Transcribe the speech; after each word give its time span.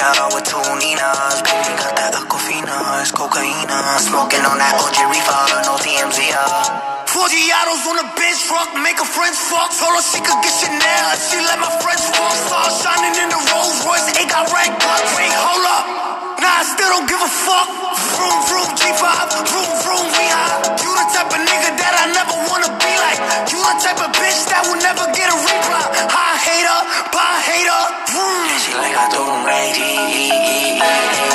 later 0.00 0.28
with 0.32 0.44
two 0.48 0.64
Ninas. 0.80 1.36
Baby 1.44 1.72
got 1.76 1.92
that 1.96 2.16
Aquafina, 2.16 2.76
it's 3.04 3.12
cocaine. 3.12 3.68
Smoking 4.00 4.44
on 4.48 4.56
that 4.56 4.74
OG 4.80 4.96
reefer, 5.12 5.40
no 5.68 5.76
TMZ. 5.76 6.18
Uh. 6.32 7.04
Forgiatos 7.10 7.84
on 7.90 7.96
the 8.00 8.08
bench 8.16 8.40
truck, 8.48 8.70
make 8.80 8.96
her 8.96 9.04
friends 9.04 9.36
fuck. 9.36 9.68
Told 9.76 9.92
her 9.98 10.04
she 10.04 10.20
could 10.24 10.40
get 10.40 10.54
Chanel, 10.56 11.06
she 11.20 11.36
let 11.44 11.58
my 11.60 11.72
friends 11.84 12.04
fuck. 12.16 12.32
Stars 12.32 12.74
shining 12.80 13.14
in 13.20 13.28
the 13.28 13.40
Rolls 13.52 13.76
Royce, 13.84 14.08
it 14.16 14.28
got 14.30 14.48
red 14.48 14.72
guns. 14.80 15.10
Wait, 15.16 15.32
hold 15.36 15.66
up. 15.68 16.09
Nah, 16.40 16.60
I 16.60 16.64
still 16.64 16.88
don't 16.88 17.04
give 17.04 17.20
a 17.20 17.28
fuck. 17.28 17.68
Vroom, 18.16 18.38
vroom, 18.48 18.68
G5, 18.72 19.04
vroom, 19.44 19.70
vroom, 19.84 20.06
we 20.08 20.24
high. 20.24 20.72
You 20.80 20.88
the 20.88 21.04
type 21.12 21.28
of 21.28 21.40
nigga 21.44 21.70
that 21.76 21.94
I 22.00 22.08
never 22.16 22.32
wanna 22.48 22.72
be 22.80 22.92
like. 22.96 23.20
You 23.52 23.60
the 23.60 23.74
type 23.76 24.00
of 24.00 24.08
bitch 24.16 24.48
that 24.48 24.64
will 24.64 24.80
never 24.80 25.04
get 25.12 25.28
a 25.28 25.36
reply. 25.36 25.84
High 26.08 26.40
hater, 26.40 26.80
bye 27.12 27.44
hater, 27.44 27.82
vroom. 28.08 28.56
She 28.56 28.72
like 28.72 28.96
I 28.96 29.04
do 29.12 29.20
un 29.20 29.44
rey, 29.44 29.68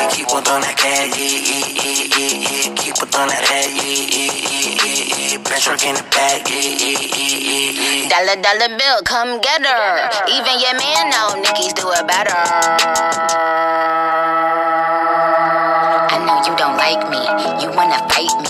keep 0.10 0.26
on 0.34 0.42
doing 0.42 0.66
that 0.66 0.74
cat, 0.74 1.14
keep 1.14 2.98
on 2.98 3.08
doing 3.14 3.30
that 3.30 3.46
head, 3.46 3.70
bitch 5.46 5.68
work 5.70 5.86
in 5.86 5.94
the 5.94 6.06
back, 6.18 6.50
Dollar, 8.10 8.38
dollar 8.42 8.74
bill, 8.78 9.02
come 9.06 9.42
get 9.42 9.62
her. 9.62 10.10
Even 10.34 10.60
your 10.62 10.74
man 10.82 11.10
know 11.14 11.36
Nicki's 11.42 11.74
do 11.74 11.92
it 11.94 12.08
better. 12.08 13.55
Wanna 17.76 18.00
fight 18.10 18.40
me. 18.42 18.45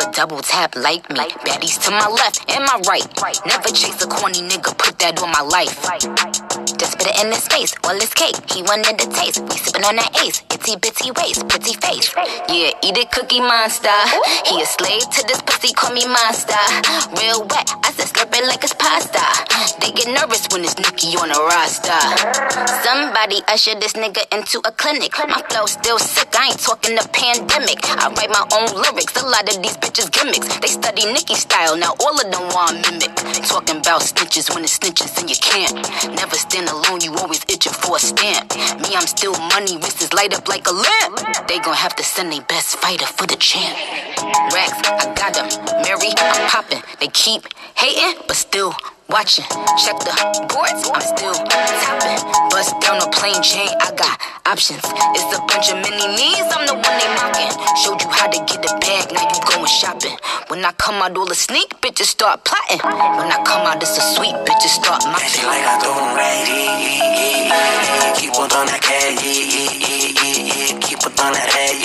Never 0.00 0.12
double 0.12 0.40
tap 0.40 0.74
like 0.76 1.08
me. 1.10 1.20
Baddies 1.44 1.82
to 1.84 1.90
my 1.90 2.08
left 2.08 2.48
and 2.50 2.64
my 2.64 2.80
right. 2.88 3.06
Never 3.46 3.68
chase 3.68 4.02
a 4.02 4.06
corny 4.06 4.40
nigga, 4.40 4.76
put 4.78 4.98
that 4.98 5.20
on 5.22 5.30
my 5.30 5.40
life. 5.40 5.76
Just 6.78 6.96
put 6.98 7.06
it 7.08 7.16
in 7.20 7.32
his 7.32 7.46
face, 7.48 7.74
all 7.84 7.94
his 7.94 8.12
cake. 8.14 8.36
He 8.50 8.62
wanted 8.62 8.96
the 8.96 9.08
taste. 9.12 9.40
We 9.40 9.56
sippin' 9.56 9.84
on 9.84 9.96
that 9.96 10.16
ace. 10.24 10.42
Itty 10.50 10.76
bitty 10.76 11.10
waist, 11.12 11.46
pretty 11.48 11.74
face. 11.74 12.14
Yeah, 12.48 12.72
eat 12.82 12.96
it, 12.96 13.10
cookie 13.12 13.40
monster. 13.40 13.92
He 14.48 14.62
a 14.62 14.66
slave 14.66 15.04
to 15.04 15.20
this 15.28 15.42
pussy, 15.42 15.72
call 15.74 15.92
me 15.92 16.06
monster. 16.08 16.60
Real 17.20 17.44
wet, 17.44 17.68
I 17.84 17.92
said 17.92 18.08
slurp 18.08 18.32
it 18.32 18.44
like 18.48 18.64
it's 18.64 18.74
pasta. 18.74 19.20
They 19.80 19.92
get 19.92 20.08
nervous 20.08 20.48
when 20.52 20.64
it's 20.64 20.76
Nicki 20.78 21.16
on 21.20 21.28
a 21.28 21.40
roster. 21.52 22.00
Somebody 22.84 23.44
usher 23.48 23.76
this 23.76 23.92
nigga 23.92 24.24
into 24.32 24.60
a 24.64 24.72
clinic. 24.72 25.12
My 25.28 25.42
flow 25.50 25.66
still 25.66 25.98
sick, 25.98 26.32
I 26.32 26.52
ain't 26.52 26.60
talking 26.60 26.96
the 26.96 27.06
pandemic. 27.12 27.84
I 27.84 28.08
write 28.08 28.32
my 28.32 28.44
own 28.56 28.72
lyrics, 28.80 29.20
a 29.20 29.26
lot 29.26 29.44
of 29.44 29.60
these 29.62 29.76
bitches 29.76 29.89
gimmicks. 29.90 30.58
They 30.60 30.68
study 30.68 31.04
Nicki 31.12 31.34
style, 31.34 31.76
now 31.76 31.94
all 32.00 32.14
of 32.14 32.30
them 32.30 32.46
want 32.54 32.78
mimic. 32.86 33.14
Talking 33.46 33.78
about 33.78 34.02
snitches 34.02 34.54
when 34.54 34.62
it's 34.64 34.78
snitches 34.78 35.18
and 35.18 35.28
you 35.28 35.36
can't. 35.36 35.74
Never 36.14 36.36
stand 36.36 36.68
alone, 36.68 37.00
you 37.00 37.14
always 37.16 37.42
itching 37.48 37.72
for 37.72 37.96
a 37.96 37.98
stamp. 37.98 38.54
Me, 38.82 38.94
I'm 38.94 39.06
still 39.06 39.34
money, 39.50 39.76
wrists 39.76 40.12
light 40.12 40.34
up 40.34 40.48
like 40.48 40.66
a 40.66 40.72
lamp. 40.72 41.48
They 41.48 41.58
gon' 41.58 41.74
have 41.74 41.96
to 41.96 42.04
send 42.04 42.32
their 42.32 42.42
best 42.42 42.76
fighter 42.76 43.06
for 43.06 43.26
the 43.26 43.36
champ. 43.36 43.76
Racks, 44.54 44.78
I 44.86 45.12
got 45.14 45.34
them. 45.34 45.48
Mary, 45.82 46.12
I'm 46.16 46.48
popping. 46.48 46.82
They 47.00 47.08
keep 47.08 47.42
hating, 47.74 48.22
but 48.26 48.36
still 48.36 48.74
watching. 49.10 49.44
Check 49.76 49.98
the 50.00 50.14
boards, 50.46 50.86
I'm 50.86 51.02
still 51.02 51.34
tapping. 51.34 52.22
Bust 52.50 52.78
down 52.80 53.02
a 53.02 53.08
plain 53.10 53.42
chain, 53.42 53.68
I 53.82 53.90
got 53.94 54.18
options. 54.46 54.80
It's 55.14 55.36
a 55.36 55.40
bunch 55.50 55.68
of 55.70 55.76
mini 55.82 56.06
me's, 56.14 56.46
I'm 56.54 56.66
the 56.66 56.74
one 56.74 56.82
they 56.82 57.08
mocking. 57.18 57.50
Showed 57.82 58.00
you 58.00 58.08
how 58.08 58.28
to 58.30 58.38
get 58.46 58.62
the 58.62 58.72
bag, 58.80 59.12
now 59.12 59.26
you 59.26 59.40
going 59.46 59.66
shopping. 59.66 60.16
When 60.48 60.64
I 60.64 60.72
come 60.72 61.02
out, 61.02 61.16
all 61.16 61.26
the 61.26 61.34
sneak 61.34 61.68
bitches 61.82 62.06
start 62.06 62.44
plotting. 62.44 62.80
When 62.82 63.30
I 63.30 63.42
come 63.44 63.66
out, 63.66 63.82
it's 63.82 63.98
a 63.98 64.00
sweet 64.00 64.34
bitches 64.46 64.70
start 64.78 65.02
She 65.02 65.42
like 65.44 65.66
I 65.66 65.78
do 65.82 65.90
rey, 66.16 66.46
keep 68.16 68.34
on 68.38 68.48
that 68.48 68.80
cat, 68.80 69.18
keep 70.80 71.02
on 71.02 71.32
that 71.34 71.50
head, 71.50 71.76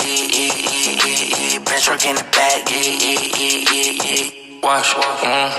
bitch 1.66 1.88
work 1.90 2.04
in 2.06 2.14
the 2.16 2.22
back, 2.32 2.62
Wash, 4.62 4.94
mm, 4.94 5.50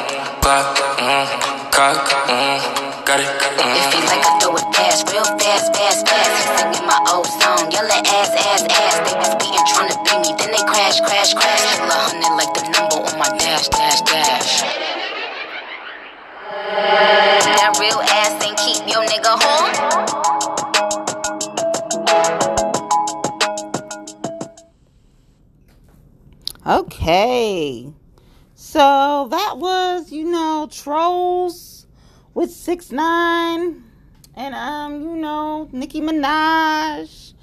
Glock, 0.41 0.75
mm, 0.97 1.25
cock, 1.71 2.07
mm, 2.27 2.59
got 3.05 3.19
it, 3.19 3.27
mm. 3.27 3.75
If 3.77 3.93
he 3.93 3.99
like 4.07 4.25
I 4.25 4.39
throw 4.39 4.55
it 4.55 4.67
fast, 4.75 5.11
real 5.11 5.23
fast, 5.23 5.75
fast, 5.75 6.07
fast. 6.07 6.57
Singing 6.57 6.87
my 6.87 6.99
old 7.13 7.27
song, 7.27 7.71
yelling 7.71 8.05
ass, 8.05 8.31
ass, 8.35 8.63
ass. 8.67 8.97
They 9.05 9.15
be 9.17 9.25
speeding, 9.25 9.65
trying 9.67 9.89
to 9.91 9.97
beat 10.03 10.19
me, 10.23 10.33
then 10.37 10.51
they 10.51 10.63
crash, 10.65 10.99
crash, 11.01 11.33
crash. 11.33 11.77
Kill 11.77 11.85
a 11.85 11.93
hundred 11.93 12.35
like 12.35 12.53
the 12.53 12.63
number 12.73 12.97
on 13.05 13.17
my 13.19 13.29
dash, 13.37 13.67
dash, 13.69 14.01
dash. 14.01 14.63
That 17.57 17.77
real 17.79 18.01
ass 18.01 18.33
ain't 18.43 18.57
keep 18.57 18.87
your 18.87 19.03
nigga 19.05 19.37
home. 19.43 19.73
Okay. 26.65 27.93
So 28.69 29.29
that 29.31 29.59
was, 29.59 30.11
you 30.11 30.25
know, 30.25 30.67
Trollz 30.69 31.85
with 32.33 32.49
6ix9ine 32.49 33.81
and 34.35 34.55
um, 34.55 35.01
you 35.03 35.15
know, 35.15 35.69
Nicki 35.71 36.01
Minaj. 36.01 37.33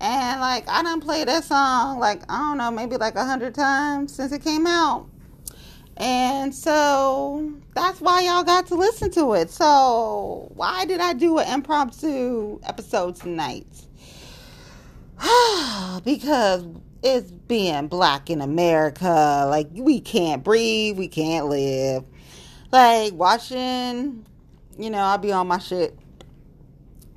And 0.00 0.40
like 0.40 0.68
I 0.68 0.82
done 0.82 1.00
played 1.00 1.28
that 1.28 1.44
song 1.44 2.00
like, 2.00 2.22
I 2.28 2.36
don't 2.36 2.58
know, 2.58 2.72
maybe 2.72 2.96
like 2.96 3.14
a 3.14 3.24
hundred 3.24 3.54
times 3.54 4.12
since 4.12 4.32
it 4.32 4.42
came 4.42 4.66
out. 4.66 5.08
And 5.98 6.52
so 6.52 7.52
that's 7.76 8.00
why 8.00 8.22
y'all 8.22 8.42
got 8.42 8.66
to 8.66 8.74
listen 8.74 9.12
to 9.12 9.34
it. 9.34 9.50
So 9.50 10.50
why 10.56 10.84
did 10.84 10.98
I 10.98 11.12
do 11.12 11.38
an 11.38 11.46
impromptu 11.46 12.58
episode 12.64 13.14
tonight? 13.14 13.68
because 16.04 16.66
it's 17.02 17.30
being 17.30 17.88
black 17.88 18.30
in 18.30 18.40
America. 18.40 19.46
Like 19.48 19.68
we 19.72 20.00
can't 20.00 20.42
breathe, 20.42 20.98
we 20.98 21.08
can't 21.08 21.46
live. 21.46 22.04
Like 22.70 23.12
watching, 23.14 24.26
you 24.78 24.90
know, 24.90 24.98
I'll 24.98 25.18
be 25.18 25.32
on 25.32 25.46
my 25.48 25.58
shit. 25.58 25.96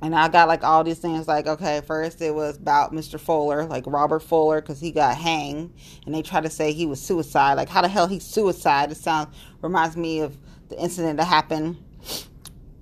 And 0.02 0.14
I 0.14 0.28
got 0.28 0.46
like 0.46 0.62
all 0.62 0.84
these 0.84 0.98
things 0.98 1.26
like, 1.26 1.46
okay, 1.46 1.80
first 1.80 2.20
it 2.20 2.34
was 2.34 2.58
about 2.58 2.92
Mr. 2.92 3.18
Fuller, 3.18 3.64
like 3.64 3.84
Robert 3.86 4.20
Fuller, 4.20 4.60
because 4.60 4.78
he 4.78 4.92
got 4.92 5.16
hanged. 5.16 5.72
And 6.04 6.14
they 6.14 6.22
try 6.22 6.40
to 6.40 6.50
say 6.50 6.72
he 6.72 6.86
was 6.86 7.00
suicide. 7.00 7.54
Like, 7.54 7.68
how 7.68 7.80
the 7.80 7.88
hell 7.88 8.06
he 8.06 8.18
suicide? 8.20 8.92
It 8.92 8.98
sounds, 8.98 9.34
reminds 9.62 9.96
me 9.96 10.20
of 10.20 10.36
the 10.68 10.78
incident 10.78 11.16
that 11.16 11.24
happened 11.24 11.82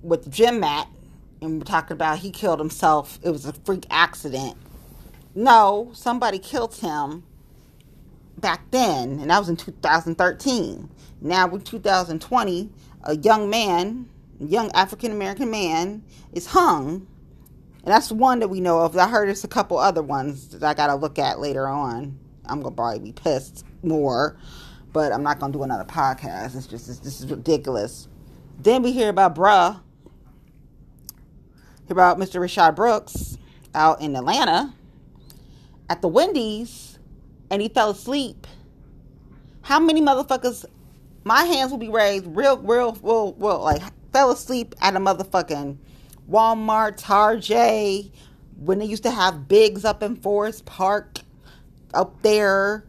with 0.02 0.30
gym 0.30 0.60
mat. 0.60 0.88
And 1.40 1.58
we're 1.58 1.64
talking 1.64 1.94
about 1.94 2.18
he 2.18 2.30
killed 2.30 2.58
himself. 2.58 3.18
It 3.22 3.30
was 3.30 3.46
a 3.46 3.52
freak 3.52 3.86
accident. 3.90 4.56
No, 5.34 5.90
somebody 5.94 6.38
killed 6.38 6.76
him 6.76 7.24
back 8.38 8.70
then, 8.70 9.18
and 9.18 9.30
that 9.30 9.38
was 9.38 9.48
in 9.48 9.56
2013. 9.56 10.88
Now 11.20 11.46
we're 11.48 11.58
2020. 11.58 12.70
A 13.06 13.16
young 13.16 13.50
man, 13.50 14.08
a 14.40 14.44
young 14.44 14.70
African 14.72 15.10
American 15.10 15.50
man, 15.50 16.04
is 16.32 16.46
hung, 16.46 17.06
and 17.84 17.92
that's 17.92 18.12
one 18.12 18.38
that 18.38 18.48
we 18.48 18.60
know 18.60 18.80
of. 18.80 18.96
I 18.96 19.08
heard 19.08 19.26
there's 19.28 19.44
a 19.44 19.48
couple 19.48 19.76
other 19.76 20.02
ones 20.02 20.48
that 20.50 20.62
I 20.62 20.72
gotta 20.72 20.94
look 20.94 21.18
at 21.18 21.40
later 21.40 21.66
on. 21.66 22.18
I'm 22.46 22.60
gonna 22.62 22.74
probably 22.74 23.00
be 23.00 23.12
pissed 23.12 23.64
more, 23.82 24.38
but 24.92 25.12
I'm 25.12 25.22
not 25.22 25.40
gonna 25.40 25.52
do 25.52 25.64
another 25.64 25.84
podcast. 25.84 26.56
It's 26.56 26.66
just 26.66 27.02
this 27.02 27.20
is 27.20 27.26
ridiculous. 27.28 28.08
Then 28.58 28.82
we 28.82 28.92
hear 28.92 29.08
about 29.08 29.34
bruh, 29.34 29.80
hear 31.86 31.92
about 31.92 32.18
Mr. 32.18 32.40
Rayshard 32.40 32.76
Brooks 32.76 33.36
out 33.74 34.00
in 34.00 34.14
Atlanta 34.14 34.72
at 35.88 36.02
the 36.02 36.08
Wendy's 36.08 36.98
and 37.50 37.62
he 37.62 37.68
fell 37.68 37.90
asleep. 37.90 38.46
How 39.62 39.80
many 39.80 40.00
motherfuckers? 40.00 40.64
My 41.24 41.44
hands 41.44 41.70
will 41.70 41.78
be 41.78 41.88
raised. 41.88 42.26
Real, 42.26 42.58
real, 42.58 42.92
real, 43.02 43.34
real. 43.38 43.60
Like 43.60 43.82
fell 44.12 44.30
asleep 44.30 44.74
at 44.80 44.96
a 44.96 44.98
motherfucking 45.00 45.78
Walmart, 46.30 46.96
Target, 46.96 48.10
when 48.56 48.78
they 48.78 48.86
used 48.86 49.02
to 49.02 49.10
have 49.10 49.48
bigs 49.48 49.84
up 49.84 50.02
in 50.02 50.16
Forest 50.16 50.64
Park, 50.64 51.20
up 51.92 52.22
there, 52.22 52.84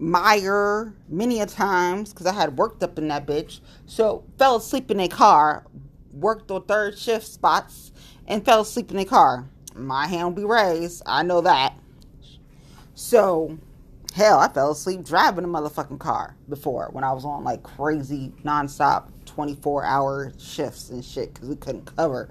Meijer, 0.00 0.94
many 1.08 1.40
a 1.40 1.46
times 1.46 2.12
because 2.12 2.26
I 2.26 2.32
had 2.32 2.58
worked 2.58 2.82
up 2.82 2.98
in 2.98 3.08
that 3.08 3.26
bitch. 3.26 3.60
So 3.86 4.24
fell 4.36 4.56
asleep 4.56 4.90
in 4.90 4.98
a 4.98 5.08
car, 5.08 5.64
worked 6.12 6.50
on 6.50 6.64
third 6.64 6.98
shift 6.98 7.26
spots, 7.26 7.92
and 8.26 8.44
fell 8.44 8.62
asleep 8.62 8.90
in 8.90 8.98
a 8.98 9.04
car. 9.04 9.48
My 9.74 10.06
hand 10.06 10.24
will 10.24 10.42
be 10.42 10.44
raised. 10.44 11.02
I 11.06 11.22
know 11.22 11.40
that. 11.42 11.74
So, 12.94 13.58
hell, 14.14 14.38
I 14.38 14.48
fell 14.48 14.72
asleep 14.72 15.04
driving 15.04 15.44
a 15.44 15.48
motherfucking 15.48 15.98
car 16.00 16.36
before 16.48 16.88
when 16.92 17.04
I 17.04 17.12
was 17.12 17.24
on 17.24 17.44
like 17.44 17.62
crazy 17.62 18.32
nonstop 18.44 19.08
24 19.26 19.84
hour 19.84 20.32
shifts 20.38 20.90
and 20.90 21.04
shit 21.04 21.34
because 21.34 21.48
we 21.48 21.56
couldn't 21.56 21.86
cover, 21.96 22.30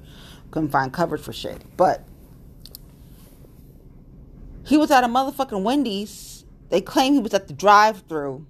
couldn't 0.51 0.69
find 0.69 0.93
coverage 0.93 1.21
for 1.23 1.33
shit. 1.33 1.63
But 1.77 2.05
he 4.65 4.77
was 4.77 4.91
at 4.91 5.03
a 5.03 5.07
motherfucking 5.07 5.63
Wendy's. 5.63 6.45
They 6.69 6.81
claim 6.81 7.13
he 7.13 7.19
was 7.19 7.33
at 7.33 7.47
the 7.47 7.53
drive 7.53 8.03
through 8.09 8.45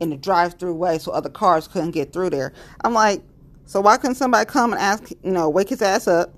in 0.00 0.10
the 0.10 0.16
drive 0.16 0.54
through 0.58 0.74
way 0.74 0.98
so 0.98 1.12
other 1.12 1.30
cars 1.30 1.68
couldn't 1.68 1.92
get 1.92 2.12
through 2.12 2.30
there. 2.30 2.52
I'm 2.84 2.94
like, 2.94 3.22
so 3.66 3.80
why 3.80 3.96
couldn't 3.98 4.16
somebody 4.16 4.46
come 4.46 4.72
and 4.72 4.80
ask, 4.82 5.10
you 5.22 5.32
know, 5.32 5.48
wake 5.50 5.70
his 5.70 5.82
ass 5.82 6.08
up, 6.08 6.34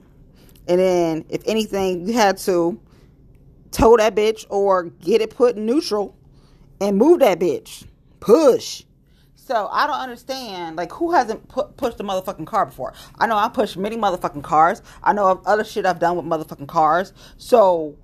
And 0.68 0.80
then, 0.80 1.24
if 1.28 1.42
anything, 1.46 2.06
you 2.08 2.14
had 2.14 2.38
to 2.38 2.80
tow 3.76 3.96
that 3.98 4.14
bitch 4.14 4.46
or 4.48 4.84
get 4.84 5.20
it 5.20 5.36
put 5.36 5.56
in 5.56 5.66
neutral 5.66 6.16
and 6.80 6.96
move 6.96 7.20
that 7.20 7.38
bitch. 7.38 7.86
Push. 8.20 8.84
So 9.34 9.68
I 9.70 9.86
don't 9.86 10.00
understand. 10.00 10.76
Like, 10.76 10.90
who 10.92 11.12
hasn't 11.12 11.46
put, 11.48 11.76
pushed 11.76 12.00
a 12.00 12.02
motherfucking 12.02 12.46
car 12.46 12.66
before? 12.66 12.94
I 13.18 13.26
know 13.26 13.36
I 13.36 13.48
pushed 13.48 13.76
many 13.76 13.96
motherfucking 13.96 14.42
cars. 14.42 14.82
I 15.02 15.12
know 15.12 15.28
of 15.28 15.46
other 15.46 15.62
shit 15.62 15.86
I've 15.86 15.98
done 15.98 16.16
with 16.16 16.26
motherfucking 16.26 16.68
cars. 16.68 17.12
So 17.36 17.96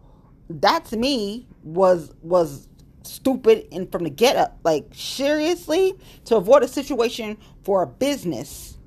that 0.51 0.85
to 0.87 0.97
me 0.97 1.49
was 1.63 2.13
was 2.21 2.69
stupid 3.03 3.67
and 3.73 3.91
from 3.91 4.05
the 4.05 4.11
get 4.11 4.37
up. 4.37 4.59
Like 4.63 4.87
seriously, 4.93 5.95
to 6.27 6.37
avoid 6.37 6.63
a 6.63 6.69
situation 6.69 7.39
for 7.65 7.83
a 7.83 7.87
business, 7.87 8.79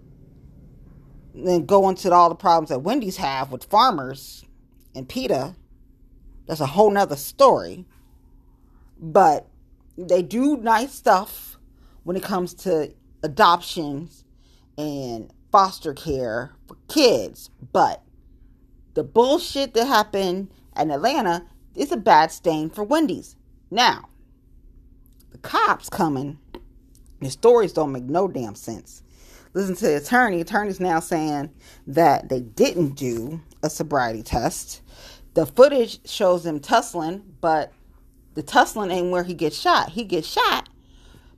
then 1.34 1.66
go 1.66 1.90
into 1.90 2.12
all 2.12 2.30
the 2.30 2.36
problems 2.36 2.70
that 2.70 2.80
Wendy's 2.80 3.18
have 3.18 3.52
with 3.52 3.64
farmers 3.66 4.46
and 4.94 5.10
PETA. 5.10 5.56
That's 6.46 6.62
a 6.62 6.66
whole 6.66 6.92
nother 6.92 7.16
story. 7.16 7.86
But 9.00 9.48
they 9.98 10.22
do 10.22 10.58
nice 10.58 10.94
stuff 10.94 11.58
when 12.04 12.16
it 12.16 12.24
comes 12.24 12.54
to 12.54 12.94
adoptions 13.24 14.24
and 14.78 15.32
foster 15.52 15.94
care 15.94 16.54
for 16.68 16.78
kids. 16.88 17.50
But 17.72 18.02
the 18.94 19.04
bullshit 19.04 19.74
that 19.74 19.86
happened 19.86 20.50
in 20.78 20.92
Atlanta 20.92 21.46
is 21.76 21.92
a 21.92 21.98
bad 21.98 22.32
stain 22.32 22.70
for 22.70 22.84
Wendy's. 22.84 23.36
Now, 23.72 24.10
the 25.32 25.38
cops 25.40 25.90
coming, 25.90 26.40
the 27.22 27.30
stories 27.30 27.74
don't 27.74 27.92
make 27.92 28.04
no 28.04 28.28
damn 28.28 28.56
sense. 28.56 29.02
Listen 29.54 29.76
to 29.76 29.86
the 29.88 29.98
attorney. 29.98 30.42
Attorney's 30.42 30.82
now 30.82 31.00
saying 31.00 31.50
that 31.88 32.28
they 32.30 32.42
didn't 32.42 32.96
do 32.96 33.42
a 33.64 33.70
sobriety 33.70 34.22
test. 34.22 34.82
The 35.36 35.46
footage 35.46 36.10
shows 36.10 36.46
him 36.46 36.62
tussling, 36.62 37.36
but 37.42 37.74
the 38.36 38.42
tussling 38.42 38.90
ain't 38.90 39.12
where 39.12 39.24
he 39.24 39.34
gets 39.34 39.60
shot. 39.60 39.90
He 39.90 40.06
gets 40.06 40.28
shot. 40.28 40.70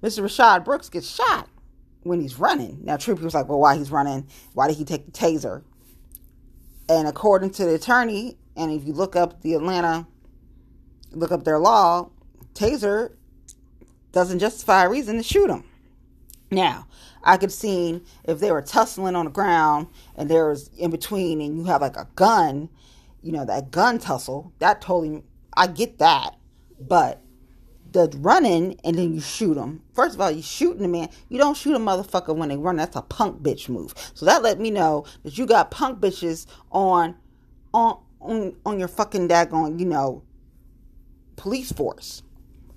Mr. 0.03 0.23
Rayshard 0.23 0.63
Brooks 0.63 0.87
gets 0.87 1.09
shot 1.09 1.49
when 2.03 2.21
he's 2.21 2.39
running. 2.39 2.79
Now, 2.83 2.97
True 2.97 3.15
was 3.15 3.33
like, 3.33 3.49
well, 3.49 3.59
why 3.59 3.75
he's 3.75 3.91
running? 3.91 4.27
Why 4.53 4.67
did 4.67 4.77
he 4.77 4.85
take 4.85 5.07
the 5.07 5.11
taser? 5.11 5.63
And 6.87 7.07
according 7.07 7.49
to 7.51 7.65
the 7.65 7.73
attorney, 7.73 8.37
and 8.55 8.71
if 8.71 8.85
you 8.85 8.93
look 8.93 9.15
up 9.15 9.41
the 9.41 9.55
Atlanta, 9.55 10.07
look 11.11 11.31
up 11.31 11.43
their 11.43 11.59
law, 11.59 12.11
taser 12.53 13.13
doesn't 14.11 14.39
justify 14.39 14.85
a 14.85 14.89
reason 14.89 15.17
to 15.17 15.23
shoot 15.23 15.49
him. 15.49 15.63
Now, 16.51 16.87
I 17.23 17.37
could 17.37 17.51
see 17.51 18.01
if 18.23 18.39
they 18.39 18.51
were 18.51 18.61
tussling 18.61 19.15
on 19.15 19.25
the 19.25 19.31
ground 19.31 19.87
and 20.15 20.29
there 20.29 20.49
was 20.49 20.69
in 20.77 20.91
between 20.91 21.41
and 21.41 21.57
you 21.57 21.65
have 21.65 21.81
like 21.81 21.97
a 21.97 22.07
gun, 22.15 22.69
you 23.27 23.33
know, 23.33 23.43
that 23.43 23.71
gun 23.71 23.99
tussle, 23.99 24.53
that 24.59 24.79
totally, 24.79 25.21
I 25.57 25.67
get 25.67 25.99
that. 25.99 26.37
But 26.79 27.21
the 27.91 28.09
running 28.19 28.79
and 28.85 28.97
then 28.97 29.13
you 29.13 29.19
shoot 29.19 29.55
them. 29.55 29.83
First 29.93 30.15
of 30.15 30.21
all, 30.21 30.31
you 30.31 30.41
shooting 30.41 30.85
a 30.85 30.87
man. 30.87 31.09
You 31.27 31.37
don't 31.37 31.57
shoot 31.57 31.75
a 31.75 31.79
motherfucker 31.79 32.33
when 32.33 32.47
they 32.47 32.55
run. 32.55 32.77
That's 32.77 32.95
a 32.95 33.01
punk 33.01 33.41
bitch 33.43 33.67
move. 33.67 33.93
So 34.13 34.25
that 34.25 34.43
let 34.43 34.61
me 34.61 34.71
know 34.71 35.05
that 35.23 35.37
you 35.37 35.45
got 35.45 35.71
punk 35.71 35.99
bitches 35.99 36.45
on, 36.71 37.17
on, 37.73 37.99
on, 38.21 38.55
on 38.65 38.79
your 38.79 38.87
fucking 38.87 39.27
daggone, 39.27 39.77
you 39.77 39.85
know, 39.85 40.23
police 41.35 41.73
force. 41.73 42.23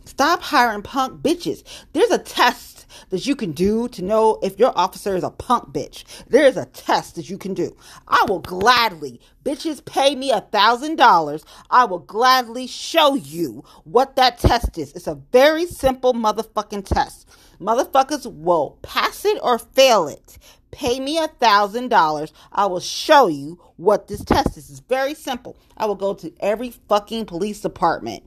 Stop 0.05 0.43
hiring 0.43 0.83
punk 0.83 1.23
bitches. 1.23 1.63
There's 1.93 2.11
a 2.11 2.19
test 2.19 2.80
that 3.11 3.27
you 3.27 3.37
can 3.37 3.53
do 3.53 3.89
to 3.89 4.03
know 4.03 4.39
if 4.43 4.59
your 4.59 4.73
officer 4.77 5.17
is 5.17 5.25
a 5.25 5.31
punk 5.31 5.73
bitch. 5.73 6.05
There's 6.29 6.57
a 6.57 6.67
test 6.67 7.17
that 7.17 7.31
you 7.31 7.39
can 7.39 7.55
do. 7.55 7.77
I 8.09 8.25
will 8.29 8.41
gladly, 8.41 9.21
bitches 9.45 9.85
pay 9.85 10.15
me 10.15 10.31
a 10.31 10.41
thousand 10.41 10.97
dollars. 10.97 11.45
I 11.71 11.85
will 11.85 11.99
gladly 12.01 12.67
show 12.67 13.15
you 13.15 13.65
what 13.85 14.17
that 14.17 14.39
test 14.39 14.79
is. 14.79 14.93
It's 14.95 15.07
a 15.07 15.21
very 15.33 15.67
simple 15.67 16.15
motherfucking 16.15 16.85
test. 16.87 17.29
Motherfuckers 17.61 18.33
will 18.33 18.79
pass 18.83 19.25
it 19.25 19.39
or 19.43 19.59
fail 19.59 20.09
it. 20.09 20.39
Pay 20.71 21.01
me 21.01 21.19
a 21.19 21.29
thousand 21.29 21.89
dollars. 21.89 22.33
I 22.53 22.67
will 22.67 22.81
show 22.81 23.29
you 23.29 23.61
what 23.77 24.09
this 24.09 24.25
test 24.25 24.57
is. 24.57 24.71
It's 24.71 24.81
very 24.81 25.15
simple. 25.15 25.57
I 25.77 25.87
will 25.87 25.95
go 25.97 26.15
to 26.15 26.33
every 26.41 26.71
fucking 26.89 27.27
police 27.27 27.61
department 27.61 28.25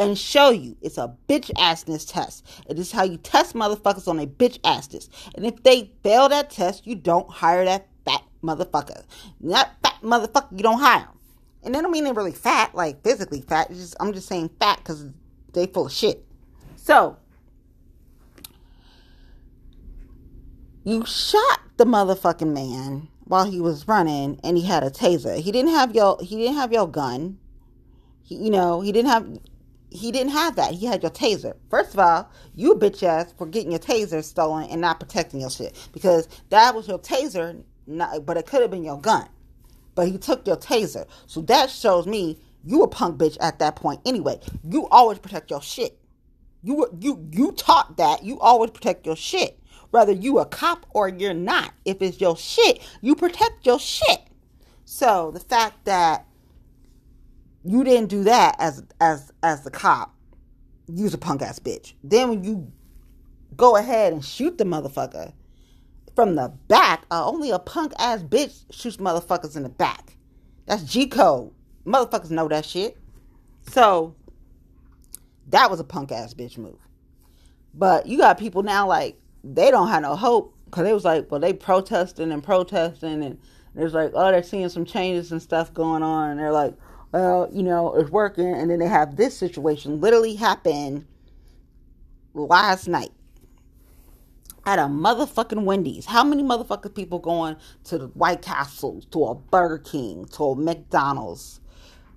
and 0.00 0.16
show 0.16 0.48
you 0.48 0.76
it's 0.80 0.96
a 0.96 1.14
bitch 1.28 1.52
assness 1.56 2.10
test. 2.10 2.48
It 2.66 2.78
is 2.78 2.90
how 2.90 3.04
you 3.04 3.18
test 3.18 3.54
motherfuckers 3.54 4.08
on 4.08 4.18
a 4.18 4.26
bitch 4.26 4.58
assness. 4.62 5.08
And 5.34 5.44
if 5.44 5.62
they 5.62 5.92
fail 6.02 6.28
that 6.30 6.50
test, 6.50 6.86
you 6.86 6.94
don't 6.94 7.30
hire 7.30 7.66
that 7.66 7.86
fat 8.06 8.22
motherfucker. 8.42 9.04
That 9.42 9.76
fat 9.82 9.98
motherfucker, 10.02 10.52
you 10.52 10.62
don't 10.62 10.80
hire 10.80 11.00
them. 11.00 11.18
And 11.62 11.76
I 11.76 11.82
don't 11.82 11.90
mean 11.90 12.04
they're 12.04 12.14
really 12.14 12.32
fat, 12.32 12.74
like 12.74 13.04
physically 13.04 13.42
fat. 13.42 13.68
Just 13.68 13.94
I'm 14.00 14.14
just 14.14 14.26
saying 14.26 14.50
fat 14.58 14.78
because 14.78 15.04
they 15.52 15.66
full 15.66 15.86
of 15.86 15.92
shit. 15.92 16.24
So 16.76 17.18
you 20.82 21.04
shot 21.04 21.60
the 21.76 21.84
motherfucking 21.84 22.54
man 22.54 23.08
while 23.24 23.44
he 23.44 23.60
was 23.60 23.86
running, 23.86 24.40
and 24.42 24.56
he 24.56 24.64
had 24.64 24.82
a 24.82 24.88
taser. 24.88 25.38
He 25.38 25.52
didn't 25.52 25.72
have 25.72 25.94
your 25.94 26.18
he 26.22 26.36
didn't 26.36 26.56
have 26.56 26.72
your 26.72 26.88
gun. 26.88 27.38
You 28.24 28.48
know, 28.48 28.80
he 28.80 28.92
didn't 28.92 29.10
have 29.10 29.38
he 29.90 30.12
didn't 30.12 30.32
have 30.32 30.56
that. 30.56 30.72
He 30.74 30.86
had 30.86 31.02
your 31.02 31.10
taser. 31.10 31.54
First 31.68 31.94
of 31.94 32.00
all, 32.00 32.30
you 32.54 32.74
bitch 32.76 33.02
ass 33.02 33.34
for 33.36 33.46
getting 33.46 33.72
your 33.72 33.80
taser 33.80 34.22
stolen 34.24 34.68
and 34.70 34.80
not 34.80 35.00
protecting 35.00 35.40
your 35.40 35.50
shit 35.50 35.76
because 35.92 36.28
that 36.50 36.74
was 36.74 36.88
your 36.88 36.98
taser, 36.98 37.62
not, 37.86 38.24
but 38.24 38.36
it 38.36 38.46
could 38.46 38.62
have 38.62 38.70
been 38.70 38.84
your 38.84 39.00
gun. 39.00 39.28
But 39.94 40.08
he 40.08 40.18
took 40.18 40.46
your 40.46 40.56
taser, 40.56 41.06
so 41.26 41.40
that 41.42 41.70
shows 41.70 42.06
me 42.06 42.38
you 42.64 42.82
a 42.82 42.88
punk 42.88 43.18
bitch 43.18 43.36
at 43.40 43.58
that 43.58 43.76
point. 43.76 44.00
Anyway, 44.06 44.40
you 44.64 44.86
always 44.88 45.18
protect 45.18 45.50
your 45.50 45.62
shit. 45.62 45.98
You 46.62 46.86
you 46.98 47.28
you 47.32 47.52
taught 47.52 47.96
that 47.96 48.22
you 48.22 48.38
always 48.40 48.70
protect 48.70 49.06
your 49.06 49.16
shit, 49.16 49.58
whether 49.90 50.12
you 50.12 50.38
a 50.38 50.46
cop 50.46 50.86
or 50.90 51.08
you're 51.08 51.34
not. 51.34 51.74
If 51.84 52.00
it's 52.02 52.20
your 52.20 52.36
shit, 52.36 52.80
you 53.00 53.16
protect 53.16 53.66
your 53.66 53.80
shit. 53.80 54.20
So 54.84 55.30
the 55.32 55.40
fact 55.40 55.84
that 55.86 56.26
you 57.64 57.84
didn't 57.84 58.08
do 58.08 58.24
that 58.24 58.56
as 58.58 58.82
as 59.00 59.32
as 59.42 59.62
the 59.62 59.70
cop. 59.70 60.14
You's 60.86 61.14
a 61.14 61.18
punk 61.18 61.42
ass 61.42 61.58
bitch. 61.58 61.94
Then 62.02 62.28
when 62.28 62.44
you 62.44 62.72
go 63.56 63.76
ahead 63.76 64.12
and 64.12 64.24
shoot 64.24 64.58
the 64.58 64.64
motherfucker 64.64 65.32
from 66.16 66.34
the 66.34 66.48
back, 66.68 67.04
uh, 67.10 67.26
only 67.26 67.50
a 67.50 67.58
punk 67.58 67.92
ass 67.98 68.22
bitch 68.22 68.64
shoots 68.70 68.96
motherfuckers 68.96 69.56
in 69.56 69.62
the 69.62 69.68
back. 69.68 70.16
That's 70.66 70.82
G 70.82 71.06
code. 71.06 71.52
Motherfuckers 71.86 72.30
know 72.30 72.48
that 72.48 72.64
shit. 72.64 72.96
So 73.68 74.14
that 75.48 75.70
was 75.70 75.80
a 75.80 75.84
punk 75.84 76.12
ass 76.12 76.34
bitch 76.34 76.58
move. 76.58 76.78
But 77.74 78.06
you 78.06 78.18
got 78.18 78.38
people 78.38 78.62
now 78.62 78.88
like 78.88 79.20
they 79.44 79.70
don't 79.70 79.88
have 79.88 80.02
no 80.02 80.16
hope 80.16 80.56
because 80.64 80.84
they 80.84 80.92
was 80.92 81.04
like, 81.04 81.30
well, 81.30 81.40
they 81.40 81.52
protesting 81.52 82.32
and 82.32 82.42
protesting 82.42 83.22
and 83.22 83.38
there's 83.74 83.94
like, 83.94 84.12
oh, 84.14 84.30
they're 84.32 84.42
seeing 84.42 84.68
some 84.68 84.84
changes 84.84 85.30
and 85.30 85.40
stuff 85.40 85.72
going 85.72 86.02
on, 86.02 86.30
and 86.30 86.40
they're 86.40 86.52
like, 86.52 86.74
well, 87.12 87.48
you 87.52 87.62
know, 87.62 87.94
it's 87.94 88.10
working. 88.10 88.52
And 88.52 88.70
then 88.70 88.78
they 88.78 88.88
have 88.88 89.16
this 89.16 89.36
situation 89.36 90.00
literally 90.00 90.34
happen 90.34 91.06
last 92.34 92.88
night 92.88 93.12
at 94.66 94.78
a 94.78 94.82
motherfucking 94.82 95.64
Wendy's. 95.64 96.06
How 96.06 96.22
many 96.22 96.42
motherfucking 96.42 96.94
people 96.94 97.18
going 97.18 97.56
to 97.84 97.98
the 97.98 98.06
White 98.08 98.42
Castle, 98.42 99.02
to 99.10 99.24
a 99.24 99.34
Burger 99.34 99.78
King, 99.78 100.26
to 100.32 100.44
a 100.44 100.56
McDonald's? 100.56 101.60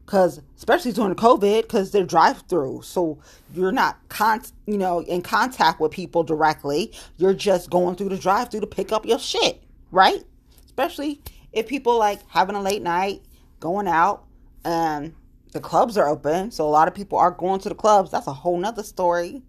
Because 0.05 0.41
especially 0.57 0.91
during 0.91 1.15
COVID, 1.15 1.61
because 1.61 1.91
they're 1.91 2.05
drive-through, 2.05 2.81
so 2.81 3.17
you're 3.53 3.71
not 3.71 3.97
con, 4.09 4.41
you 4.67 4.77
know, 4.77 4.99
in 4.99 5.21
contact 5.21 5.79
with 5.79 5.93
people 5.93 6.23
directly. 6.23 6.91
You're 7.17 7.33
just 7.33 7.69
going 7.69 7.95
through 7.95 8.09
the 8.09 8.17
drive-through 8.17 8.59
to 8.59 8.67
pick 8.67 8.91
up 8.91 9.05
your 9.05 9.17
shit, 9.17 9.63
right? 9.91 10.21
Especially 10.65 11.21
if 11.53 11.67
people 11.67 11.97
like 11.97 12.19
having 12.27 12.57
a 12.57 12.61
late 12.61 12.81
night, 12.81 13.21
going 13.61 13.87
out, 13.87 14.25
and 14.65 15.13
the 15.51 15.59
clubs 15.59 15.97
are 15.97 16.09
open, 16.09 16.51
so 16.51 16.65
a 16.65 16.69
lot 16.69 16.87
of 16.87 16.95
people 16.95 17.17
are 17.17 17.31
going 17.31 17.59
to 17.61 17.69
the 17.69 17.75
clubs. 17.75 18.11
That's 18.11 18.27
a 18.27 18.33
whole 18.33 18.57
nother 18.57 18.83
story. 18.83 19.43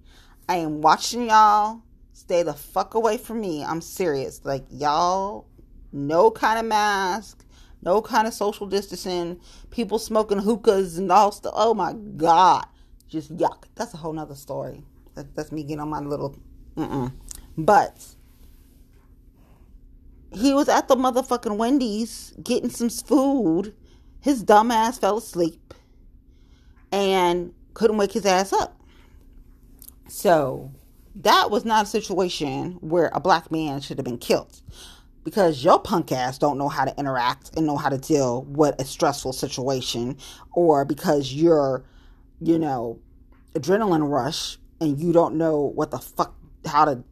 I 0.49 0.56
am 0.56 0.80
watching 0.83 1.28
y'all. 1.28 1.80
Stay 2.12 2.42
the 2.42 2.52
fuck 2.54 2.94
away 2.94 3.16
from 3.16 3.40
me. 3.40 3.64
I'm 3.64 3.80
serious. 3.80 4.44
Like 4.44 4.64
y'all, 4.71 5.47
no 5.92 6.30
kind 6.30 6.59
of 6.59 6.66
mask, 6.66 7.44
no 7.83 8.02
kind 8.02 8.26
of 8.26 8.35
social 8.35 8.66
distancing. 8.66 9.40
People 9.71 9.99
smoking 9.99 10.38
hookahs 10.38 10.99
and 10.99 11.11
all 11.11 11.33
stuff. 11.33 11.54
Oh 11.56 11.75
my 11.75 11.94
god, 11.94 12.66
just 13.09 13.35
yuck. 13.37 13.64
That's 13.75 13.94
a 13.94 13.97
whole 13.97 14.12
nother 14.12 14.35
story. 14.35 14.85
That, 15.14 15.35
that's 15.35 15.52
me 15.52 15.62
getting 15.62 15.80
on 15.80 15.88
my 15.88 16.00
little. 16.00 16.37
Mm-mm. 16.76 17.12
But 17.56 18.14
he 20.33 20.52
was 20.52 20.68
at 20.68 20.88
the 20.88 20.97
motherfucking 20.97 21.56
Wendy's 21.56 22.35
getting 22.42 22.71
some 22.71 22.90
food 22.90 23.75
his 24.25 24.43
dumb 24.45 24.73
ass 24.73 24.99
fell 24.99 25.19
asleep 25.19 25.75
and 26.93 27.52
couldn't 27.75 27.99
wake 27.99 28.12
his 28.12 28.26
ass 28.26 28.52
up. 28.52 28.81
So 30.09 30.73
that 31.16 31.50
was 31.50 31.64
not 31.64 31.85
a 31.87 31.88
situation 31.88 32.75
where 32.83 33.11
a 33.14 33.21
black 33.21 33.52
man 33.52 33.81
should 33.83 33.99
have 33.99 34.07
been 34.07 34.19
killed. 34.19 34.62
because 35.25 35.64
your 35.64 35.81
punk 35.81 36.12
ass 36.12 36.38
don't 36.38 36.59
know 36.59 36.69
how 36.69 36.85
to 36.85 36.99
interact 36.99 37.52
and 37.57 37.66
know 37.66 37.76
how 37.78 37.90
to 37.90 37.99
deal 37.99 38.45
with 38.45 38.81
a 38.81 38.87
stressful 38.87 39.35
situation 39.35 40.19
or 40.54 40.85
because 40.85 41.33
you're 41.35 41.85
you 42.40 42.59
know 42.59 43.00
adrenaline 43.54 44.09
rush 44.09 44.59
and 44.81 45.00
you 45.00 45.12
don't 45.12 45.37
know 45.37 45.61
what 45.61 45.93
the 45.93 45.99
fuck 45.99 46.35
how 46.66 46.85
to 46.85 47.04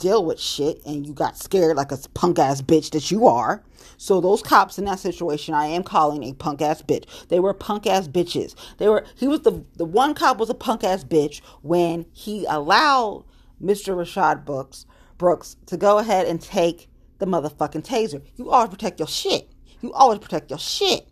deal 0.00 0.24
with 0.24 0.40
shit 0.40 0.80
and 0.86 1.06
you 1.06 1.14
got 1.14 1.36
scared 1.38 1.76
like 1.76 1.92
a 1.92 1.98
punk 2.14 2.38
ass 2.38 2.62
bitch 2.62 2.90
that 2.92 3.10
you 3.10 3.26
are. 3.28 3.62
So 4.02 4.20
those 4.20 4.42
cops 4.42 4.80
in 4.80 4.84
that 4.86 4.98
situation 4.98 5.54
I 5.54 5.66
am 5.66 5.84
calling 5.84 6.24
a 6.24 6.32
punk 6.32 6.60
ass 6.60 6.82
bitch. 6.82 7.04
They 7.28 7.38
were 7.38 7.54
punk 7.54 7.86
ass 7.86 8.08
bitches. 8.08 8.56
They 8.78 8.88
were 8.88 9.06
he 9.14 9.28
was 9.28 9.42
the 9.42 9.64
the 9.76 9.84
one 9.84 10.14
cop 10.14 10.38
was 10.38 10.50
a 10.50 10.54
punk 10.54 10.82
ass 10.82 11.04
bitch 11.04 11.40
when 11.62 12.06
he 12.10 12.44
allowed 12.46 13.24
Mr. 13.62 13.94
Rayshard 13.94 14.44
Brooks 14.44 14.86
Brooks 15.18 15.54
to 15.66 15.76
go 15.76 15.98
ahead 15.98 16.26
and 16.26 16.42
take 16.42 16.88
the 17.20 17.26
motherfucking 17.26 17.86
taser. 17.86 18.20
You 18.34 18.50
always 18.50 18.70
protect 18.70 18.98
your 18.98 19.06
shit. 19.06 19.52
You 19.80 19.92
always 19.92 20.18
protect 20.18 20.50
your 20.50 20.58
shit. 20.58 21.06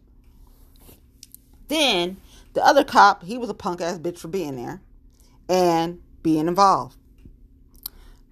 Then 1.68 2.16
the 2.54 2.66
other 2.66 2.82
cop, 2.82 3.22
he 3.22 3.38
was 3.38 3.48
a 3.48 3.54
punk 3.54 3.80
ass 3.80 4.00
bitch 4.00 4.18
for 4.18 4.26
being 4.26 4.56
there 4.56 4.80
and 5.48 6.00
being 6.24 6.48
involved. 6.48 6.96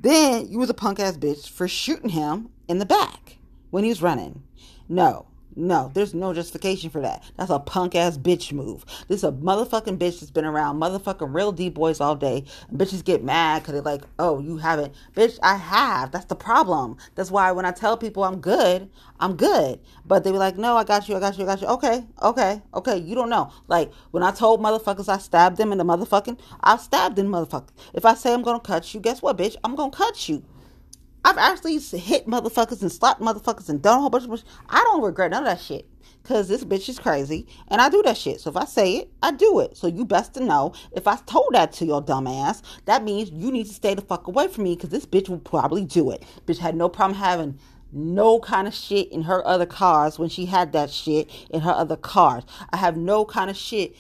Then 0.01 0.49
you 0.49 0.59
was 0.59 0.69
a 0.69 0.75
punk 0.75 0.99
ass 0.99 1.17
bitch 1.17 1.49
for 1.49 1.69
shooting 1.69 2.11
him 2.11 2.49
in 2.67 2.81
the 2.81 2.87
back 2.87 3.37
when 3.71 3.85
he 3.85 3.91
was 3.91 4.03
running. 4.03 4.43
No, 4.89 5.27
no, 5.57 5.91
there's 5.95 6.15
no 6.15 6.33
justification 6.33 6.91
for 6.91 7.01
that. 7.03 7.25
That's 7.37 7.51
a 7.51 7.59
punk 7.59 7.97
ass 7.97 8.17
bitch 8.17 8.53
move. 8.53 8.85
This 9.09 9.19
is 9.19 9.25
a 9.25 9.33
motherfucking 9.33 9.99
bitch 9.99 10.21
that's 10.21 10.31
been 10.31 10.45
around 10.45 10.81
motherfucking 10.81 11.35
real 11.35 11.53
D 11.53 11.71
boys 11.71 12.01
all 12.01 12.17
day. 12.17 12.45
And 12.71 12.79
bitches 12.79 13.05
get 13.05 13.25
mad 13.25 13.63
because 13.63 13.75
they're 13.75 13.83
like, 13.83 14.05
oh, 14.21 14.39
you 14.41 14.59
haven't. 14.59 14.95
Bitch, 15.17 15.41
I 15.43 15.57
have. 15.57 16.13
That's 16.13 16.27
the 16.27 16.37
problem. 16.37 16.97
That's 17.17 17.33
why 17.33 17.51
when 17.53 17.67
I 17.67 17.73
tell 17.73 17.97
people 17.97 18.25
I'm 18.25 18.41
good, 18.41 18.89
I'm 19.21 19.37
good. 19.37 19.81
But 20.07 20.25
they 20.25 20.31
be 20.31 20.39
like, 20.39 20.57
no, 20.59 20.77
I 20.77 20.85
got 20.85 21.09
you, 21.09 21.17
I 21.17 21.21
got 21.21 21.37
you, 21.37 21.45
I 21.45 21.47
got 21.49 21.61
you. 21.63 21.67
Okay, 21.69 22.05
okay, 22.23 22.63
okay. 22.75 22.99
You 22.99 23.17
don't 23.17 23.31
know. 23.31 23.53
Like 23.67 23.93
when 24.13 24.23
I 24.23 24.31
told 24.31 24.61
motherfuckers 24.61 25.09
I 25.09 25.19
stabbed 25.19 25.57
them 25.59 25.73
in 25.73 25.79
the 25.79 25.85
motherfucking, 25.85 26.39
I 26.63 26.77
stabbed 26.77 27.17
them 27.17 27.29
motherfuckers. 27.29 27.71
If 27.95 28.05
I 28.07 28.15
say 28.15 28.33
I'm 28.33 28.43
gonna 28.43 28.61
cut 28.61 28.95
you, 28.95 29.01
guess 29.01 29.21
what, 29.23 29.37
bitch? 29.37 29.57
I'm 29.65 29.75
gonna 29.75 29.91
cut 29.91 30.29
you. 30.29 30.45
I've 31.25 31.39
actually 31.39 31.79
hit 31.79 32.27
motherfuckers 32.27 32.83
and 32.83 32.93
slapped 32.93 33.21
motherfuckers 33.21 33.69
and 33.69 33.83
done 33.83 33.99
a 33.99 34.01
whole 34.01 34.11
bunch 34.11 34.25
of 34.25 34.39
shit. 34.39 34.49
I 34.69 34.79
don't 34.85 35.03
regret 35.03 35.31
none 35.33 35.43
of 35.43 35.49
that 35.49 35.61
shit. 35.61 35.89
Cause 36.25 36.49
this 36.49 36.63
bitch 36.63 36.89
is 36.91 36.99
crazy 36.99 37.47
and 37.69 37.81
I 37.81 37.89
do 37.89 38.03
that 38.03 38.17
shit. 38.17 38.41
So 38.41 38.51
if 38.51 38.57
I 38.57 38.67
say 38.67 38.97
it, 38.97 39.11
I 39.23 39.31
do 39.31 39.61
it. 39.61 39.77
So 39.77 39.87
you 39.87 40.05
best 40.05 40.35
to 40.35 40.45
know 40.45 40.75
if 40.93 41.07
I 41.09 41.17
told 41.17 41.49
that 41.53 41.73
to 41.75 41.87
your 41.87 42.03
dumb 42.03 42.27
ass, 42.27 42.63
that 42.85 43.03
means 43.03 43.31
you 43.31 43.51
need 43.51 43.67
to 43.67 43.73
stay 43.73 43.95
the 43.95 44.03
fuck 44.03 44.27
away 44.27 44.49
from 44.49 44.65
me 44.65 44.75
because 44.75 44.91
this 44.91 45.07
bitch 45.07 45.29
will 45.29 45.39
probably 45.39 45.85
do 45.85 46.11
it. 46.11 46.25
Bitch 46.47 46.59
had 46.59 46.77
no 46.77 46.89
problem 46.89 47.19
having 47.19 47.59
no 47.93 48.41
kind 48.41 48.69
of 48.69 48.75
shit 48.75 49.11
in 49.11 49.23
her 49.23 49.47
other 49.47 49.65
cars 49.65 50.19
when 50.19 50.29
she 50.29 50.45
had 50.47 50.73
that 50.73 50.91
shit 50.91 51.31
in 51.51 51.63
her 51.63 51.73
other 51.73 51.97
cars. 51.97 52.45
I 52.71 52.77
have 52.77 52.97
no 52.97 53.25
kind 53.25 53.49
of 53.49 53.57
shit 53.57 53.97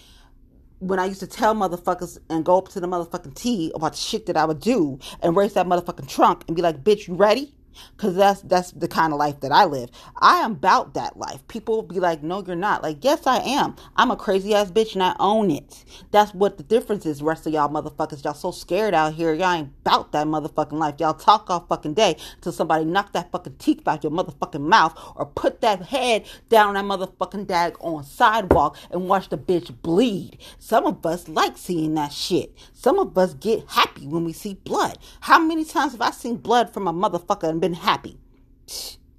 when 0.80 0.98
I 0.98 1.06
used 1.06 1.20
to 1.20 1.26
tell 1.26 1.54
motherfuckers 1.54 2.18
and 2.30 2.44
go 2.44 2.58
up 2.58 2.68
to 2.68 2.80
the 2.80 2.86
motherfucking 2.86 3.34
T 3.34 3.72
about 3.74 3.92
the 3.92 3.98
shit 3.98 4.26
that 4.26 4.36
I 4.36 4.44
would 4.44 4.60
do 4.60 4.98
and 5.22 5.36
raise 5.36 5.54
that 5.54 5.66
motherfucking 5.66 6.08
trunk 6.08 6.44
and 6.46 6.56
be 6.56 6.62
like, 6.62 6.84
bitch, 6.84 7.08
you 7.08 7.14
ready? 7.14 7.54
Cause 7.96 8.16
that's 8.16 8.42
that's 8.42 8.72
the 8.72 8.88
kind 8.88 9.12
of 9.12 9.18
life 9.18 9.40
that 9.40 9.52
I 9.52 9.64
live. 9.64 9.90
I 10.20 10.40
am 10.40 10.52
about 10.52 10.94
that 10.94 11.16
life. 11.16 11.46
People 11.48 11.76
will 11.76 11.82
be 11.82 12.00
like, 12.00 12.22
"No, 12.22 12.42
you're 12.44 12.56
not." 12.56 12.82
Like, 12.82 13.04
yes, 13.04 13.26
I 13.26 13.38
am. 13.38 13.76
I'm 13.96 14.10
a 14.10 14.16
crazy 14.16 14.54
ass 14.54 14.70
bitch 14.70 14.94
and 14.94 15.02
I 15.02 15.14
own 15.20 15.50
it. 15.50 15.84
That's 16.10 16.34
what 16.34 16.56
the 16.56 16.62
difference 16.64 17.06
is. 17.06 17.22
Rest 17.22 17.46
of 17.46 17.52
y'all 17.52 17.68
motherfuckers, 17.68 18.24
y'all 18.24 18.34
so 18.34 18.50
scared 18.50 18.94
out 18.94 19.14
here. 19.14 19.34
Y'all 19.34 19.52
ain't 19.52 19.70
about 19.82 20.12
that 20.12 20.26
motherfucking 20.26 20.72
life. 20.72 20.96
Y'all 20.98 21.14
talk 21.14 21.50
all 21.50 21.66
fucking 21.68 21.94
day 21.94 22.16
till 22.40 22.52
somebody 22.52 22.84
knock 22.84 23.12
that 23.12 23.30
fucking 23.32 23.56
teeth 23.58 23.86
out 23.86 24.02
your 24.02 24.12
motherfucking 24.12 24.60
mouth 24.60 24.98
or 25.16 25.26
put 25.26 25.60
that 25.60 25.82
head 25.82 26.26
down 26.48 26.74
that 26.74 26.84
motherfucking 26.84 27.46
dag 27.46 27.76
on 27.80 28.04
sidewalk 28.04 28.76
and 28.90 29.08
watch 29.08 29.28
the 29.28 29.38
bitch 29.38 29.74
bleed. 29.82 30.38
Some 30.58 30.86
of 30.86 31.04
us 31.04 31.28
like 31.28 31.56
seeing 31.56 31.94
that 31.94 32.12
shit. 32.12 32.54
Some 32.72 32.98
of 32.98 33.16
us 33.18 33.34
get 33.34 33.64
happy 33.68 34.06
when 34.06 34.24
we 34.24 34.32
see 34.32 34.54
blood. 34.54 34.98
How 35.20 35.38
many 35.38 35.64
times 35.64 35.92
have 35.92 36.02
I 36.02 36.10
seen 36.10 36.36
blood 36.36 36.72
from 36.72 36.86
a 36.88 36.92
motherfucker 36.92 37.48
and 37.48 37.60
been 37.60 37.67
happy? 37.74 38.18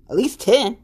At 0.09 0.15
least 0.15 0.39
10. 0.41 0.77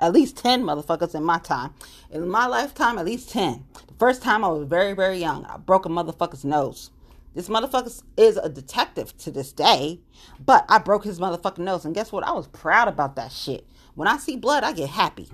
At 0.00 0.12
least 0.12 0.36
10 0.36 0.64
motherfuckers 0.64 1.14
in 1.14 1.22
my 1.22 1.38
time. 1.38 1.74
In 2.10 2.28
my 2.28 2.46
lifetime, 2.46 2.98
at 2.98 3.04
least 3.04 3.30
10. 3.30 3.64
The 3.86 3.94
first 3.94 4.22
time 4.22 4.44
I 4.44 4.48
was 4.48 4.66
very, 4.66 4.94
very 4.94 5.18
young, 5.18 5.44
I 5.44 5.58
broke 5.58 5.86
a 5.86 5.88
motherfucker's 5.88 6.44
nose. 6.44 6.90
This 7.34 7.48
motherfucker 7.48 8.02
is 8.16 8.36
a 8.36 8.48
detective 8.48 9.16
to 9.18 9.30
this 9.30 9.52
day, 9.52 10.00
but 10.44 10.66
I 10.68 10.78
broke 10.78 11.04
his 11.04 11.18
motherfucking 11.18 11.58
nose. 11.58 11.84
And 11.84 11.94
guess 11.94 12.12
what? 12.12 12.26
I 12.26 12.32
was 12.32 12.48
proud 12.48 12.88
about 12.88 13.16
that 13.16 13.32
shit. 13.32 13.66
When 13.94 14.08
I 14.08 14.18
see 14.18 14.36
blood, 14.36 14.64
I 14.64 14.72
get 14.72 14.90
happy. 14.90 15.28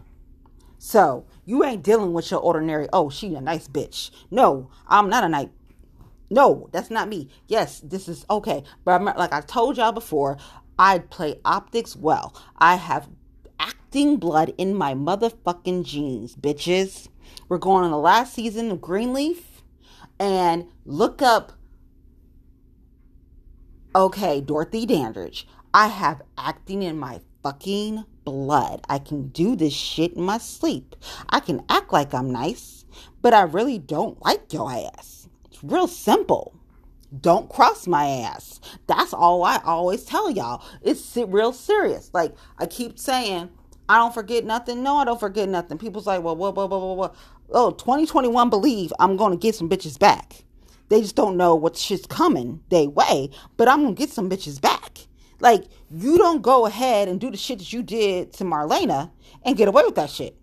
So, 0.78 1.26
you 1.44 1.64
ain't 1.64 1.82
dealing 1.82 2.12
with 2.12 2.30
your 2.30 2.40
ordinary, 2.40 2.88
oh, 2.92 3.10
she 3.10 3.34
a 3.34 3.40
nice 3.40 3.66
bitch. 3.66 4.10
No, 4.30 4.70
I'm 4.86 5.08
not 5.08 5.24
a 5.24 5.28
nice 5.28 5.48
no, 6.30 6.68
that's 6.72 6.90
not 6.90 7.08
me. 7.08 7.28
Yes, 7.46 7.80
this 7.80 8.08
is 8.08 8.26
okay. 8.28 8.62
But 8.84 9.00
I'm, 9.00 9.04
like 9.04 9.32
I 9.32 9.40
told 9.40 9.78
y'all 9.78 9.92
before, 9.92 10.36
I 10.78 10.98
play 10.98 11.40
optics 11.44 11.96
well. 11.96 12.34
I 12.58 12.76
have 12.76 13.08
acting 13.58 14.16
blood 14.16 14.54
in 14.58 14.74
my 14.74 14.94
motherfucking 14.94 15.84
genes, 15.84 16.36
bitches. 16.36 17.08
We're 17.48 17.58
going 17.58 17.84
on 17.84 17.90
the 17.90 17.98
last 17.98 18.34
season 18.34 18.70
of 18.70 18.80
Greenleaf 18.80 19.62
and 20.18 20.66
look 20.84 21.22
up 21.22 21.52
okay, 23.94 24.40
Dorothy 24.40 24.86
Dandridge. 24.86 25.48
I 25.74 25.88
have 25.88 26.22
acting 26.36 26.82
in 26.82 26.98
my 26.98 27.20
fucking 27.42 28.04
blood. 28.24 28.84
I 28.88 28.98
can 28.98 29.28
do 29.28 29.56
this 29.56 29.72
shit 29.72 30.14
in 30.14 30.22
my 30.22 30.38
sleep. 30.38 30.94
I 31.28 31.40
can 31.40 31.64
act 31.68 31.92
like 31.92 32.14
I'm 32.14 32.30
nice, 32.30 32.84
but 33.22 33.34
I 33.34 33.42
really 33.42 33.78
don't 33.78 34.22
like 34.24 34.52
your 34.52 34.70
ass. 34.70 35.28
It's 35.46 35.62
real 35.64 35.88
simple. 35.88 36.57
Don't 37.20 37.48
cross 37.48 37.86
my 37.86 38.06
ass. 38.06 38.60
That's 38.86 39.14
all 39.14 39.42
I 39.42 39.60
always 39.64 40.04
tell 40.04 40.30
y'all. 40.30 40.62
It's 40.82 41.16
real 41.16 41.52
serious. 41.52 42.10
Like 42.12 42.34
I 42.58 42.66
keep 42.66 42.98
saying, 42.98 43.50
I 43.88 43.96
don't 43.96 44.12
forget 44.12 44.44
nothing. 44.44 44.82
No, 44.82 44.96
I 44.96 45.04
don't 45.04 45.18
forget 45.18 45.48
nothing. 45.48 45.78
People's 45.78 46.06
like, 46.06 46.22
well, 46.22 46.36
what, 46.36 46.54
what, 46.54 46.68
what, 46.68 46.80
what, 46.80 46.96
what? 46.96 47.14
Oh, 47.50 47.70
2021 47.70 48.50
believe 48.50 48.92
I'm 49.00 49.16
going 49.16 49.32
to 49.32 49.38
get 49.38 49.54
some 49.54 49.70
bitches 49.70 49.98
back. 49.98 50.44
They 50.90 51.00
just 51.00 51.16
don't 51.16 51.36
know 51.36 51.54
what 51.54 51.76
shit's 51.76 52.06
coming 52.06 52.60
they 52.68 52.86
way, 52.86 53.30
but 53.56 53.68
I'm 53.68 53.82
going 53.82 53.94
to 53.94 53.98
get 53.98 54.10
some 54.10 54.28
bitches 54.28 54.60
back. 54.60 54.98
Like, 55.40 55.64
you 55.90 56.18
don't 56.18 56.42
go 56.42 56.66
ahead 56.66 57.08
and 57.08 57.20
do 57.20 57.30
the 57.30 57.36
shit 57.36 57.58
that 57.58 57.72
you 57.72 57.82
did 57.82 58.32
to 58.34 58.44
Marlena 58.44 59.10
and 59.44 59.56
get 59.56 59.68
away 59.68 59.84
with 59.84 59.94
that 59.94 60.10
shit. 60.10 60.36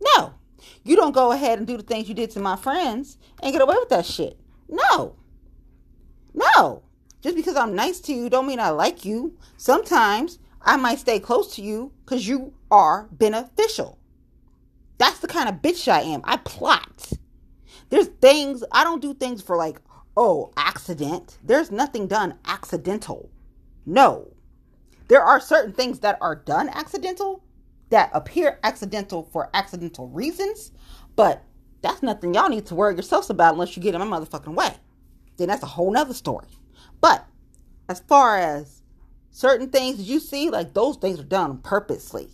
No. 0.00 0.34
You 0.82 0.96
don't 0.96 1.14
go 1.14 1.32
ahead 1.32 1.58
and 1.58 1.66
do 1.66 1.76
the 1.76 1.82
things 1.82 2.08
you 2.08 2.14
did 2.14 2.30
to 2.32 2.40
my 2.40 2.56
friends 2.56 3.16
and 3.42 3.52
get 3.52 3.62
away 3.62 3.76
with 3.78 3.90
that 3.90 4.04
shit. 4.04 4.38
No. 4.68 5.16
No. 6.34 6.82
Just 7.22 7.36
because 7.36 7.56
I'm 7.56 7.74
nice 7.74 8.00
to 8.00 8.12
you 8.12 8.28
don't 8.28 8.46
mean 8.46 8.60
I 8.60 8.70
like 8.70 9.04
you. 9.04 9.38
Sometimes 9.56 10.38
I 10.60 10.76
might 10.76 10.98
stay 10.98 11.18
close 11.18 11.54
to 11.54 11.62
you 11.62 11.92
because 12.04 12.28
you 12.28 12.52
are 12.70 13.08
beneficial. 13.12 13.98
That's 14.98 15.20
the 15.20 15.28
kind 15.28 15.48
of 15.48 15.56
bitch 15.56 15.90
I 15.90 16.02
am. 16.02 16.20
I 16.24 16.36
plot. 16.38 17.12
There's 17.90 18.08
things, 18.08 18.62
I 18.72 18.84
don't 18.84 19.02
do 19.02 19.14
things 19.14 19.42
for 19.42 19.56
like, 19.56 19.80
oh, 20.16 20.52
accident. 20.56 21.38
There's 21.42 21.70
nothing 21.70 22.06
done 22.06 22.38
accidental. 22.44 23.30
No. 23.86 24.32
There 25.08 25.22
are 25.22 25.40
certain 25.40 25.72
things 25.72 26.00
that 26.00 26.18
are 26.20 26.34
done 26.34 26.68
accidental 26.68 27.44
that 27.90 28.10
appear 28.12 28.58
accidental 28.64 29.28
for 29.32 29.50
accidental 29.54 30.08
reasons, 30.08 30.72
but 31.16 31.44
that's 31.82 32.02
nothing 32.02 32.34
y'all 32.34 32.48
need 32.48 32.66
to 32.66 32.74
worry 32.74 32.94
yourselves 32.94 33.28
about 33.28 33.54
unless 33.54 33.76
you 33.76 33.82
get 33.82 33.94
in 33.94 34.06
my 34.06 34.18
motherfucking 34.18 34.54
way. 34.54 34.74
Then 35.36 35.48
that's 35.48 35.62
a 35.62 35.66
whole 35.66 35.90
nother 35.90 36.14
story. 36.14 36.48
But 37.00 37.26
as 37.88 38.00
far 38.00 38.38
as 38.38 38.82
certain 39.30 39.68
things 39.68 40.08
you 40.08 40.20
see, 40.20 40.50
like 40.50 40.74
those 40.74 40.96
things 40.96 41.20
are 41.20 41.24
done 41.24 41.58
purposely. 41.58 42.28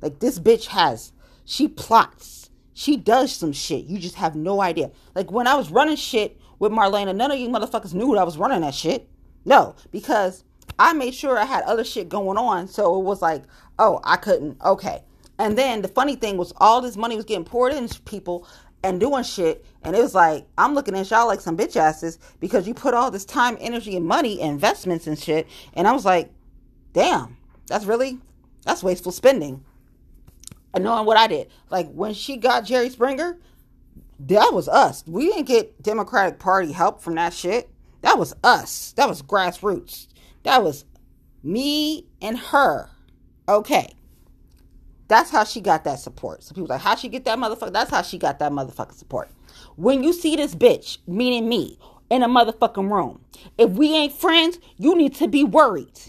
Like 0.00 0.20
this 0.20 0.38
bitch 0.38 0.66
has, 0.66 1.12
she 1.44 1.68
plots. 1.68 2.50
She 2.72 2.96
does 2.96 3.32
some 3.32 3.52
shit. 3.52 3.84
You 3.84 3.98
just 3.98 4.14
have 4.14 4.34
no 4.34 4.62
idea. 4.62 4.90
Like 5.14 5.30
when 5.30 5.46
I 5.46 5.54
was 5.54 5.70
running 5.70 5.96
shit 5.96 6.40
with 6.58 6.72
Marlena, 6.72 7.14
none 7.14 7.30
of 7.30 7.38
you 7.38 7.48
motherfuckers 7.48 7.92
knew 7.92 8.14
that 8.14 8.20
I 8.20 8.24
was 8.24 8.38
running 8.38 8.62
that 8.62 8.74
shit. 8.74 9.08
No, 9.44 9.74
because 9.90 10.44
I 10.78 10.92
made 10.92 11.14
sure 11.14 11.36
I 11.36 11.44
had 11.44 11.64
other 11.64 11.84
shit 11.84 12.08
going 12.08 12.38
on. 12.38 12.68
So 12.68 12.98
it 12.98 13.04
was 13.04 13.20
like, 13.20 13.42
oh, 13.78 14.00
I 14.04 14.16
couldn't. 14.16 14.60
Okay. 14.62 15.02
And 15.38 15.56
then 15.58 15.82
the 15.82 15.88
funny 15.88 16.16
thing 16.16 16.36
was, 16.36 16.52
all 16.58 16.80
this 16.80 16.96
money 16.96 17.16
was 17.16 17.24
getting 17.24 17.44
poured 17.44 17.72
into 17.72 18.00
people 18.02 18.46
and 18.82 19.00
doing 19.00 19.24
shit. 19.24 19.64
And 19.82 19.94
it 19.94 20.02
was 20.02 20.14
like, 20.14 20.46
I'm 20.56 20.74
looking 20.74 20.94
at 20.94 21.10
y'all 21.10 21.26
like 21.26 21.40
some 21.40 21.56
bitch 21.56 21.76
asses 21.76 22.18
because 22.38 22.66
you 22.66 22.74
put 22.74 22.94
all 22.94 23.10
this 23.10 23.24
time, 23.24 23.56
energy, 23.60 23.96
and 23.96 24.04
money, 24.04 24.40
investments 24.40 25.06
and 25.06 25.18
shit. 25.18 25.46
And 25.74 25.86
I 25.86 25.92
was 25.92 26.04
like, 26.04 26.30
damn, 26.92 27.36
that's 27.66 27.84
really, 27.84 28.18
that's 28.64 28.82
wasteful 28.82 29.12
spending. 29.12 29.64
And 30.72 30.84
knowing 30.84 31.06
what 31.06 31.16
I 31.16 31.26
did. 31.26 31.50
Like 31.68 31.90
when 31.90 32.14
she 32.14 32.36
got 32.36 32.64
Jerry 32.64 32.90
Springer, 32.90 33.38
that 34.20 34.52
was 34.52 34.68
us. 34.68 35.02
We 35.06 35.28
didn't 35.28 35.46
get 35.46 35.82
Democratic 35.82 36.38
Party 36.38 36.72
help 36.72 37.02
from 37.02 37.14
that 37.14 37.32
shit. 37.32 37.70
That 38.02 38.18
was 38.18 38.34
us. 38.44 38.92
That 38.92 39.08
was 39.08 39.22
grassroots. 39.22 40.06
That 40.42 40.62
was 40.62 40.84
me 41.42 42.06
and 42.20 42.38
her. 42.38 42.90
Okay. 43.48 43.94
That's 45.10 45.30
how 45.32 45.44
she 45.44 45.60
got 45.60 45.84
that 45.84 45.98
support. 45.98 46.44
So 46.44 46.54
people 46.54 46.68
like, 46.68 46.82
how 46.82 46.96
she 46.96 47.08
get 47.08 47.26
that 47.26 47.36
motherfucker? 47.36 47.74
That's 47.74 47.90
how 47.90 48.02
she 48.02 48.16
got 48.16 48.38
that 48.38 48.52
motherfucking 48.52 48.94
support. 48.94 49.30
When 49.76 50.04
you 50.04 50.14
see 50.14 50.36
this 50.36 50.54
bitch, 50.54 50.98
meaning 51.08 51.50
me, 51.50 51.80
in 52.10 52.22
a 52.22 52.28
motherfucking 52.28 52.90
room, 52.90 53.20
if 53.58 53.72
we 53.72 53.92
ain't 53.94 54.14
friends, 54.14 54.60
you 54.78 54.96
need 54.96 55.16
to 55.16 55.28
be 55.28 55.44
worried. 55.44 56.00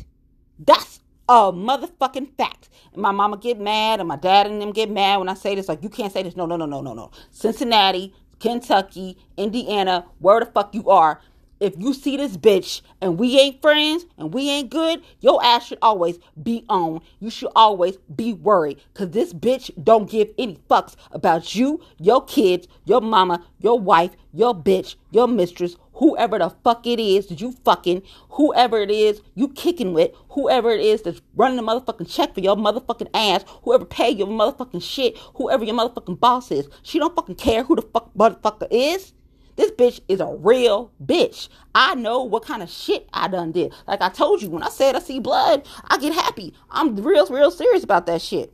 That's 0.59 1.01
a 1.27 1.51
motherfucking 1.51 2.37
fact. 2.37 2.69
And 2.93 3.01
my 3.01 3.11
mama 3.11 3.37
get 3.37 3.59
mad 3.59 4.01
and 4.01 4.07
my 4.07 4.17
dad 4.17 4.47
and 4.47 4.61
them 4.61 4.71
get 4.71 4.91
mad 4.91 5.17
when 5.17 5.29
I 5.29 5.35
say 5.35 5.55
this. 5.55 5.67
Like, 5.67 5.83
you 5.83 5.89
can't 5.89 6.13
say 6.13 6.23
this. 6.23 6.37
No, 6.37 6.45
no, 6.45 6.55
no, 6.55 6.67
no, 6.67 6.81
no, 6.81 6.93
no. 6.93 7.11
Cincinnati, 7.31 8.13
Kentucky, 8.39 9.17
Indiana, 9.37 10.05
where 10.19 10.41
the 10.41 10.47
fuck 10.47 10.75
you 10.75 10.89
are, 10.91 11.21
if 11.61 11.75
you 11.77 11.93
see 11.93 12.17
this 12.17 12.35
bitch 12.35 12.81
and 12.99 13.19
we 13.19 13.39
ain't 13.39 13.61
friends 13.61 14.05
and 14.17 14.33
we 14.33 14.49
ain't 14.49 14.71
good, 14.71 15.01
your 15.21 15.41
ass 15.43 15.67
should 15.67 15.77
always 15.81 16.17
be 16.41 16.65
on. 16.67 17.01
You 17.19 17.29
should 17.29 17.51
always 17.55 17.97
be 18.13 18.33
worried 18.33 18.81
because 18.93 19.11
this 19.11 19.31
bitch 19.31 19.71
don't 19.81 20.09
give 20.09 20.31
any 20.37 20.57
fucks 20.69 20.95
about 21.11 21.55
you, 21.55 21.79
your 21.99 22.25
kids, 22.25 22.67
your 22.85 22.99
mama, 22.99 23.45
your 23.59 23.79
wife, 23.79 24.11
your 24.33 24.55
bitch, 24.55 24.95
your 25.11 25.27
mistress, 25.27 25.75
whoever 25.93 26.39
the 26.39 26.49
fuck 26.63 26.87
it 26.87 26.99
is 26.99 27.27
that 27.27 27.39
you 27.39 27.51
fucking, 27.63 28.01
whoever 28.31 28.79
it 28.81 28.89
is 28.89 29.21
you 29.35 29.47
kicking 29.49 29.93
with, 29.93 30.11
whoever 30.29 30.71
it 30.71 30.81
is 30.81 31.03
that's 31.03 31.21
running 31.35 31.57
the 31.57 31.63
motherfucking 31.63 32.11
check 32.11 32.33
for 32.33 32.39
your 32.39 32.55
motherfucking 32.55 33.09
ass, 33.13 33.45
whoever 33.63 33.85
pay 33.85 34.09
your 34.09 34.27
motherfucking 34.27 34.81
shit, 34.81 35.15
whoever 35.35 35.63
your 35.63 35.75
motherfucking 35.75 36.19
boss 36.19 36.49
is. 36.49 36.67
She 36.81 36.97
don't 36.97 37.15
fucking 37.15 37.35
care 37.35 37.63
who 37.63 37.75
the 37.75 37.83
fuck 37.83 38.11
motherfucker 38.15 38.67
is. 38.71 39.13
This 39.55 39.71
bitch 39.71 39.99
is 40.07 40.19
a 40.19 40.27
real 40.27 40.91
bitch. 41.03 41.49
I 41.75 41.95
know 41.95 42.23
what 42.23 42.45
kind 42.45 42.63
of 42.63 42.69
shit 42.69 43.09
I 43.13 43.27
done 43.27 43.51
did. 43.51 43.73
Like 43.87 44.01
I 44.01 44.09
told 44.09 44.41
you, 44.41 44.49
when 44.49 44.63
I 44.63 44.69
said 44.69 44.95
I 44.95 44.99
see 44.99 45.19
blood, 45.19 45.67
I 45.89 45.97
get 45.97 46.13
happy. 46.13 46.53
I'm 46.69 46.95
real, 46.95 47.27
real 47.27 47.51
serious 47.51 47.83
about 47.83 48.05
that 48.07 48.21
shit. 48.21 48.53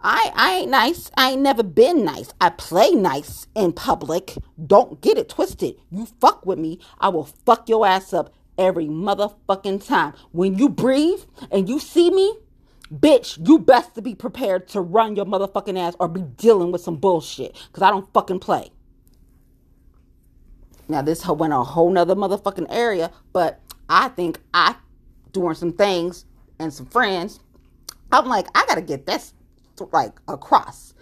I, 0.00 0.30
I 0.34 0.52
ain't 0.58 0.70
nice. 0.70 1.10
I 1.16 1.32
ain't 1.32 1.42
never 1.42 1.62
been 1.62 2.04
nice. 2.04 2.32
I 2.40 2.50
play 2.50 2.92
nice 2.92 3.46
in 3.54 3.72
public. 3.72 4.34
Don't 4.64 5.00
get 5.00 5.18
it 5.18 5.28
twisted. 5.28 5.76
You 5.90 6.06
fuck 6.20 6.46
with 6.46 6.58
me, 6.58 6.78
I 7.00 7.08
will 7.08 7.24
fuck 7.24 7.68
your 7.68 7.86
ass 7.86 8.12
up 8.12 8.32
every 8.58 8.86
motherfucking 8.86 9.86
time. 9.86 10.14
When 10.32 10.58
you 10.58 10.68
breathe 10.68 11.22
and 11.50 11.68
you 11.68 11.80
see 11.80 12.10
me, 12.10 12.36
bitch, 12.94 13.44
you 13.46 13.58
best 13.58 13.94
to 13.96 14.02
be 14.02 14.14
prepared 14.14 14.68
to 14.68 14.80
run 14.80 15.16
your 15.16 15.26
motherfucking 15.26 15.78
ass 15.78 15.96
or 15.98 16.08
be 16.08 16.22
dealing 16.22 16.72
with 16.72 16.82
some 16.82 16.96
bullshit. 16.96 17.56
Cause 17.72 17.82
I 17.82 17.90
don't 17.90 18.12
fucking 18.12 18.40
play. 18.40 18.70
Now 20.88 21.02
this 21.02 21.26
went 21.26 21.52
a 21.52 21.62
whole 21.62 21.90
nother 21.90 22.14
motherfucking 22.14 22.66
area, 22.70 23.10
but 23.32 23.60
I 23.88 24.08
think 24.08 24.40
I 24.54 24.76
doing 25.32 25.54
some 25.54 25.72
things 25.72 26.24
and 26.58 26.72
some 26.72 26.86
friends. 26.86 27.40
I'm 28.12 28.26
like, 28.26 28.46
I 28.54 28.64
gotta 28.66 28.82
get 28.82 29.06
this 29.06 29.34
like 29.92 30.12
across. 30.28 30.94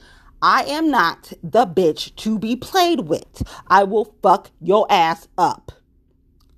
I 0.43 0.65
am 0.65 0.91
not 0.91 1.33
the 1.43 1.67
bitch 1.67 2.15
to 2.17 2.39
be 2.39 2.57
played 2.57 3.01
with. 3.01 3.43
I 3.69 3.85
will 3.85 4.15
fuck 4.23 4.51
your 4.61 4.87
ass 4.91 5.29
up. 5.39 5.73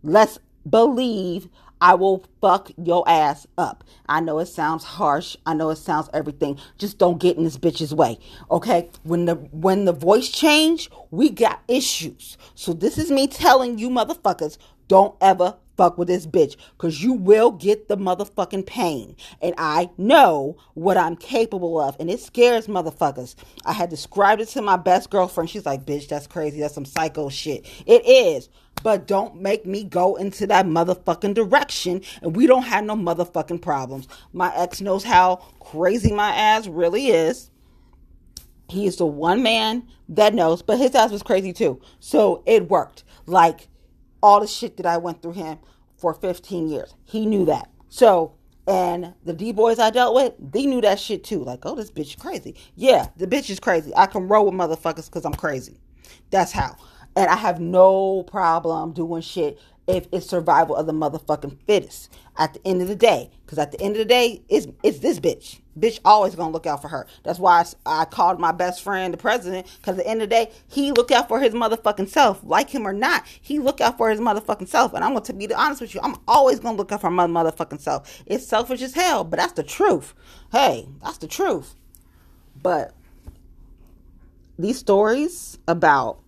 Let's 0.02 0.38
believe 0.68 1.49
I 1.80 1.95
will 1.95 2.25
fuck 2.40 2.71
your 2.76 3.09
ass 3.09 3.47
up. 3.59 3.85
I 4.09 4.21
know 4.21 4.38
it 4.38 4.47
sounds 4.47 4.85
harsh. 4.85 5.37
I 5.47 5.54
know 5.54 5.71
it 5.71 5.76
sounds 5.76 6.09
everything. 6.12 6.59
Just 6.78 6.99
don't 6.99 7.18
get 7.18 7.37
in 7.37 7.45
this 7.45 7.59
bitch's 7.59 7.95
way. 7.95 8.18
Okay? 8.50 8.90
When 9.02 9.26
the 9.26 9.35
when 9.35 9.85
the 9.85 9.92
voice 9.92 10.28
change, 10.28 10.90
we 11.11 11.30
got 11.30 11.62
issues. 11.68 12.38
So 12.54 12.73
this 12.73 12.99
is 12.99 13.11
me 13.11 13.26
telling 13.26 13.78
you 13.78 13.90
motherfuckers, 13.90 14.59
don't 14.88 15.14
ever 15.21 15.56
fuck 15.76 15.99
with 15.99 16.09
this 16.09 16.26
bitch 16.26 16.56
because 16.76 17.02
you 17.02 17.12
will 17.12 17.50
get 17.50 17.88
the 17.88 17.97
motherfucking 17.97 18.66
pain. 18.66 19.16
And 19.42 19.54
I 19.59 19.90
know 19.99 20.56
what 20.75 20.97
I'm 20.97 21.16
capable 21.16 21.80
of. 21.80 21.97
And 22.00 22.11
it 22.11 22.21
scares 22.21 22.66
motherfuckers. 22.66 23.35
I 23.64 23.73
had 23.73 23.90
described 23.90 24.40
it 24.40 24.49
to 24.49 24.62
my 24.62 24.76
best 24.76 25.11
girlfriend. 25.11 25.50
She's 25.50 25.66
like, 25.66 25.85
bitch, 25.85 26.09
that's 26.09 26.26
crazy. 26.26 26.61
That's 26.61 26.75
some 26.75 26.85
psycho 26.85 27.28
shit. 27.28 27.66
It 27.87 28.06
is. 28.06 28.49
But 28.87 29.09
don't 29.09 29.43
make 29.43 29.66
me 29.66 29.83
go 29.83 30.15
into 30.15 30.47
that 30.47 30.65
motherfucking 30.65 31.34
direction. 31.34 32.02
And 32.23 32.37
we 32.37 32.47
don't 32.47 32.63
have 32.63 32.84
no 32.84 32.95
motherfucking 32.95 33.61
problems. 33.61 34.06
My 34.32 34.54
ex 34.54 34.80
knows 34.80 35.02
how 35.02 35.45
crazy 35.58 36.13
my 36.13 36.30
ass 36.32 36.69
really 36.69 37.08
is. 37.08 37.50
He 38.69 38.87
is 38.87 38.95
the 38.95 39.04
one 39.04 39.43
man 39.43 39.89
that 40.11 40.34
knows, 40.34 40.63
but 40.63 40.78
his 40.78 40.95
ass 40.95 41.11
was 41.11 41.25
crazy 41.25 41.52
too. 41.52 41.80
So 41.99 42.45
it 42.47 42.71
worked. 42.71 43.02
Like 43.26 43.67
all 44.23 44.39
the 44.39 44.47
shit 44.47 44.76
that 44.76 44.87
I 44.87 44.99
went 44.99 45.21
through 45.21 45.32
him 45.32 45.58
for 45.99 46.15
15 46.15 46.69
years. 46.69 46.95
He 47.06 47.26
knew 47.26 47.45
that. 47.47 47.69
So, 47.89 48.37
and 48.69 49.15
the 49.25 49.32
D 49.32 49.50
boys 49.50 49.80
I 49.80 49.91
dealt 49.91 50.15
with, 50.15 50.34
they 50.39 50.65
knew 50.65 50.80
that 50.82 51.00
shit 51.00 51.25
too. 51.25 51.43
Like, 51.43 51.67
oh, 51.67 51.75
this 51.75 51.91
bitch 51.91 52.11
is 52.11 52.15
crazy. 52.15 52.54
Yeah, 52.76 53.08
the 53.17 53.26
bitch 53.26 53.50
is 53.50 53.58
crazy. 53.58 53.93
I 53.97 54.06
can 54.06 54.28
roll 54.28 54.45
with 54.47 54.54
motherfuckers 54.54 55.06
because 55.06 55.25
I'm 55.25 55.34
crazy. 55.34 55.80
That's 56.30 56.52
how. 56.52 56.76
And 57.17 57.31
I 57.31 57.37
have 57.37 57.61
no 57.61 58.23
problem 58.25 58.93
doing 58.93 59.23
shit 59.23 59.59
if 59.87 60.07
it's 60.13 60.26
survival 60.26 60.76
of 60.76 60.87
the 60.87 60.93
motherfucking 60.93 61.59
fittest 61.67 62.13
at 62.37 62.55
the 62.55 62.61
end 62.67 62.83
of 62.83 62.89
the 62.89 62.97
day. 62.97 63.31
Because 63.45 63.59
at 63.59 63.73
the 63.73 63.81
end 63.81 63.95
of 63.95 63.99
the 63.99 64.05
day, 64.05 64.43
it's, 64.49 64.67
it's 64.83 64.99
this 64.99 65.21
bitch. 65.21 65.61
Bitch 65.79 66.00
always 66.05 66.35
gonna 66.35 66.52
look 66.52 66.67
out 66.67 66.83
for 66.83 66.89
her. 66.89 67.07
That's 67.23 67.39
why 67.39 67.65
I, 67.87 68.02
I 68.02 68.05
called 68.05 68.41
my 68.41 68.52
best 68.52 68.83
friend 68.83 69.15
the 69.15 69.19
president. 69.19 69.67
Because 69.79 69.99
at 69.99 70.05
the 70.05 70.11
end 70.11 70.23
of 70.23 70.29
the 70.29 70.35
day, 70.35 70.50
he 70.69 70.93
look 70.93 71.11
out 71.11 71.29
for 71.29 71.41
his 71.41 71.55
motherfucking 71.55 72.09
self. 72.09 72.41
Like 72.43 72.71
him 72.71 72.87
or 72.87 72.93
not, 72.93 73.25
he 73.41 73.59
look 73.59 73.81
out 73.81 73.97
for 73.97 74.11
his 74.11 74.21
motherfucking 74.21 74.69
self. 74.69 74.93
And 74.93 75.05
I'm 75.05 75.15
gonna 75.15 75.33
be 75.35 75.52
honest 75.55 75.81
with 75.81 75.95
you, 75.95 76.00
I'm 76.02 76.17
always 76.26 76.61
gonna 76.61 76.76
look 76.76 76.93
out 76.93 77.00
for 77.00 77.11
my 77.11 77.26
motherfucking 77.26 77.81
self. 77.81 78.23
It's 78.26 78.47
selfish 78.47 78.83
as 78.83 78.95
hell, 78.95 79.25
but 79.25 79.39
that's 79.39 79.52
the 79.52 79.63
truth. 79.63 80.15
Hey, 80.50 80.89
that's 81.02 81.19
the 81.19 81.29
truth. 81.29 81.75
But 82.61 82.93
these 84.59 84.79
stories 84.79 85.59
about 85.69 86.19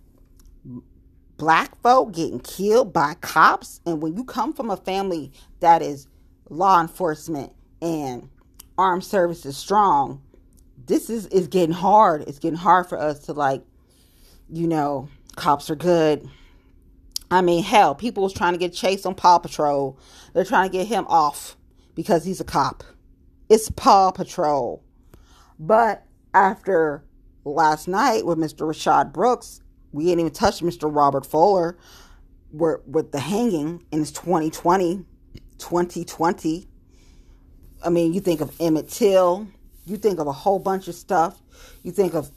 black 1.39 1.81
folk 1.81 2.13
getting 2.13 2.39
killed 2.41 2.93
by 2.93 3.15
cops. 3.21 3.81
And 3.87 4.03
when 4.03 4.15
you 4.15 4.23
come 4.23 4.53
from 4.53 4.69
a 4.69 4.77
family 4.77 5.31
that 5.61 5.81
is 5.81 6.07
law 6.49 6.79
enforcement 6.79 7.53
and 7.81 8.29
armed 8.77 9.03
services 9.03 9.57
strong, 9.57 10.21
this 10.85 11.09
is, 11.09 11.25
is 11.27 11.47
getting 11.47 11.73
hard. 11.73 12.23
It's 12.27 12.37
getting 12.37 12.59
hard 12.59 12.87
for 12.87 12.99
us 12.99 13.19
to 13.21 13.33
like, 13.33 13.63
you 14.49 14.67
know, 14.67 15.09
cops 15.35 15.71
are 15.71 15.75
good. 15.75 16.29
I 17.31 17.41
mean, 17.41 17.63
hell, 17.63 17.95
people 17.95 18.23
was 18.23 18.33
trying 18.33 18.53
to 18.53 18.59
get 18.59 18.73
chased 18.73 19.05
on 19.05 19.15
Paw 19.15 19.39
Patrol. 19.39 19.97
They're 20.33 20.45
trying 20.45 20.69
to 20.69 20.77
get 20.77 20.87
him 20.87 21.05
off 21.07 21.55
because 21.95 22.25
he's 22.25 22.41
a 22.41 22.45
cop. 22.45 22.83
It's 23.49 23.69
Paw 23.69 24.11
Patrol. 24.11 24.83
But 25.59 26.03
after 26.33 27.03
last 27.45 27.87
night 27.87 28.25
with 28.25 28.37
Mr. 28.37 28.67
Rayshard 28.67 29.13
Brooks 29.13 29.61
we 29.91 30.09
ain't 30.09 30.19
even 30.19 30.31
touched 30.31 30.63
Mr. 30.63 30.93
Robert 30.93 31.25
Fuller 31.25 31.77
with 32.51 33.11
the 33.11 33.19
hanging 33.19 33.83
in 33.91 34.05
2020, 34.05 35.05
2020. 35.57 36.67
I 37.83 37.89
mean, 37.89 38.13
you 38.13 38.19
think 38.19 38.41
of 38.41 38.55
Emmett 38.59 38.89
Till, 38.89 39.47
you 39.85 39.97
think 39.97 40.19
of 40.19 40.27
a 40.27 40.31
whole 40.31 40.59
bunch 40.59 40.87
of 40.87 40.95
stuff. 40.95 41.41
You 41.83 41.91
think 41.91 42.13
of 42.13 42.31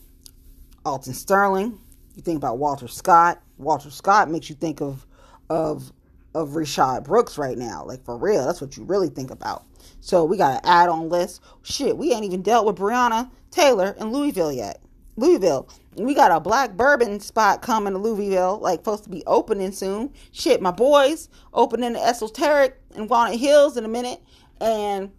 Alton 0.84 1.14
Sterling, 1.14 1.78
you 2.14 2.22
think 2.22 2.36
about 2.36 2.58
Walter 2.58 2.88
Scott. 2.88 3.42
Walter 3.58 3.90
Scott 3.90 4.30
makes 4.30 4.50
you 4.50 4.56
think 4.56 4.80
of 4.80 5.06
of 5.48 5.92
of 6.34 6.50
Rayshard 6.50 7.04
Brooks 7.04 7.36
right 7.38 7.58
now. 7.58 7.84
Like 7.84 8.04
for 8.04 8.16
real, 8.16 8.44
that's 8.46 8.60
what 8.60 8.76
you 8.76 8.84
really 8.84 9.08
think 9.08 9.30
about. 9.30 9.64
So 10.00 10.24
we 10.24 10.36
got 10.36 10.54
an 10.54 10.60
add-on 10.64 11.08
list. 11.08 11.42
Shit, 11.62 11.96
we 11.96 12.12
ain't 12.12 12.24
even 12.24 12.42
dealt 12.42 12.66
with 12.66 12.76
Breonna 12.76 13.30
Taylor 13.50 13.94
in 13.98 14.12
Louisville 14.12 14.52
yet. 14.52 14.80
Louisville. 15.16 15.68
We 15.96 16.14
got 16.14 16.30
a 16.30 16.40
black 16.40 16.76
bourbon 16.76 17.20
spot 17.20 17.60
coming 17.60 17.92
to 17.92 17.98
Louisville, 17.98 18.58
like 18.58 18.80
supposed 18.80 19.04
to 19.04 19.10
be 19.10 19.22
opening 19.26 19.72
soon. 19.72 20.12
Shit, 20.32 20.62
my 20.62 20.70
boys 20.70 21.28
opening 21.52 21.92
the 21.92 22.02
esoteric 22.02 22.80
in 22.94 23.08
Walnut 23.08 23.38
Hills 23.38 23.76
in 23.76 23.84
a 23.84 23.88
minute, 23.88 24.20
and 24.60 25.10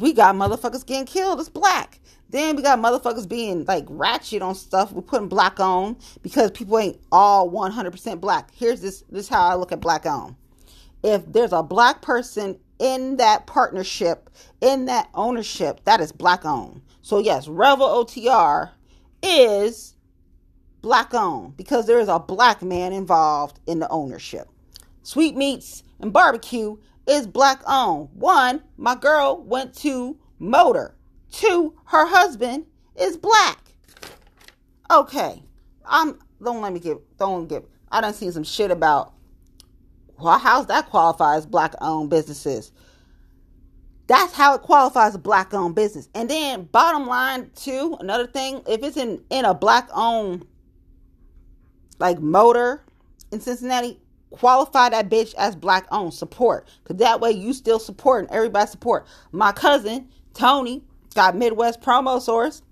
we 0.00 0.12
got 0.12 0.34
motherfuckers 0.34 0.84
getting 0.84 1.06
killed. 1.06 1.38
It's 1.38 1.48
black. 1.48 2.00
Then 2.30 2.56
we 2.56 2.62
got 2.62 2.80
motherfuckers 2.80 3.28
being 3.28 3.64
like 3.64 3.84
ratchet 3.88 4.42
on 4.42 4.56
stuff. 4.56 4.90
We're 4.90 5.02
putting 5.02 5.28
black 5.28 5.60
on 5.60 5.96
because 6.20 6.50
people 6.50 6.76
ain't 6.80 6.98
all 7.12 7.48
100% 7.48 8.20
black. 8.20 8.50
Here's 8.52 8.80
this. 8.80 9.04
This 9.08 9.26
is 9.26 9.28
how 9.28 9.48
I 9.48 9.54
look 9.54 9.70
at 9.70 9.80
black 9.80 10.04
on. 10.04 10.34
If 11.04 11.30
there's 11.30 11.52
a 11.52 11.62
black 11.62 12.02
person 12.02 12.58
in 12.80 13.18
that 13.18 13.46
partnership, 13.46 14.30
in 14.60 14.86
that 14.86 15.08
ownership, 15.14 15.84
that 15.84 16.00
is 16.00 16.10
black 16.10 16.44
owned. 16.44 16.82
So 17.02 17.20
yes, 17.20 17.46
Revel 17.46 17.86
OTR 17.86 18.70
is 19.24 19.94
black 20.82 21.14
owned 21.14 21.56
because 21.56 21.86
there 21.86 21.98
is 21.98 22.08
a 22.08 22.18
black 22.18 22.62
man 22.62 22.92
involved 22.92 23.58
in 23.66 23.78
the 23.78 23.88
ownership. 23.88 24.48
Sweetmeats 25.02 25.82
and 26.00 26.12
barbecue 26.12 26.76
is 27.06 27.26
black 27.26 27.62
owned. 27.66 28.10
One, 28.12 28.62
my 28.76 28.94
girl 28.94 29.42
went 29.42 29.74
to 29.78 30.18
Motor. 30.38 30.94
Two, 31.32 31.74
her 31.86 32.06
husband 32.06 32.66
is 32.96 33.16
black. 33.16 33.58
Okay, 34.90 35.42
I'm 35.86 36.18
don't 36.42 36.60
let 36.60 36.72
me 36.72 36.80
get 36.80 36.98
don't 37.18 37.48
get. 37.48 37.64
I 37.90 38.02
done 38.02 38.12
seen 38.12 38.32
some 38.32 38.44
shit 38.44 38.70
about 38.70 39.14
well, 40.18 40.38
how's 40.38 40.66
that 40.66 40.90
qualify 40.90 41.36
as 41.36 41.46
black 41.46 41.74
owned 41.80 42.10
businesses? 42.10 42.72
That's 44.06 44.34
how 44.34 44.54
it 44.54 44.62
qualifies 44.62 45.14
a 45.14 45.18
black 45.18 45.54
owned 45.54 45.74
business. 45.74 46.08
And 46.14 46.28
then 46.28 46.64
bottom 46.64 47.06
line 47.06 47.50
too, 47.54 47.96
another 48.00 48.26
thing, 48.26 48.62
if 48.68 48.82
it's 48.82 48.96
in 48.96 49.22
in 49.30 49.44
a 49.44 49.54
black 49.54 49.88
owned 49.94 50.46
like 51.98 52.20
motor 52.20 52.84
in 53.32 53.40
Cincinnati, 53.40 53.98
qualify 54.30 54.90
that 54.90 55.08
bitch 55.08 55.34
as 55.36 55.56
black 55.56 55.86
owned 55.90 56.12
support. 56.12 56.68
Cause 56.84 56.98
that 56.98 57.20
way 57.20 57.30
you 57.30 57.52
still 57.54 57.78
support 57.78 58.24
and 58.24 58.32
everybody 58.32 58.68
support. 58.70 59.06
My 59.32 59.52
cousin, 59.52 60.08
Tony, 60.34 60.84
got 61.14 61.36
Midwest 61.36 61.80
promo 61.80 62.20
source. 62.20 62.62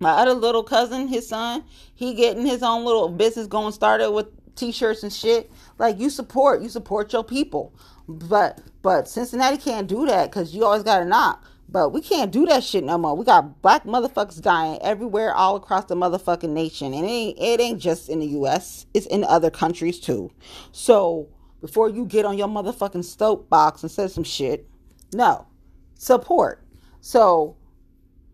My 0.00 0.12
other 0.12 0.32
little 0.32 0.62
cousin, 0.62 1.08
his 1.08 1.28
son, 1.28 1.62
he 1.94 2.14
getting 2.14 2.46
his 2.46 2.62
own 2.62 2.84
little 2.84 3.08
business 3.08 3.46
going 3.46 3.72
started 3.72 4.10
with 4.10 4.26
t-shirts 4.56 5.02
and 5.02 5.12
shit. 5.12 5.50
Like 5.78 5.98
you 5.98 6.10
support, 6.10 6.62
you 6.62 6.70
support 6.70 7.12
your 7.12 7.22
people. 7.24 7.74
But 8.18 8.60
but 8.82 9.08
Cincinnati 9.08 9.56
can't 9.56 9.86
do 9.86 10.06
that 10.06 10.30
because 10.30 10.54
you 10.54 10.64
always 10.64 10.82
got 10.82 10.98
to 10.98 11.04
knock. 11.04 11.44
But 11.68 11.90
we 11.90 12.00
can't 12.00 12.32
do 12.32 12.46
that 12.46 12.64
shit 12.64 12.82
no 12.82 12.98
more. 12.98 13.16
We 13.16 13.24
got 13.24 13.62
black 13.62 13.84
motherfuckers 13.84 14.42
dying 14.42 14.80
everywhere, 14.82 15.32
all 15.32 15.54
across 15.54 15.84
the 15.84 15.94
motherfucking 15.94 16.50
nation, 16.50 16.92
and 16.92 17.04
it 17.04 17.08
ain't 17.08 17.38
it 17.38 17.60
ain't 17.60 17.80
just 17.80 18.08
in 18.08 18.18
the 18.18 18.26
U.S. 18.26 18.86
It's 18.92 19.06
in 19.06 19.22
other 19.22 19.50
countries 19.50 20.00
too. 20.00 20.32
So 20.72 21.28
before 21.60 21.88
you 21.88 22.06
get 22.06 22.24
on 22.24 22.36
your 22.36 22.48
motherfucking 22.48 23.04
soapbox 23.04 23.82
and 23.82 23.90
say 23.92 24.08
some 24.08 24.24
shit, 24.24 24.68
no 25.12 25.46
support. 25.94 26.64
So 27.00 27.56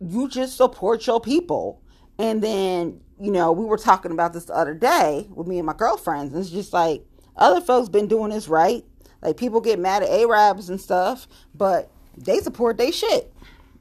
you 0.01 0.29
just 0.29 0.57
support 0.57 1.07
your 1.07 1.21
people, 1.21 1.83
and 2.19 2.43
then 2.43 3.03
you 3.21 3.31
know 3.31 3.53
we 3.53 3.67
were 3.67 3.77
talking 3.77 4.13
about 4.13 4.33
this 4.33 4.47
the 4.47 4.55
other 4.55 4.75
day 4.75 5.27
with 5.29 5.47
me 5.47 5.59
and 5.59 5.67
my 5.67 5.75
girlfriends, 5.75 6.33
and 6.33 6.41
it's 6.41 6.51
just 6.51 6.73
like 6.73 7.05
other 7.37 7.61
folks 7.61 7.91
been 7.91 8.09
doing 8.09 8.31
this 8.31 8.49
right. 8.49 8.83
Like 9.23 9.37
people 9.37 9.61
get 9.61 9.79
mad 9.79 10.03
at 10.03 10.11
Arabs 10.11 10.69
and 10.69 10.81
stuff, 10.81 11.27
but 11.55 11.91
they 12.17 12.39
support 12.39 12.79
their 12.79 12.93
shit. 12.93 13.33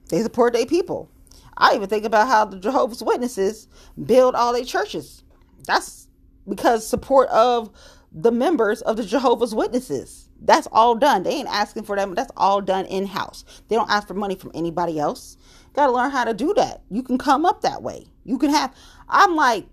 They 0.09 0.21
support 0.21 0.53
their 0.53 0.65
people. 0.65 1.09
I 1.57 1.75
even 1.75 1.87
think 1.87 2.05
about 2.05 2.27
how 2.27 2.45
the 2.45 2.59
Jehovah's 2.59 3.03
Witnesses 3.03 3.67
build 4.03 4.35
all 4.35 4.53
their 4.53 4.65
churches. 4.65 5.23
That's 5.65 6.07
because 6.47 6.87
support 6.87 7.29
of 7.29 7.71
the 8.11 8.31
members 8.31 8.81
of 8.81 8.97
the 8.97 9.05
Jehovah's 9.05 9.55
Witnesses. 9.55 10.29
That's 10.41 10.67
all 10.71 10.95
done. 10.95 11.23
They 11.23 11.31
ain't 11.31 11.47
asking 11.47 11.83
for 11.83 11.95
them. 11.95 12.13
That's 12.13 12.31
all 12.35 12.61
done 12.61 12.85
in 12.85 13.05
house. 13.05 13.45
They 13.67 13.75
don't 13.75 13.89
ask 13.89 14.07
for 14.07 14.13
money 14.13 14.35
from 14.35 14.51
anybody 14.53 14.99
else. 14.99 15.37
Got 15.73 15.87
to 15.87 15.93
learn 15.93 16.11
how 16.11 16.23
to 16.23 16.33
do 16.33 16.53
that. 16.55 16.81
You 16.89 17.03
can 17.03 17.17
come 17.17 17.45
up 17.45 17.61
that 17.61 17.81
way. 17.81 18.05
You 18.23 18.37
can 18.37 18.49
have. 18.49 18.75
I'm 19.09 19.35
like 19.35 19.65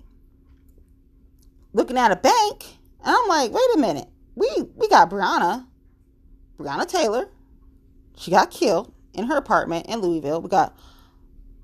looking 1.73 1.99
at 1.99 2.13
a 2.13 2.17
bank, 2.17 2.65
and 3.05 3.15
I'm 3.17 3.29
like, 3.29 3.53
wait 3.53 3.75
a 3.75 3.79
minute. 3.79 4.09
We 4.35 4.49
we 4.77 4.89
got 4.89 5.11
Breonna, 5.11 5.67
Breonna 6.59 6.87
Taylor. 6.87 7.29
She 8.17 8.31
got 8.31 8.51
killed 8.51 8.93
in 9.15 9.27
her 9.27 9.37
apartment 9.37 9.87
in 9.87 10.01
Louisville. 10.01 10.41
We 10.41 10.49
got 10.49 10.77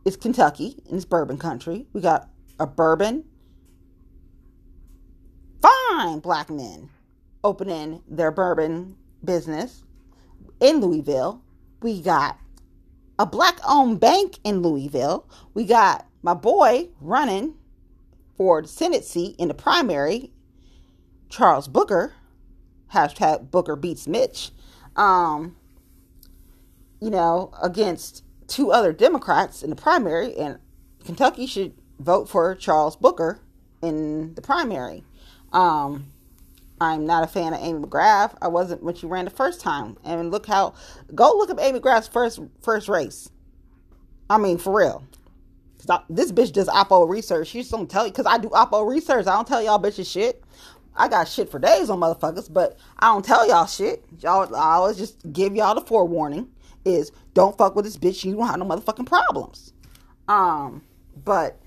it's 0.04 0.16
Kentucky 0.16 0.76
and 0.87 0.96
it's 0.96 1.04
bourbon 1.04 1.38
country. 1.38 1.87
We 1.92 2.00
got 2.00 2.28
a 2.59 2.66
bourbon 2.66 3.24
fine 5.61 6.20
black 6.20 6.50
men 6.50 6.90
opening 7.42 8.02
their 8.09 8.31
bourbon 8.31 8.96
business 9.24 9.85
in 10.61 10.81
Louisville. 10.81 11.42
We 11.83 12.00
got 12.00 12.38
a 13.18 13.26
black 13.26 13.59
owned 13.66 14.00
bank 14.00 14.38
in 14.44 14.62
Louisville. 14.62 15.28
We 15.54 15.64
got 15.64 16.07
my 16.22 16.35
boy 16.35 16.88
running 17.00 17.54
for 18.37 18.62
the 18.62 18.68
Senate 18.68 19.04
seat 19.04 19.37
in 19.38 19.48
the 19.48 19.54
primary, 19.54 20.31
Charles 21.28 21.68
Booker. 21.68 22.14
Hashtag 22.92 23.51
Booker 23.51 23.77
beats 23.77 24.07
Mitch. 24.07 24.51
Um, 24.96 25.57
you 27.01 27.11
know, 27.11 27.53
against 27.62 28.24
two 28.48 28.72
other 28.72 28.92
Democrats 28.92 29.62
in 29.62 29.70
the 29.70 29.77
primary, 29.77 30.37
and 30.37 30.59
Kentucky 31.05 31.46
should 31.46 31.74
vote 32.01 32.29
for 32.29 32.55
Charles 32.55 32.96
Booker 32.96 33.40
in 33.83 34.35
the 34.35 34.42
primary. 34.42 35.05
Um, 35.53 36.07
I'm 36.81 37.07
not 37.07 37.24
a 37.24 37.27
fan 37.27 37.55
of 37.55 37.61
Amy 37.61 37.81
McGrath. 37.81 38.37
I 38.40 38.48
wasn't 38.48 38.83
when 38.83 38.94
she 38.94 39.07
ran 39.07 39.24
the 39.24 39.31
first 39.31 39.61
time. 39.61 39.96
And 40.05 40.31
look 40.31 40.46
how 40.46 40.74
go 41.14 41.37
look 41.37 41.51
up 41.51 41.59
Amy 41.61 41.81
McGrath's 41.81 42.09
first 42.09 42.40
first 42.62 42.88
race. 42.88 43.31
I 44.31 44.38
mean, 44.38 44.59
for 44.59 44.77
real. 44.77 45.05
This 46.11 46.33
bitch 46.33 46.53
does 46.53 46.68
Oppo 46.68 47.09
research. 47.09 47.48
She 47.48 47.61
just 47.61 47.70
don't 47.70 47.88
tell 47.88 48.05
you 48.05 48.12
because 48.12 48.27
I 48.27 48.37
do 48.38 48.48
Oppo 48.48 48.87
research. 48.87 49.27
I 49.27 49.35
don't 49.35 49.46
tell 49.46 49.62
y'all 49.62 49.81
bitches 49.81 50.11
shit. 50.11 50.42
I 50.98 51.08
got 51.08 51.28
shit 51.28 51.50
for 51.50 51.58
days 51.58 51.88
on 51.88 52.00
motherfuckers, 52.00 52.52
but 52.52 52.76
I 52.98 53.06
don't 53.06 53.24
tell 53.24 53.48
y'all 53.48 53.66
shit. 53.66 54.04
Y'all, 54.20 54.54
I 54.54 54.74
always 54.74 54.98
just 54.98 55.32
give 55.32 55.54
y'all 55.54 55.74
the 55.74 55.80
forewarning: 55.80 56.48
is 56.84 57.12
don't 57.34 57.56
fuck 57.56 57.76
with 57.76 57.84
this 57.84 57.96
bitch. 57.96 58.24
You 58.24 58.34
don't 58.34 58.46
have 58.46 58.58
no 58.58 58.66
motherfucking 58.66 59.06
problems. 59.06 59.72
Um, 60.26 60.82
but 61.24 61.61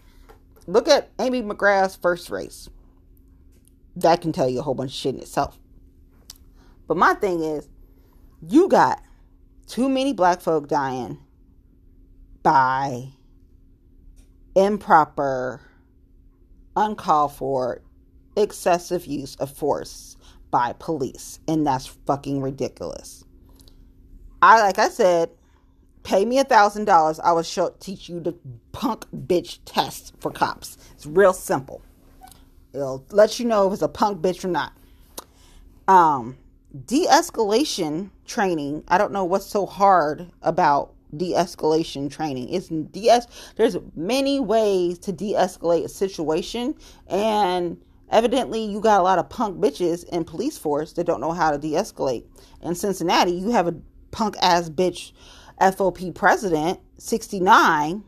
look 0.68 0.88
at 0.88 1.10
Amy 1.20 1.42
McGrath's 1.42 1.96
first 1.96 2.30
race 2.30 2.70
that 3.96 4.22
can 4.22 4.32
tell 4.32 4.50
you 4.50 4.60
a 4.60 4.64
whole 4.64 4.76
bunch 4.76 4.92
of 4.92 4.96
shit 4.96 5.16
in 5.16 5.22
itself. 5.22 5.58
But 6.88 6.98
my 6.98 7.14
thing 7.14 7.42
is, 7.42 7.68
you 8.48 8.68
got 8.68 9.02
too 9.68 9.90
many 9.90 10.14
black 10.14 10.42
folk 10.42 10.68
dying 10.68 11.18
by 12.44 13.10
improper, 14.56 15.62
uncalled 16.76 17.34
for, 17.34 17.82
excessive 18.36 19.06
use 19.06 19.36
of 19.36 19.52
force 19.52 20.18
by 20.50 20.74
police. 20.80 21.40
And 21.48 21.66
that's 21.66 21.88
fucking 21.88 22.42
ridiculous. 22.42 23.24
I, 24.42 24.62
like 24.62 24.80
I 24.80 24.90
said, 24.90 25.30
pay 26.04 26.26
me 26.26 26.40
a 26.40 26.44
thousand 26.44 26.86
dollars. 26.86 27.20
I 27.20 27.32
will 27.32 27.44
show, 27.44 27.74
teach 27.80 28.10
you 28.10 28.20
the 28.20 28.36
punk 28.72 29.06
bitch 29.12 29.60
test 29.66 30.14
for 30.20 30.32
cops. 30.32 30.78
It's 30.94 31.06
real 31.06 31.34
simple. 31.34 31.82
It'll 32.74 33.06
let 33.12 33.40
you 33.40 33.46
know 33.46 33.68
if 33.68 33.74
it's 33.74 33.82
a 33.82 33.88
punk 33.88 34.22
bitch 34.22 34.44
or 34.44 34.48
not. 34.48 34.74
Um, 35.88 36.38
de-escalation 36.86 38.12
training. 38.26 38.84
I 38.88 38.98
don't 38.98 39.12
know 39.12 39.26
what's 39.26 39.46
so 39.46 39.66
hard 39.66 40.32
about 40.42 40.94
de-escalation 41.16 42.10
training. 42.10 42.50
It's 42.50 42.70
de 42.70 43.10
there's 43.58 43.78
many 43.96 44.40
ways 44.40 44.98
to 45.00 45.12
de-escalate 45.12 45.86
a 45.86 45.90
situation 45.90 46.76
and 47.08 47.78
evidently 48.12 48.64
you 48.64 48.80
got 48.80 49.00
a 49.00 49.04
lot 49.04 49.20
of 49.20 49.30
punk 49.30 49.60
bitches 49.60 50.08
in 50.10 50.24
police 50.24 50.58
force 50.58 50.94
that 50.94 51.06
don't 51.06 51.22
know 51.22 51.32
how 51.32 51.52
to 51.52 51.58
de-escalate. 51.58 52.26
In 52.62 52.76
Cincinnati, 52.76 53.32
you 53.32 53.50
have 53.52 53.68
a 53.68 53.76
punk 54.12 54.36
ass 54.42 54.70
bitch 54.70 55.14
FOP 55.60 56.14
president, 56.14 56.80
69, 56.98 58.04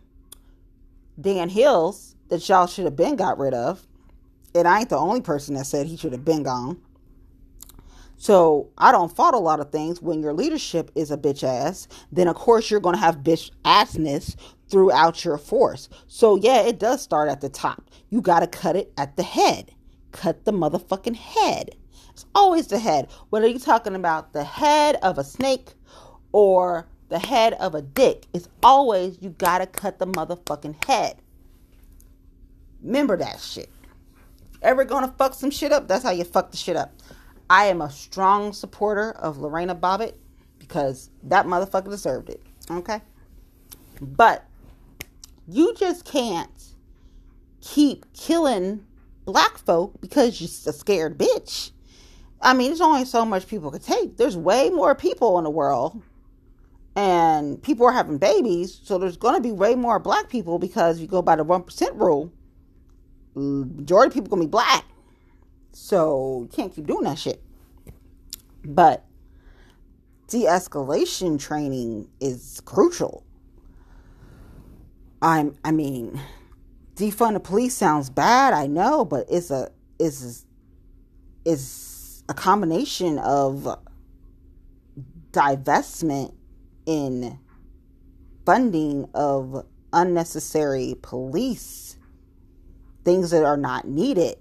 Dan 1.20 1.50
Hils, 1.50 2.16
that 2.30 2.48
y'all 2.48 2.68
should 2.68 2.86
have 2.86 2.96
been 2.96 3.16
got 3.16 3.38
rid 3.40 3.54
of 3.54 3.86
and 4.56 4.68
I 4.68 4.80
ain't 4.80 4.90
the 4.90 4.98
only 4.98 5.22
person 5.22 5.56
that 5.56 5.66
said 5.66 5.88
he 5.88 5.98
should 5.98 6.12
have 6.12 6.26
been 6.26 6.44
gone. 6.44 6.80
So 8.18 8.70
I 8.78 8.92
don't 8.92 9.14
fault 9.14 9.34
a 9.34 9.40
lot 9.40 9.60
of 9.60 9.72
things. 9.72 10.02
When 10.02 10.22
your 10.22 10.34
leadership 10.34 10.92
is 10.96 11.12
a 11.12 11.18
bitch 11.18 11.44
ass, 11.44 11.88
then 12.12 12.28
of 12.28 12.36
course 12.36 12.70
you're 12.70 12.80
going 12.80 12.96
to 12.96 13.02
have 13.02 13.18
bitch 13.18 13.52
assness 13.66 14.36
throughout 14.70 15.26
your 15.26 15.38
force. 15.38 15.90
So 16.08 16.36
yeah, 16.36 16.62
it 16.62 16.80
does 16.80 17.02
start 17.02 17.30
at 17.30 17.42
the 17.42 17.50
top. 17.50 17.90
You 18.10 18.22
got 18.22 18.40
to 18.40 18.48
cut 18.48 18.76
it 18.76 18.94
at 18.98 19.18
the 19.18 19.24
head. 19.24 19.72
Cut 20.14 20.46
the 20.46 20.54
motherfucking 20.54 21.18
head. 21.18 21.76
It's 22.12 22.26
always 22.34 22.68
the 22.68 22.80
head. 22.80 23.10
Whether 23.30 23.48
you're 23.48 23.60
talking 23.60 23.96
about 23.96 24.32
the 24.32 24.46
head 24.46 24.96
of 25.04 25.18
a 25.18 25.24
snake 25.26 25.74
or 26.32 26.88
the 27.10 27.20
head 27.20 27.54
of 27.54 27.76
a 27.76 27.82
dick, 27.82 28.28
it's 28.34 28.48
always 28.64 29.18
you 29.22 29.32
got 29.32 29.58
to 29.58 29.68
cut 29.68 30.00
the 30.00 30.08
motherfucking 30.08 30.86
head. 30.86 31.18
Remember 32.82 33.18
that 33.18 33.42
shit 33.42 33.70
ever 34.64 34.84
gonna 34.86 35.14
fuck 35.18 35.34
some 35.34 35.52
shit 35.52 35.72
up, 35.72 35.88
that's 35.88 36.04
how 36.04 36.12
you 36.12 36.24
fuck 36.24 36.52
the 36.52 36.58
shit 36.58 36.76
up. 36.76 36.94
I 37.50 37.66
am 37.66 37.82
a 37.82 37.92
strong 37.92 38.54
supporter 38.54 39.12
of 39.12 39.38
Lorena 39.38 39.76
Bobbitt 39.76 40.16
because 40.58 41.10
that 41.24 41.46
motherfucker 41.46 41.90
deserved 41.90 42.30
it. 42.30 42.42
Okay? 42.72 43.02
But 44.02 44.46
you 45.48 45.76
just 45.76 46.06
can't 46.06 46.50
keep 47.62 48.12
killing 48.14 48.86
black 49.26 49.58
folk 49.58 50.00
because 50.02 50.40
you're 50.40 50.72
a 50.72 50.74
scared 50.74 51.18
bitch. 51.18 51.72
I 52.42 52.54
mean, 52.54 52.68
there's 52.68 52.82
only 52.82 53.06
so 53.06 53.24
much 53.26 53.48
people 53.48 53.72
could 53.72 53.84
take. 53.84 54.18
There's 54.18 54.36
way 54.36 54.70
more 54.70 54.96
people 54.96 55.38
in 55.38 55.44
the 55.44 55.50
world. 55.50 56.02
And 56.96 57.62
people 57.64 57.88
are 57.88 57.92
having 57.92 58.20
babies, 58.20 58.80
so 58.84 59.00
there's 59.00 59.18
going 59.18 59.34
to 59.34 59.42
be 59.42 59.52
way 59.52 59.74
more 59.74 59.98
black 59.98 60.30
people 60.30 60.60
because 60.60 60.98
if 60.98 61.02
you 61.02 61.08
go 61.08 61.24
by 61.24 61.36
the 61.36 61.44
1% 61.44 62.00
rule, 62.00 62.32
majority 63.36 64.10
of 64.10 64.14
people 64.14 64.30
gonna 64.30 64.48
be 64.48 64.48
black. 64.48 64.86
So 65.72 66.44
you 66.44 66.50
can't 66.50 66.74
keep 66.74 66.86
doing 66.86 67.04
that 67.04 67.18
shit. 67.18 67.42
But 68.64 69.06
de-escalation 70.28 71.40
training 71.40 72.10
is 72.20 72.62
crucial. 72.66 73.24
I'm 75.22 75.56
I 75.64 75.72
mean, 75.72 76.20
defund 76.96 77.34
the 77.34 77.40
police 77.40 77.76
sounds 77.76 78.10
bad, 78.10 78.54
I 78.54 78.68
know, 78.68 79.06
but 79.06 79.26
it's 79.30 79.52
a 79.52 79.72
is 80.00 80.46
is 81.46 82.24
a 82.30 82.34
combination 82.34 83.20
of 83.20 83.80
divestment 85.32 86.34
in 86.86 87.40
funding 88.46 89.10
of 89.14 89.66
unnecessary 89.92 90.96
police, 91.02 91.98
things 93.04 93.32
that 93.32 93.44
are 93.44 93.58
not 93.58 93.88
needed 93.88 94.38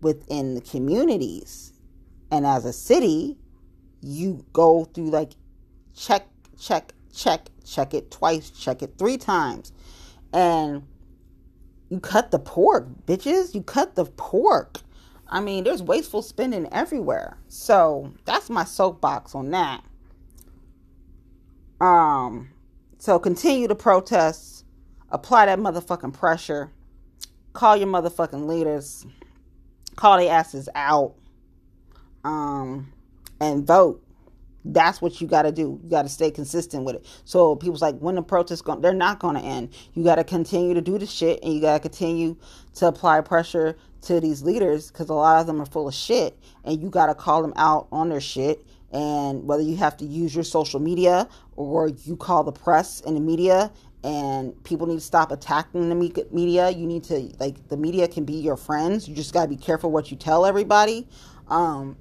within 0.00 0.54
the 0.54 0.60
communities. 0.60 1.72
And 2.30 2.46
as 2.46 2.64
a 2.64 2.72
city, 2.72 3.38
you 4.00 4.44
go 4.52 4.84
through 4.84 5.10
like 5.10 5.32
check, 5.96 6.28
check, 6.58 6.92
check, 7.14 7.48
check 7.64 7.94
it 7.94 8.10
twice, 8.10 8.50
check 8.50 8.82
it 8.82 8.94
three 8.98 9.16
times. 9.16 9.72
And 10.32 10.86
you 11.88 12.00
cut 12.00 12.30
the 12.30 12.38
pork, 12.38 12.88
bitches. 13.06 13.54
You 13.54 13.62
cut 13.62 13.94
the 13.94 14.04
pork. 14.06 14.80
I 15.28 15.40
mean, 15.40 15.64
there's 15.64 15.82
wasteful 15.82 16.22
spending 16.22 16.72
everywhere. 16.72 17.38
So 17.48 18.12
that's 18.24 18.50
my 18.50 18.64
soapbox 18.64 19.34
on 19.34 19.50
that. 19.50 19.84
Um, 21.80 22.50
so 22.98 23.18
continue 23.18 23.68
to 23.68 23.74
protest, 23.74 24.64
apply 25.10 25.46
that 25.46 25.58
motherfucking 25.58 26.14
pressure, 26.14 26.72
call 27.52 27.76
your 27.76 27.88
motherfucking 27.88 28.46
leaders, 28.46 29.06
call 29.96 30.18
their 30.18 30.32
asses 30.32 30.68
out, 30.74 31.14
um, 32.24 32.92
and 33.40 33.66
vote. 33.66 34.02
That's 34.72 35.00
what 35.00 35.20
you 35.20 35.28
got 35.28 35.42
to 35.42 35.52
do. 35.52 35.80
You 35.82 35.90
got 35.90 36.02
to 36.02 36.08
stay 36.08 36.30
consistent 36.30 36.84
with 36.84 36.96
it. 36.96 37.06
So 37.24 37.54
people's 37.54 37.82
like, 37.82 37.98
when 37.98 38.16
the 38.16 38.22
protests 38.22 38.62
going, 38.62 38.80
they're 38.80 38.92
not 38.92 39.20
going 39.20 39.36
to 39.36 39.40
end. 39.40 39.72
You 39.94 40.02
got 40.02 40.16
to 40.16 40.24
continue 40.24 40.74
to 40.74 40.80
do 40.80 40.98
the 40.98 41.06
shit, 41.06 41.38
and 41.42 41.54
you 41.54 41.60
got 41.60 41.74
to 41.74 41.80
continue 41.80 42.36
to 42.74 42.88
apply 42.88 43.20
pressure 43.20 43.76
to 44.02 44.20
these 44.20 44.42
leaders 44.42 44.90
because 44.90 45.08
a 45.08 45.14
lot 45.14 45.40
of 45.40 45.46
them 45.46 45.60
are 45.60 45.66
full 45.66 45.86
of 45.86 45.94
shit, 45.94 46.36
and 46.64 46.82
you 46.82 46.90
got 46.90 47.06
to 47.06 47.14
call 47.14 47.42
them 47.42 47.52
out 47.56 47.86
on 47.92 48.08
their 48.08 48.20
shit. 48.20 48.66
And 48.92 49.46
whether 49.46 49.62
you 49.62 49.76
have 49.76 49.96
to 49.98 50.04
use 50.04 50.34
your 50.34 50.44
social 50.44 50.80
media 50.80 51.28
or 51.56 51.88
you 51.88 52.16
call 52.16 52.44
the 52.44 52.52
press 52.52 53.00
and 53.02 53.16
the 53.16 53.20
media, 53.20 53.70
and 54.02 54.62
people 54.64 54.86
need 54.86 54.96
to 54.96 55.00
stop 55.00 55.32
attacking 55.32 55.88
the 55.88 56.26
media. 56.30 56.70
You 56.70 56.86
need 56.86 57.04
to 57.04 57.32
like 57.40 57.68
the 57.68 57.76
media 57.76 58.06
can 58.06 58.24
be 58.24 58.34
your 58.34 58.56
friends. 58.56 59.08
You 59.08 59.16
just 59.16 59.32
got 59.32 59.42
to 59.42 59.48
be 59.48 59.56
careful 59.56 59.90
what 59.90 60.10
you 60.10 60.16
tell 60.16 60.46
everybody. 60.46 61.08
Um, 61.48 61.96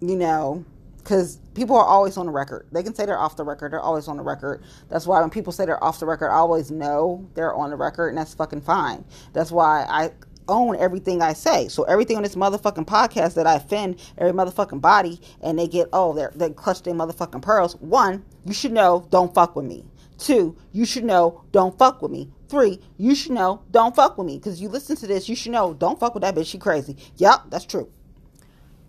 you 0.00 0.16
know 0.16 0.64
because 0.98 1.38
people 1.54 1.76
are 1.76 1.84
always 1.84 2.16
on 2.16 2.26
the 2.26 2.32
record. 2.32 2.66
They 2.72 2.82
can 2.82 2.94
say 2.94 3.06
they're 3.06 3.18
off 3.18 3.36
the 3.36 3.44
record. 3.44 3.72
They're 3.72 3.80
always 3.80 4.08
on 4.08 4.16
the 4.16 4.22
record. 4.22 4.62
That's 4.88 5.06
why 5.06 5.20
when 5.20 5.30
people 5.30 5.52
say 5.52 5.64
they're 5.64 5.82
off 5.82 6.00
the 6.00 6.06
record, 6.06 6.28
I 6.28 6.34
always 6.34 6.70
know 6.70 7.26
they're 7.34 7.54
on 7.54 7.70
the 7.70 7.76
record, 7.76 8.08
and 8.08 8.18
that's 8.18 8.34
fucking 8.34 8.60
fine. 8.60 9.04
That's 9.32 9.50
why 9.50 9.86
I 9.88 10.12
own 10.48 10.76
everything 10.76 11.22
I 11.22 11.32
say. 11.34 11.68
So 11.68 11.84
everything 11.84 12.16
on 12.16 12.22
this 12.22 12.34
motherfucking 12.34 12.86
podcast 12.86 13.34
that 13.34 13.46
I 13.46 13.56
offend 13.56 14.00
every 14.16 14.32
motherfucking 14.32 14.80
body, 14.80 15.20
and 15.42 15.58
they 15.58 15.68
get 15.68 15.88
oh 15.92 16.12
they're 16.12 16.32
they 16.34 16.50
clutch 16.50 16.82
their 16.82 16.94
motherfucking 16.94 17.42
pearls. 17.42 17.76
One, 17.76 18.24
you 18.44 18.52
should 18.52 18.72
know 18.72 19.06
don't 19.10 19.32
fuck 19.34 19.56
with 19.56 19.66
me. 19.66 19.84
Two, 20.18 20.56
you 20.72 20.84
should 20.84 21.04
know 21.04 21.44
don't 21.52 21.78
fuck 21.78 22.02
with 22.02 22.10
me. 22.10 22.30
Three, 22.48 22.80
you 22.96 23.14
should 23.14 23.32
know 23.32 23.62
don't 23.70 23.94
fuck 23.94 24.18
with 24.18 24.26
me 24.26 24.38
because 24.38 24.60
you 24.60 24.68
listen 24.68 24.96
to 24.96 25.06
this. 25.06 25.28
You 25.28 25.36
should 25.36 25.52
know 25.52 25.74
don't 25.74 26.00
fuck 26.00 26.14
with 26.14 26.22
that 26.22 26.34
bitch. 26.34 26.46
She 26.46 26.58
crazy. 26.58 26.96
Yep, 27.16 27.44
that's 27.50 27.66
true. 27.66 27.90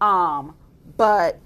Um, 0.01 0.55
but 0.97 1.39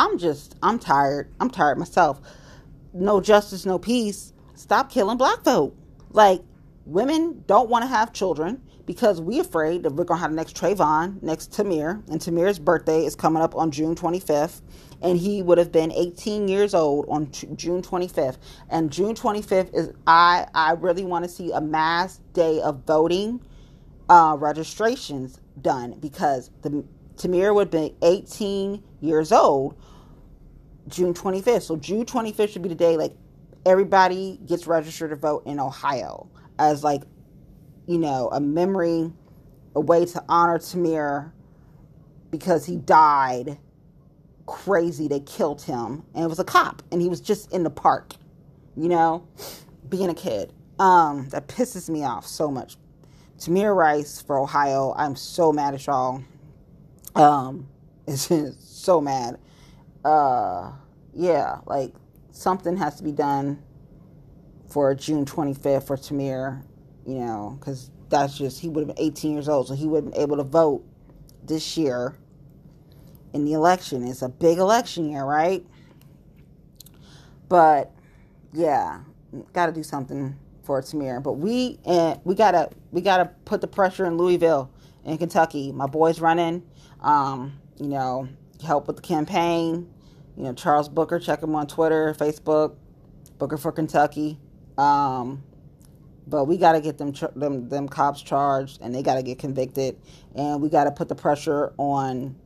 I'm 0.00 0.16
just, 0.16 0.56
I'm 0.62 0.78
tired. 0.78 1.30
I'm 1.40 1.50
tired 1.50 1.76
myself. 1.76 2.22
No 2.94 3.20
justice, 3.20 3.66
no 3.66 3.78
peace. 3.78 4.32
Stop 4.54 4.90
killing 4.90 5.18
black 5.18 5.44
folk. 5.44 5.76
Like, 6.08 6.40
women 6.86 7.44
don't 7.46 7.68
want 7.68 7.82
to 7.82 7.86
have 7.86 8.14
children 8.14 8.62
because 8.86 9.20
we're 9.20 9.42
afraid 9.42 9.82
that 9.82 9.92
we're 9.92 10.04
going 10.04 10.16
to 10.16 10.22
have 10.22 10.30
the 10.30 10.36
next 10.36 10.56
Trayvon, 10.56 11.22
next 11.22 11.52
Tamir. 11.52 12.02
And 12.08 12.18
Tamir's 12.18 12.58
birthday 12.58 13.04
is 13.04 13.14
coming 13.14 13.42
up 13.42 13.54
on 13.54 13.70
June 13.70 13.94
25th. 13.94 14.62
And 15.02 15.18
he 15.18 15.42
would 15.42 15.58
have 15.58 15.70
been 15.70 15.92
18 15.92 16.48
years 16.48 16.72
old 16.72 17.04
on 17.10 17.30
June 17.30 17.82
25th. 17.82 18.38
And 18.70 18.90
June 18.90 19.14
25th 19.14 19.74
is, 19.74 19.92
I, 20.06 20.46
I 20.54 20.72
really 20.72 21.04
want 21.04 21.26
to 21.26 21.30
see 21.30 21.52
a 21.52 21.60
mass 21.60 22.20
day 22.32 22.62
of 22.62 22.86
voting 22.86 23.42
uh, 24.08 24.34
registrations 24.38 25.40
done 25.60 25.98
because 26.00 26.50
the 26.62 26.84
Tamir 27.16 27.54
would 27.54 27.70
be 27.70 27.94
18 28.02 28.82
years 29.02 29.30
old 29.30 29.76
June 30.88 31.14
25th. 31.14 31.62
So 31.62 31.76
June 31.76 32.04
25th 32.04 32.50
should 32.50 32.62
be 32.62 32.68
the 32.68 32.74
day 32.74 32.96
like 32.96 33.14
everybody 33.64 34.38
gets 34.46 34.66
registered 34.66 35.10
to 35.10 35.16
vote 35.16 35.46
in 35.46 35.60
Ohio 35.60 36.28
as 36.58 36.82
like, 36.84 37.02
you 37.86 37.98
know, 37.98 38.28
a 38.32 38.40
memory, 38.40 39.12
a 39.74 39.80
way 39.80 40.04
to 40.06 40.24
honor 40.28 40.58
Tamir 40.58 41.32
because 42.30 42.66
he 42.66 42.76
died 42.76 43.58
crazy. 44.46 45.08
They 45.08 45.20
killed 45.20 45.62
him. 45.62 46.04
And 46.14 46.24
it 46.24 46.28
was 46.28 46.38
a 46.38 46.44
cop 46.44 46.82
and 46.90 47.00
he 47.00 47.08
was 47.08 47.20
just 47.20 47.52
in 47.52 47.62
the 47.62 47.70
park, 47.70 48.14
you 48.76 48.88
know, 48.88 49.26
being 49.88 50.08
a 50.08 50.14
kid. 50.14 50.52
Um, 50.78 51.28
that 51.28 51.46
pisses 51.46 51.90
me 51.90 52.04
off 52.04 52.26
so 52.26 52.50
much. 52.50 52.76
Tamir 53.38 53.74
Rice 53.74 54.22
for 54.22 54.38
Ohio. 54.38 54.94
I'm 54.96 55.14
so 55.14 55.52
mad 55.52 55.74
at 55.74 55.86
y'all. 55.86 56.22
Um, 57.14 57.68
it's 58.06 58.30
so 58.60 59.00
mad 59.00 59.38
uh, 60.04 60.72
yeah, 61.14 61.58
like 61.66 61.92
something 62.30 62.76
has 62.76 62.96
to 62.96 63.04
be 63.04 63.12
done 63.12 63.62
for 64.68 64.94
June 64.94 65.24
25th 65.24 65.86
for 65.86 65.96
Tamir, 65.96 66.62
you 67.06 67.16
know, 67.16 67.56
because 67.58 67.90
that's 68.08 68.36
just, 68.36 68.60
he 68.60 68.68
would 68.68 68.86
have 68.86 68.96
been 68.96 69.04
18 69.04 69.32
years 69.32 69.48
old, 69.48 69.68
so 69.68 69.74
he 69.74 69.86
would 69.86 70.04
have 70.04 70.12
been 70.12 70.22
able 70.22 70.36
to 70.36 70.44
vote 70.44 70.84
this 71.44 71.76
year 71.76 72.16
in 73.32 73.44
the 73.44 73.52
election. 73.52 74.06
It's 74.06 74.22
a 74.22 74.28
big 74.28 74.58
election 74.58 75.10
year, 75.10 75.24
right? 75.24 75.64
But 77.48 77.92
yeah, 78.52 79.00
got 79.52 79.66
to 79.66 79.72
do 79.72 79.82
something 79.82 80.36
for 80.62 80.80
Tamir. 80.82 81.22
But 81.22 81.32
we 81.32 81.78
and 81.84 82.20
we 82.24 82.34
gotta 82.34 82.70
we 82.92 83.00
gotta 83.00 83.26
put 83.44 83.60
the 83.60 83.66
pressure 83.66 84.06
in 84.06 84.16
Louisville 84.16 84.70
in 85.04 85.18
Kentucky. 85.18 85.72
My 85.72 85.86
boy's 85.86 86.20
running. 86.20 86.62
Um, 87.00 87.58
you 87.78 87.88
know, 87.88 88.28
help 88.66 88.86
with 88.86 88.96
the 88.96 89.02
campaign. 89.02 89.88
You 90.36 90.44
know, 90.44 90.52
Charles 90.52 90.88
Booker, 90.88 91.18
check 91.18 91.42
him 91.42 91.54
on 91.54 91.66
Twitter, 91.66 92.14
Facebook, 92.14 92.76
Booker 93.38 93.56
for 93.56 93.72
Kentucky. 93.72 94.38
Um, 94.78 95.42
but 96.26 96.44
we 96.44 96.56
got 96.56 96.72
to 96.72 96.80
get 96.80 96.96
them, 96.98 97.12
them 97.34 97.68
them 97.68 97.88
cops 97.88 98.22
charged, 98.22 98.80
and 98.80 98.94
they 98.94 99.02
got 99.02 99.16
to 99.16 99.22
get 99.22 99.38
convicted, 99.38 99.96
and 100.34 100.62
we 100.62 100.68
got 100.68 100.84
to 100.84 100.92
put 100.92 101.08
the 101.08 101.14
pressure 101.14 101.72
on 101.76 102.36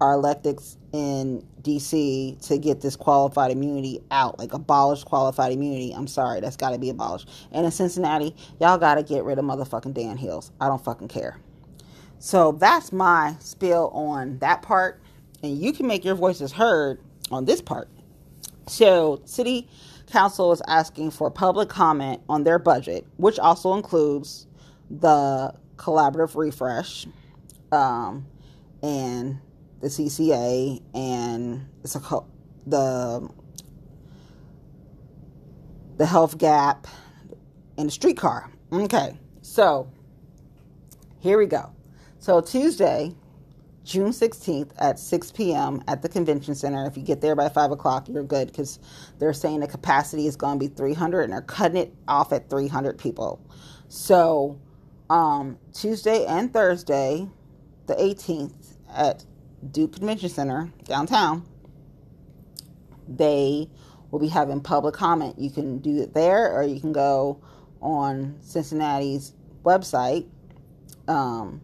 our 0.00 0.14
electeds 0.14 0.76
in 0.92 1.46
DC 1.62 2.46
to 2.46 2.58
get 2.58 2.80
this 2.80 2.96
qualified 2.96 3.50
immunity 3.50 4.00
out, 4.10 4.38
like 4.38 4.52
abolish 4.52 5.04
qualified 5.04 5.52
immunity. 5.52 5.92
I'm 5.92 6.06
sorry, 6.06 6.40
that's 6.40 6.56
got 6.56 6.70
to 6.70 6.78
be 6.78 6.88
abolished. 6.88 7.28
And 7.52 7.66
in 7.66 7.72
Cincinnati, 7.72 8.34
y'all 8.60 8.78
got 8.78 8.94
to 8.94 9.02
get 9.02 9.24
rid 9.24 9.38
of 9.38 9.44
motherfucking 9.44 9.94
Dan 9.94 10.16
Hils. 10.16 10.50
I 10.60 10.68
don't 10.68 10.82
fucking 10.82 11.08
care. 11.08 11.38
So 12.20 12.52
that's 12.52 12.92
my 12.92 13.36
spill 13.40 13.90
on 13.92 14.38
that 14.38 14.62
part 14.62 15.00
and 15.42 15.58
you 15.58 15.72
can 15.72 15.86
make 15.86 16.04
your 16.04 16.16
voices 16.16 16.52
heard 16.52 17.00
on 17.30 17.44
this 17.46 17.62
part. 17.62 17.88
So, 18.68 19.22
City 19.24 19.68
Council 20.08 20.52
is 20.52 20.62
asking 20.68 21.12
for 21.12 21.30
public 21.30 21.68
comment 21.68 22.22
on 22.28 22.44
their 22.44 22.58
budget, 22.58 23.06
which 23.16 23.38
also 23.38 23.74
includes 23.74 24.46
the 24.90 25.54
collaborative 25.76 26.36
refresh 26.36 27.06
um, 27.72 28.26
and 28.82 29.40
the 29.80 29.88
CCA 29.88 30.82
and 30.94 31.66
it's 31.84 31.94
a 31.94 32.00
co- 32.00 32.26
the 32.66 33.28
the 35.96 36.06
health 36.06 36.38
gap 36.38 36.86
and 37.78 37.88
the 37.88 37.92
streetcar. 37.92 38.50
Okay, 38.72 39.18
so 39.42 39.90
here 41.20 41.38
we 41.38 41.46
go. 41.46 41.72
So 42.18 42.40
Tuesday, 42.40 43.14
June 43.88 44.10
16th 44.10 44.72
at 44.78 44.98
6 44.98 45.32
p.m. 45.32 45.82
at 45.88 46.02
the 46.02 46.10
convention 46.10 46.54
center. 46.54 46.86
If 46.86 46.98
you 46.98 47.02
get 47.02 47.22
there 47.22 47.34
by 47.34 47.48
5 47.48 47.70
o'clock, 47.70 48.06
you're 48.06 48.22
good 48.22 48.48
because 48.48 48.78
they're 49.18 49.32
saying 49.32 49.60
the 49.60 49.66
capacity 49.66 50.26
is 50.26 50.36
going 50.36 50.58
to 50.58 50.68
be 50.68 50.74
300 50.74 51.22
and 51.22 51.32
they're 51.32 51.40
cutting 51.40 51.78
it 51.78 51.94
off 52.06 52.30
at 52.34 52.50
300 52.50 52.98
people. 52.98 53.40
So, 53.88 54.60
um, 55.08 55.58
Tuesday 55.72 56.26
and 56.26 56.52
Thursday, 56.52 57.26
the 57.86 57.94
18th, 57.94 58.76
at 58.94 59.24
Duke 59.70 59.94
Convention 59.96 60.28
Center 60.28 60.70
downtown, 60.84 61.46
they 63.08 63.70
will 64.10 64.18
be 64.18 64.28
having 64.28 64.60
public 64.60 64.94
comment. 64.94 65.38
You 65.38 65.50
can 65.50 65.78
do 65.78 66.02
it 66.02 66.12
there 66.12 66.52
or 66.52 66.62
you 66.62 66.78
can 66.78 66.92
go 66.92 67.40
on 67.80 68.36
Cincinnati's 68.42 69.32
website. 69.64 70.26
Um, 71.06 71.62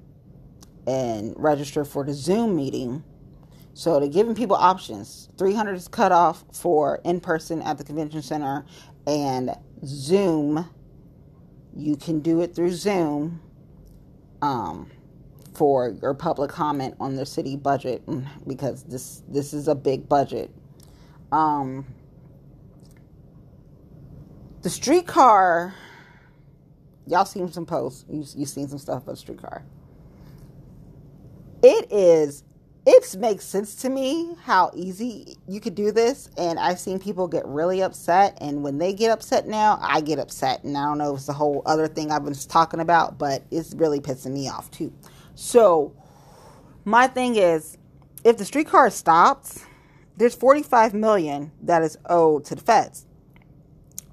and 0.86 1.34
register 1.36 1.84
for 1.84 2.04
the 2.04 2.12
Zoom 2.14 2.56
meeting. 2.56 3.04
So 3.74 3.98
they're 3.98 4.08
giving 4.08 4.34
people 4.34 4.56
options. 4.56 5.28
300 5.38 5.74
is 5.74 5.88
cut 5.88 6.12
off 6.12 6.44
for 6.52 7.00
in 7.04 7.20
person 7.20 7.62
at 7.62 7.78
the 7.78 7.84
convention 7.84 8.22
center, 8.22 8.64
and 9.06 9.50
Zoom, 9.84 10.68
you 11.76 11.96
can 11.96 12.20
do 12.20 12.40
it 12.40 12.54
through 12.54 12.72
Zoom 12.72 13.40
um, 14.42 14.90
for 15.54 15.88
your 16.02 16.14
public 16.14 16.50
comment 16.50 16.94
on 17.00 17.16
the 17.16 17.26
city 17.26 17.56
budget 17.56 18.04
mm, 18.06 18.26
because 18.46 18.84
this 18.84 19.22
this 19.28 19.52
is 19.52 19.68
a 19.68 19.74
big 19.74 20.08
budget. 20.08 20.50
Um, 21.32 21.86
the 24.62 24.70
streetcar, 24.70 25.74
y'all 27.06 27.24
seen 27.24 27.50
some 27.52 27.66
posts. 27.66 28.04
You 28.08 28.24
you 28.36 28.46
seen 28.46 28.68
some 28.68 28.78
stuff 28.78 29.02
about 29.02 29.18
streetcar. 29.18 29.64
It 31.66 31.90
is. 31.90 32.44
It 32.84 33.16
makes 33.18 33.46
sense 33.46 33.76
to 33.76 33.88
me 33.88 34.36
how 34.42 34.70
easy 34.74 35.38
you 35.48 35.60
could 35.60 35.74
do 35.74 35.92
this, 35.92 36.28
and 36.36 36.58
I've 36.58 36.78
seen 36.78 36.98
people 36.98 37.26
get 37.26 37.46
really 37.46 37.82
upset. 37.82 38.36
And 38.42 38.62
when 38.62 38.76
they 38.76 38.92
get 38.92 39.10
upset 39.10 39.48
now, 39.48 39.78
I 39.80 40.02
get 40.02 40.18
upset, 40.18 40.62
and 40.62 40.76
I 40.76 40.84
don't 40.84 40.98
know 40.98 41.12
if 41.14 41.20
it's 41.20 41.26
the 41.26 41.32
whole 41.32 41.62
other 41.64 41.88
thing 41.88 42.12
I've 42.12 42.22
been 42.22 42.34
talking 42.34 42.80
about, 42.80 43.16
but 43.16 43.44
it's 43.50 43.72
really 43.72 43.98
pissing 43.98 44.34
me 44.34 44.46
off 44.46 44.70
too. 44.70 44.92
So, 45.36 45.96
my 46.84 47.06
thing 47.06 47.36
is, 47.36 47.78
if 48.24 48.36
the 48.36 48.44
streetcar 48.44 48.90
stops, 48.90 49.64
there's 50.18 50.34
45 50.34 50.92
million 50.92 51.50
that 51.62 51.82
is 51.82 51.96
owed 52.04 52.44
to 52.44 52.56
the 52.56 52.60
feds. 52.60 53.06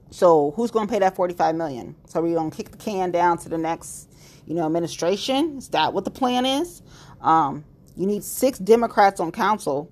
So 0.09 0.51
who's 0.51 0.71
going 0.71 0.87
to 0.87 0.91
pay 0.91 0.99
that 0.99 1.15
45 1.15 1.55
million? 1.55 1.95
So 2.05 2.21
we're 2.21 2.35
going 2.35 2.51
to 2.51 2.55
kick 2.55 2.71
the 2.71 2.77
can 2.77 3.11
down 3.11 3.37
to 3.39 3.49
the 3.49 3.57
next, 3.57 4.09
you 4.45 4.53
know, 4.53 4.65
administration. 4.65 5.57
Is 5.57 5.69
that 5.69 5.93
what 5.93 6.03
the 6.03 6.11
plan 6.11 6.45
is? 6.45 6.81
Um, 7.21 7.65
you 7.95 8.07
need 8.07 8.23
six 8.23 8.59
Democrats 8.59 9.19
on 9.19 9.31
council, 9.31 9.91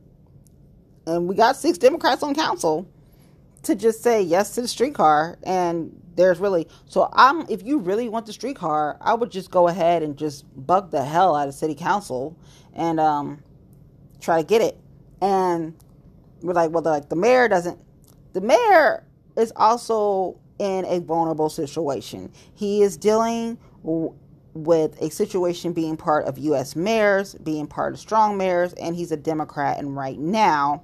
and 1.06 1.28
we 1.28 1.36
got 1.36 1.56
six 1.56 1.78
Democrats 1.78 2.24
on 2.24 2.34
council 2.34 2.88
to 3.64 3.76
just 3.76 4.02
say 4.02 4.22
yes 4.22 4.56
to 4.56 4.62
the 4.62 4.68
streetcar. 4.68 5.38
And 5.44 6.02
there's 6.16 6.40
really 6.40 6.68
so 6.86 7.10
I'm 7.14 7.50
if 7.50 7.64
you 7.64 7.80
really 7.80 8.10
want 8.10 8.26
the 8.26 8.34
streetcar, 8.34 8.98
I 9.02 9.14
would 9.14 9.32
just 9.32 9.52
go 9.52 9.68
ahead 9.68 10.04
and 10.04 10.18
just 10.18 10.46
bug 10.56 10.92
the 10.92 11.04
hell 11.04 11.36
out 11.36 11.48
of 11.48 11.54
city 11.54 11.76
council 11.76 12.38
and 12.74 13.00
um, 13.00 13.44
try 14.20 14.42
to 14.42 14.48
get 14.48 14.62
it. 14.62 14.78
And 15.22 15.76
we're 16.42 16.54
like, 16.54 16.72
well, 16.72 16.84
like 16.84 17.10
the 17.10 17.16
mayor 17.16 17.48
doesn't. 17.48 17.80
The 18.34 18.42
mayor 18.42 19.04
is 19.36 19.52
also 19.56 20.40
in 20.60 20.86
a 20.86 21.00
vulnerable 21.00 21.50
situation. 21.50 22.32
He 22.54 22.84
is 22.84 22.98
dealing 22.98 23.58
with 24.54 25.02
a 25.02 25.10
situation 25.10 25.74
being 25.74 25.98
part 25.98 26.26
of 26.26 26.38
U.S. 26.40 26.76
mayors, 26.76 27.36
being 27.36 27.68
part 27.68 27.94
of 27.94 28.00
strong 28.00 28.38
mayors, 28.38 28.74
and 28.74 28.96
he's 28.96 29.12
a 29.12 29.18
Democrat. 29.18 29.78
And 29.78 29.96
right 29.96 30.18
now, 30.18 30.84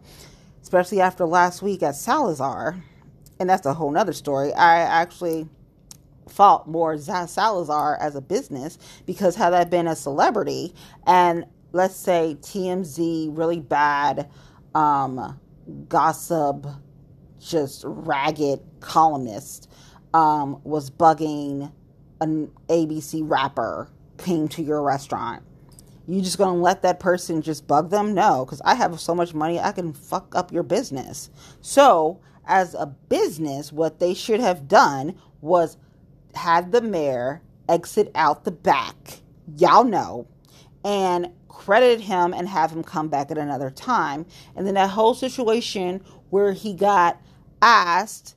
especially 0.62 1.02
after 1.02 1.26
last 1.26 1.62
week 1.62 1.84
at 1.84 1.96
Salazar, 1.96 2.76
and 3.40 3.50
that's 3.50 3.66
a 3.66 3.74
whole 3.74 3.92
nother 3.92 4.14
story, 4.14 4.54
I 4.54 4.80
actually 4.80 5.48
fought 6.28 6.68
more 6.68 6.98
Salazar 6.98 7.98
as 8.02 8.16
a 8.16 8.22
business 8.22 8.78
because 9.06 9.36
had 9.36 9.54
I 9.54 9.64
been 9.64 9.88
a 9.88 9.96
celebrity 9.96 10.74
and 11.06 11.46
let's 11.72 11.96
say 11.96 12.38
TMZ 12.42 13.38
really 13.38 13.60
bad 13.60 14.30
um, 14.74 15.40
gossip 15.88 16.66
just 17.40 17.84
ragged 17.86 18.60
columnist 18.80 19.70
um, 20.14 20.60
was 20.64 20.90
bugging 20.90 21.72
an 22.22 22.52
ABC 22.70 23.22
rapper 23.24 23.90
came 24.18 24.48
to 24.50 24.62
your 24.62 24.82
restaurant. 24.82 25.44
You 26.08 26.22
just 26.22 26.38
gonna 26.38 26.60
let 26.60 26.84
that 26.84 27.00
person 27.00 27.42
just 27.42 27.68
bug 27.68 27.90
them? 27.90 28.14
No, 28.14 28.46
because 28.46 28.62
I 28.64 28.76
have 28.76 29.00
so 29.00 29.16
much 29.16 29.34
money, 29.34 29.60
I 29.60 29.72
can 29.72 29.94
fuck 29.94 30.36
up 30.36 30.52
your 30.52 30.64
business. 30.64 31.30
So, 31.62 32.20
as 32.46 32.76
a 32.76 32.86
business, 32.86 33.72
what 33.72 34.00
they 34.00 34.14
should 34.14 34.40
have 34.40 34.68
done 34.68 35.16
was 35.42 35.78
had 36.36 36.72
the 36.72 36.82
mayor 36.82 37.42
exit 37.68 38.12
out 38.14 38.44
the 38.44 38.52
back. 38.52 39.22
Y'all 39.58 39.84
know, 39.84 40.28
and 40.84 41.32
credited 41.48 42.02
him 42.02 42.34
and 42.34 42.48
have 42.48 42.72
him 42.72 42.84
come 42.84 43.08
back 43.08 43.32
at 43.32 43.38
another 43.38 43.72
time. 43.72 44.26
And 44.56 44.68
then 44.68 44.76
that 44.76 44.92
whole 44.92 45.14
situation 45.14 46.04
where 46.30 46.52
he 46.54 46.74
got 46.74 47.20
asked 47.62 48.36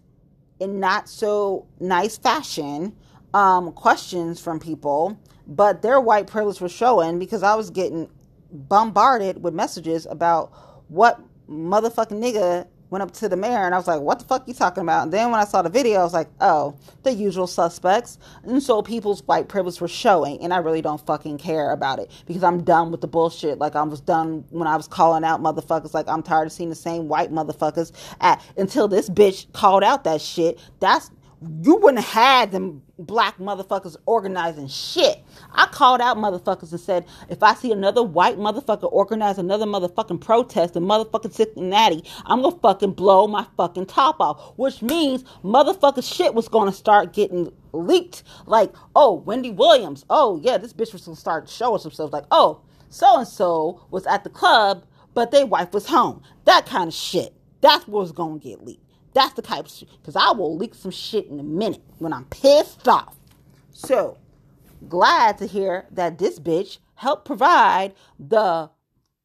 in 0.61 0.81
not 0.81 1.09
so 1.09 1.67
nice 1.81 2.17
fashion 2.17 2.97
um, 3.35 3.73
questions 3.73 4.41
from 4.41 4.59
people, 4.61 5.19
but 5.47 5.83
their 5.83 6.01
white 6.01 6.27
privilege 6.27 6.61
was 6.61 6.73
showing 6.73 7.19
because 7.19 7.43
I 7.43 7.55
was 7.55 7.71
getting 7.71 8.11
bombarded 8.51 9.43
with 9.43 9.55
messages 9.55 10.07
about 10.07 10.53
what 10.89 11.21
motherfucking 11.49 12.21
nigga 12.23 12.67
went 12.91 13.03
up 13.03 13.11
to 13.13 13.29
the 13.29 13.37
mayor 13.37 13.67
and 13.67 13.75
I 13.75 13.79
was 13.79 13.87
like, 13.87 14.01
what 14.01 14.19
the 14.19 14.25
fuck 14.25 14.49
you 14.49 14.55
talking 14.55 14.83
about? 14.83 15.03
And 15.03 15.13
then 15.13 15.31
when 15.31 15.41
I 15.41 15.45
saw 15.45 15.63
the 15.63 15.69
video, 15.69 16.01
I 16.01 16.05
was 16.05 16.15
like, 16.15 16.29
oh, 16.41 16.75
the 17.03 17.13
usual 17.13 17.47
suspects. 17.47 18.19
And 18.45 18.63
so 18.63 18.83
people's 18.83 19.23
white 19.25 19.49
privilege 19.49 19.81
were 19.81 19.89
showing 19.89 20.41
and 20.41 20.55
I 20.55 20.59
really 20.59 20.81
don't 20.81 21.05
fucking 21.05 21.39
care 21.39 21.73
about 21.73 21.99
it 21.99 22.11
because 22.27 22.43
I'm 22.43 22.65
done 22.65 22.91
with 22.91 23.01
the 23.01 23.07
bullshit. 23.07 23.59
Like 23.59 23.77
I 23.77 23.83
was 23.83 24.01
done 24.01 24.45
when 24.51 24.67
I 24.67 24.77
was 24.77 24.89
calling 24.89 25.25
out 25.25 25.41
motherfuckers. 25.43 25.93
Like 25.93 26.09
I'm 26.09 26.23
tired 26.23 26.47
of 26.47 26.53
seeing 26.53 26.71
the 26.71 26.75
same 26.75 27.09
white 27.09 27.31
motherfuckers 27.31 27.93
at, 28.21 28.43
until 28.57 28.89
this 28.89 29.11
bitch 29.11 29.53
called 29.53 29.85
out 29.85 30.05
that 30.05 30.21
shit. 30.21 30.59
That's 30.81 31.11
you 31.41 31.77
wouldn't 31.77 32.03
have 32.05 32.13
had 32.13 32.53
them 32.53 32.83
black 32.99 33.39
motherfuckers 33.39 33.97
organizing 34.07 34.67
shit. 34.67 35.23
I 35.53 35.67
called 35.67 36.01
out 36.01 36.17
motherfuckers 36.17 36.73
and 36.73 36.81
said, 36.81 37.07
if 37.29 37.43
I 37.43 37.55
see 37.55 37.71
another 37.71 38.03
white 38.03 38.39
motherfucker 38.39 38.93
organize 38.93 39.39
another 39.39 39.67
motherfucking 39.67 40.21
protest 40.21 40.75
in 40.75 40.83
motherfucking 40.83 41.33
Cincinnati, 41.33 42.03
I'm 42.27 42.43
gonna 42.43 42.57
fucking 42.57 42.93
blow 42.93 43.29
my 43.29 43.47
fucking 43.57 43.87
top 43.87 44.21
off. 44.21 44.53
Which 44.57 44.83
means 44.83 45.25
motherfucker 45.45 46.03
shit 46.03 46.35
was 46.35 46.49
gonna 46.49 46.73
start 46.73 47.13
getting 47.13 47.53
leaked. 47.73 48.25
Like, 48.47 48.73
oh, 48.97 49.15
Wendy 49.15 49.51
Williams. 49.51 50.05
Oh, 50.11 50.41
yeah, 50.43 50.59
this 50.59 50.73
bitch 50.73 50.93
was 50.93 51.05
gonna 51.05 51.17
start 51.17 51.49
showing 51.49 51.81
themselves. 51.81 52.13
Like, 52.13 52.27
oh, 52.33 52.63
so 52.89 53.19
and 53.19 53.29
so 53.29 53.87
was 53.91 54.07
at 54.07 54.25
the 54.25 54.31
club, 54.31 54.85
but 55.15 55.31
their 55.31 55.47
wife 55.47 55.73
was 55.73 55.87
home. 55.87 56.23
That 56.47 56.67
kind 56.67 56.89
of 56.89 56.95
shit. 56.95 57.33
That's 57.61 57.87
what 57.87 58.01
was 58.01 58.13
gonna 58.13 58.39
get 58.39 58.65
leaked. 58.65 58.83
That's 59.19 59.35
the 59.35 59.43
type 59.43 59.65
of 59.65 59.73
shit. 59.73 59.89
Because 60.01 60.15
I 60.15 60.31
will 60.31 60.57
leak 60.57 60.77
some 60.77 60.93
shit 60.93 61.27
in 61.27 61.41
a 61.41 61.43
minute 61.43 61.83
when 61.99 62.13
I'm 62.13 62.27
pissed 62.27 62.87
off. 62.87 63.17
So, 63.73 64.17
glad 64.89 65.39
to 65.39 65.47
hear 65.47 65.87
that 65.91 66.19
this 66.19 66.39
bitch 66.39 66.79
helped 66.95 67.25
provide 67.25 67.95
the, 68.21 68.71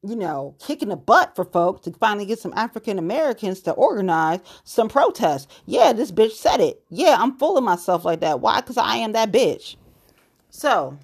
you 0.02 0.16
know, 0.16 0.56
kicking 0.58 0.88
the 0.88 0.96
butt 0.96 1.36
for 1.36 1.44
folks 1.44 1.82
to 1.82 1.92
finally 1.92 2.26
get 2.26 2.40
some 2.40 2.52
African 2.56 2.98
Americans 2.98 3.60
to 3.60 3.70
organize 3.70 4.40
some 4.64 4.88
protests. 4.88 5.46
Yeah, 5.64 5.92
this 5.92 6.10
bitch 6.10 6.32
said 6.32 6.58
it. 6.58 6.82
Yeah, 6.90 7.16
I'm 7.16 7.38
fooling 7.38 7.62
myself 7.62 8.04
like 8.04 8.18
that. 8.18 8.40
Why? 8.40 8.62
Because 8.62 8.78
I 8.78 8.96
am 8.96 9.12
that 9.12 9.30
bitch. 9.30 9.76
So, 10.50 10.98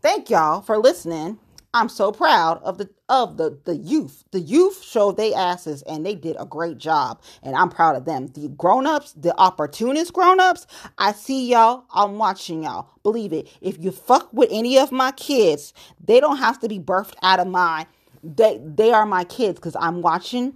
thank 0.00 0.30
y'all 0.30 0.62
for 0.62 0.78
listening. 0.78 1.38
I'm 1.74 1.88
so 1.88 2.12
proud 2.12 2.60
of 2.64 2.78
the 2.78 2.90
of 3.08 3.36
the 3.38 3.58
the 3.64 3.76
youth. 3.76 4.24
The 4.32 4.40
youth 4.40 4.82
showed 4.82 5.16
they 5.16 5.32
asses 5.34 5.82
and 5.82 6.04
they 6.04 6.16
did 6.16 6.36
a 6.38 6.46
great 6.46 6.78
job 6.78 7.22
and 7.42 7.56
I'm 7.56 7.70
proud 7.70 7.96
of 7.96 8.04
them. 8.04 8.28
The 8.28 8.48
grown-ups, 8.48 9.12
the 9.12 9.38
opportunist 9.40 10.12
grown-ups, 10.12 10.66
I 10.98 11.12
see 11.12 11.50
y'all. 11.50 11.84
I'm 11.94 12.18
watching 12.18 12.64
y'all. 12.64 12.88
Believe 13.04 13.32
it. 13.32 13.48
If 13.60 13.78
you 13.82 13.92
fuck 13.92 14.32
with 14.32 14.50
any 14.52 14.78
of 14.78 14.92
my 14.92 15.12
kids, 15.12 15.72
they 16.04 16.20
don't 16.20 16.38
have 16.38 16.60
to 16.60 16.68
be 16.68 16.80
birthed 16.80 17.14
out 17.22 17.40
of 17.40 17.46
my 17.48 17.86
they 18.24 18.60
they 18.64 18.92
are 18.92 19.06
my 19.06 19.24
kids 19.24 19.60
cuz 19.60 19.76
I'm 19.78 20.02
watching. 20.02 20.54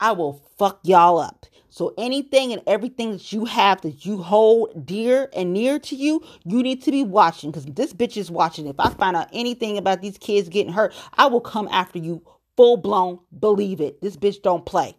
I 0.00 0.12
will 0.12 0.42
fuck 0.58 0.80
y'all 0.84 1.18
up. 1.18 1.46
So 1.76 1.92
anything 1.98 2.54
and 2.54 2.62
everything 2.66 3.12
that 3.12 3.32
you 3.34 3.44
have 3.44 3.82
that 3.82 4.06
you 4.06 4.22
hold 4.22 4.86
dear 4.86 5.28
and 5.34 5.52
near 5.52 5.78
to 5.80 5.94
you, 5.94 6.22
you 6.42 6.62
need 6.62 6.82
to 6.84 6.90
be 6.90 7.04
watching 7.04 7.50
because 7.50 7.66
this 7.66 7.92
bitch 7.92 8.16
is 8.16 8.30
watching. 8.30 8.66
If 8.66 8.80
I 8.80 8.88
find 8.88 9.14
out 9.14 9.28
anything 9.30 9.76
about 9.76 10.00
these 10.00 10.16
kids 10.16 10.48
getting 10.48 10.72
hurt, 10.72 10.94
I 11.18 11.26
will 11.26 11.42
come 11.42 11.68
after 11.70 11.98
you 11.98 12.22
full 12.56 12.78
blown. 12.78 13.18
Believe 13.38 13.82
it. 13.82 14.00
This 14.00 14.16
bitch 14.16 14.40
don't 14.40 14.64
play. 14.64 14.96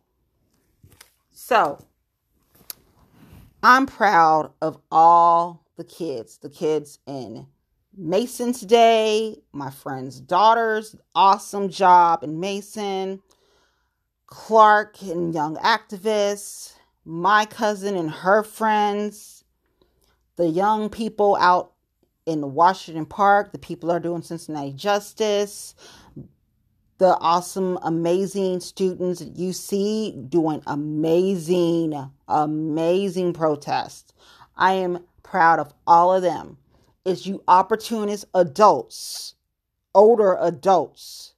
So 1.32 1.84
I'm 3.64 3.88
proud 3.88 4.52
of 4.62 4.78
all 4.92 5.66
the 5.78 5.84
kids, 5.84 6.38
the 6.38 6.50
kids 6.52 7.00
in 7.08 7.48
Mason's 7.98 8.62
Day, 8.62 9.42
my 9.52 9.72
friend's 9.72 10.20
daughters, 10.20 10.96
awesome 11.16 11.70
job 11.70 12.24
in 12.24 12.40
Mason. 12.40 13.20
Clark 14.28 15.02
and 15.04 15.34
Young 15.34 15.56
Activists, 15.56 16.74
my 17.06 17.46
cousin 17.46 17.96
and 17.96 18.12
her 18.12 18.44
friends, 18.44 19.46
the 20.36 20.50
young 20.50 20.90
people 20.90 21.38
out 21.40 21.72
in 22.26 22.54
Washington 22.54 23.06
Park, 23.06 23.54
the 23.54 23.58
people 23.58 23.90
are 23.90 24.02
doing 24.02 24.22
Cincinnati 24.22 24.74
Justice, 24.74 25.76
the 26.98 27.18
awesome, 27.20 27.80
amazing 27.84 28.60
students 28.60 29.22
at 29.22 29.34
UC 29.36 30.30
doing 30.30 30.62
amazing, 30.68 32.12
amazing 32.28 33.32
protests. 33.32 34.14
I 34.58 34.74
am 34.74 35.06
proud 35.24 35.60
of 35.60 35.74
all 35.88 36.14
of 36.14 36.22
them. 36.22 36.58
It's 37.06 37.26
you 37.26 37.44
opportunist 37.48 38.26
adults, 38.34 39.36
older 39.96 40.38
adults, 40.42 41.34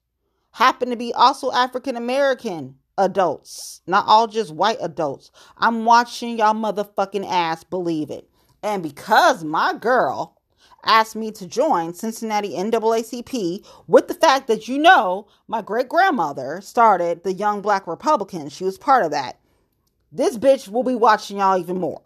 happen 0.51 0.89
to 0.89 0.95
be 0.95 1.13
also 1.13 1.51
African 1.51 1.95
American 1.95 2.78
adults, 2.99 3.81
not 3.87 4.05
all 4.07 4.27
just 4.27 4.53
white 4.53 4.77
adults. 4.81 5.31
I'm 5.57 5.85
watching 5.85 6.39
y'all 6.39 6.53
motherfucking 6.55 7.27
ass 7.29 7.63
believe 7.65 8.11
it. 8.11 8.29
And 8.63 8.83
because 8.83 9.43
my 9.43 9.73
girl 9.75 10.37
asked 10.85 11.15
me 11.15 11.31
to 11.33 11.47
join 11.47 11.93
Cincinnati 11.93 12.51
NAACP 12.51 13.65
with 13.87 14.07
the 14.09 14.15
fact 14.15 14.47
that 14.47 14.67
you 14.69 14.77
know 14.79 15.27
my 15.47 15.61
great 15.63 15.89
grandmother 15.89 16.61
started 16.61 17.23
the 17.23 17.33
Young 17.33 17.61
Black 17.61 17.87
Republicans, 17.87 18.53
she 18.53 18.65
was 18.65 18.77
part 18.77 19.05
of 19.05 19.11
that. 19.11 19.39
this 20.11 20.37
bitch 20.37 20.69
will 20.69 20.83
be 20.83 20.95
watching 20.95 21.37
y'all 21.39 21.59
even 21.59 21.79
more. 21.79 22.01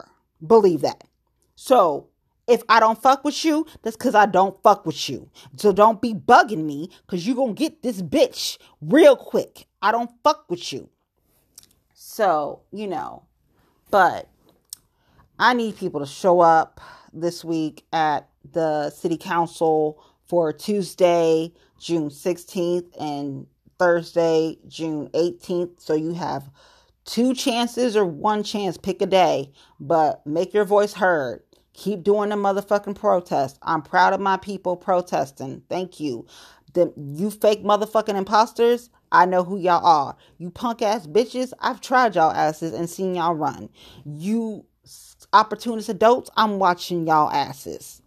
Believe 0.46 0.82
that. 0.82 1.04
So 1.56 2.08
if 2.46 2.62
I 2.68 2.80
don't 2.80 3.00
fuck 3.00 3.24
with 3.24 3.44
you, 3.44 3.66
that's 3.82 3.96
because 3.96 4.14
I 4.14 4.26
don't 4.26 4.60
fuck 4.62 4.86
with 4.86 5.08
you. 5.08 5.30
So 5.56 5.72
don't 5.72 6.00
be 6.00 6.14
bugging 6.14 6.64
me 6.64 6.90
because 7.06 7.26
you're 7.26 7.36
going 7.36 7.54
to 7.54 7.58
get 7.58 7.82
this 7.82 8.02
bitch 8.02 8.58
real 8.80 9.16
quick. 9.16 9.66
I 9.80 9.92
don't 9.92 10.10
fuck 10.22 10.44
with 10.48 10.72
you. 10.72 10.88
So, 11.94 12.60
you 12.72 12.86
know, 12.86 13.24
but 13.90 14.28
I 15.38 15.54
need 15.54 15.76
people 15.76 16.00
to 16.00 16.06
show 16.06 16.40
up 16.40 16.80
this 17.12 17.44
week 17.44 17.84
at 17.92 18.28
the 18.52 18.90
city 18.90 19.16
council 19.16 20.02
for 20.26 20.52
Tuesday, 20.52 21.52
June 21.78 22.08
16th 22.08 22.86
and 23.00 23.46
Thursday, 23.78 24.58
June 24.68 25.08
18th. 25.14 25.80
So 25.80 25.94
you 25.94 26.14
have 26.14 26.50
two 27.04 27.34
chances 27.34 27.96
or 27.96 28.04
one 28.04 28.42
chance, 28.42 28.76
pick 28.76 29.02
a 29.02 29.06
day, 29.06 29.50
but 29.80 30.26
make 30.26 30.54
your 30.54 30.64
voice 30.64 30.94
heard. 30.94 31.42
Keep 31.74 32.04
doing 32.04 32.30
the 32.30 32.36
motherfucking 32.36 32.94
protest. 32.94 33.58
I'm 33.62 33.82
proud 33.82 34.12
of 34.12 34.20
my 34.20 34.36
people 34.36 34.76
protesting. 34.76 35.62
Thank 35.68 36.00
you. 36.00 36.26
The 36.72 36.92
you 36.96 37.30
fake 37.30 37.62
motherfucking 37.62 38.16
imposters, 38.16 38.90
I 39.12 39.26
know 39.26 39.44
who 39.44 39.58
y'all 39.58 39.84
are. 39.84 40.16
You 40.38 40.50
punk 40.50 40.82
ass 40.82 41.06
bitches, 41.06 41.52
I've 41.60 41.80
tried 41.80 42.16
y'all 42.16 42.32
asses 42.32 42.72
and 42.72 42.88
seen 42.90 43.14
y'all 43.14 43.34
run. 43.34 43.68
You 44.04 44.64
opportunist 45.32 45.88
adults, 45.88 46.30
I'm 46.36 46.58
watching 46.58 47.06
y'all 47.06 47.30
asses. 47.30 48.02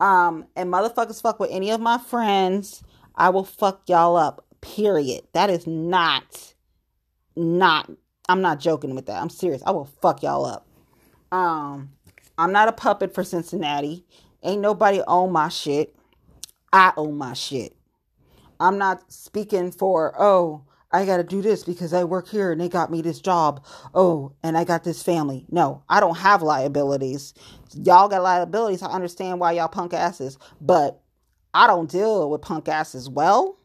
Um, 0.00 0.46
and 0.56 0.72
motherfuckers 0.72 1.20
fuck 1.20 1.40
with 1.40 1.50
any 1.50 1.70
of 1.70 1.80
my 1.80 1.98
friends, 1.98 2.82
I 3.14 3.30
will 3.30 3.44
fuck 3.44 3.82
y'all 3.88 4.16
up. 4.16 4.44
Period. 4.60 5.22
That 5.32 5.50
is 5.50 5.66
not, 5.66 6.54
not. 7.36 7.90
I'm 8.28 8.40
not 8.42 8.60
joking 8.60 8.94
with 8.94 9.06
that. 9.06 9.20
I'm 9.20 9.30
serious. 9.30 9.62
I 9.64 9.70
will 9.70 9.88
fuck 10.02 10.22
y'all 10.22 10.44
up. 10.44 10.66
Um, 11.30 11.90
I'm 12.38 12.52
not 12.52 12.68
a 12.68 12.72
puppet 12.72 13.12
for 13.12 13.24
Cincinnati. 13.24 14.04
Ain't 14.44 14.60
nobody 14.60 15.02
own 15.06 15.32
my 15.32 15.48
shit. 15.48 15.94
I 16.72 16.92
own 16.96 17.18
my 17.18 17.32
shit. 17.32 17.74
I'm 18.60 18.78
not 18.78 19.12
speaking 19.12 19.72
for, 19.72 20.14
oh, 20.18 20.62
I 20.92 21.04
got 21.04 21.18
to 21.18 21.24
do 21.24 21.42
this 21.42 21.64
because 21.64 21.92
I 21.92 22.04
work 22.04 22.28
here 22.28 22.50
and 22.50 22.60
they 22.60 22.68
got 22.68 22.90
me 22.90 23.02
this 23.02 23.20
job. 23.20 23.64
Oh, 23.94 24.32
and 24.42 24.56
I 24.56 24.64
got 24.64 24.84
this 24.84 25.02
family. 25.02 25.44
No, 25.50 25.82
I 25.88 26.00
don't 26.00 26.16
have 26.16 26.42
liabilities. 26.42 27.34
Y'all 27.74 28.08
got 28.08 28.22
liabilities. 28.22 28.82
I 28.82 28.90
understand 28.90 29.40
why 29.40 29.52
y'all 29.52 29.68
punk 29.68 29.92
asses, 29.92 30.38
but 30.60 31.00
I 31.52 31.66
don't 31.66 31.90
deal 31.90 32.30
with 32.30 32.42
punk 32.42 32.68
asses 32.68 33.08
well. 33.08 33.58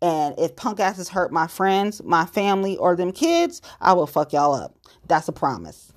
And 0.00 0.34
if 0.38 0.56
punk 0.56 0.80
asses 0.80 1.10
hurt 1.10 1.32
my 1.32 1.46
friends, 1.46 2.02
my 2.02 2.24
family, 2.24 2.76
or 2.78 2.96
them 2.96 3.12
kids, 3.12 3.60
I 3.80 3.92
will 3.92 4.06
fuck 4.06 4.32
y'all 4.32 4.54
up. 4.54 4.74
That's 5.06 5.28
a 5.28 5.32
promise. 5.32 5.92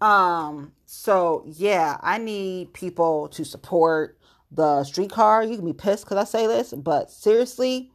Um, 0.00 0.72
so 0.94 1.44
yeah, 1.46 1.98
I 2.00 2.18
need 2.18 2.72
people 2.72 3.28
to 3.28 3.44
support 3.44 4.18
the 4.50 4.84
streetcar. 4.84 5.42
You 5.42 5.56
can 5.56 5.64
be 5.64 5.72
pissed 5.72 6.04
because 6.04 6.18
I 6.18 6.24
say 6.24 6.46
this, 6.46 6.72
but 6.72 7.10
seriously, 7.10 7.90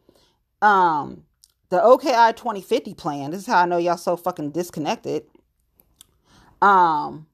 um, 0.61 1.23
the 1.69 1.81
OKI 1.81 2.33
2050 2.35 2.93
plan. 2.95 3.31
This 3.31 3.41
is 3.41 3.47
how 3.47 3.59
I 3.59 3.65
know 3.65 3.77
y'all 3.77 3.97
so 3.97 4.17
fucking 4.17 4.51
disconnected. 4.51 5.23
Um, 6.61 7.27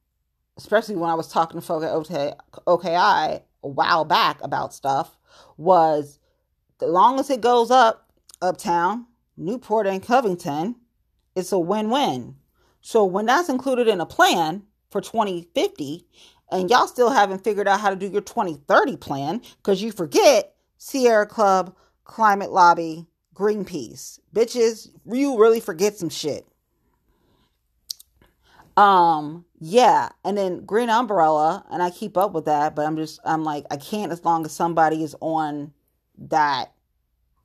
especially 0.57 0.95
when 0.95 1.09
I 1.09 1.15
was 1.15 1.27
talking 1.27 1.59
to 1.59 1.65
folk 1.65 1.83
at 1.83 2.37
OKI 2.67 2.95
a 2.95 3.41
while 3.61 4.05
back 4.05 4.39
about 4.43 4.73
stuff, 4.73 5.17
was 5.57 6.19
the 6.77 6.87
long 6.87 7.19
as 7.19 7.29
it 7.29 7.41
goes 7.41 7.71
up, 7.71 8.11
uptown, 8.41 9.07
Newport, 9.35 9.87
and 9.87 10.03
Covington, 10.03 10.75
it's 11.35 11.51
a 11.51 11.59
win 11.59 11.89
win. 11.89 12.35
So 12.81 13.03
when 13.03 13.25
that's 13.25 13.49
included 13.49 13.87
in 13.87 13.99
a 13.99 14.05
plan 14.05 14.63
for 14.95 15.01
2050, 15.01 16.07
and 16.53 16.69
y'all 16.69 16.87
still 16.87 17.09
haven't 17.09 17.43
figured 17.43 17.67
out 17.67 17.81
how 17.81 17.89
to 17.89 17.97
do 17.97 18.07
your 18.07 18.21
2030 18.21 18.95
plan 18.95 19.41
because 19.57 19.81
you 19.81 19.91
forget 19.91 20.55
Sierra 20.77 21.25
Club, 21.25 21.75
Climate 22.05 22.49
Lobby, 22.49 23.05
Greenpeace. 23.33 24.21
Bitches, 24.33 24.87
you 25.11 25.37
really 25.37 25.59
forget 25.59 25.97
some 25.97 26.07
shit. 26.07 26.47
Um, 28.77 29.43
yeah, 29.59 30.07
and 30.23 30.37
then 30.37 30.65
Green 30.65 30.89
Umbrella, 30.89 31.65
and 31.69 31.83
I 31.83 31.89
keep 31.89 32.15
up 32.15 32.31
with 32.31 32.45
that, 32.45 32.73
but 32.73 32.85
I'm 32.85 32.95
just 32.95 33.19
I'm 33.25 33.43
like 33.43 33.65
I 33.69 33.75
can't 33.75 34.13
as 34.13 34.23
long 34.23 34.45
as 34.45 34.53
somebody 34.53 35.03
is 35.03 35.13
on 35.19 35.73
that 36.17 36.71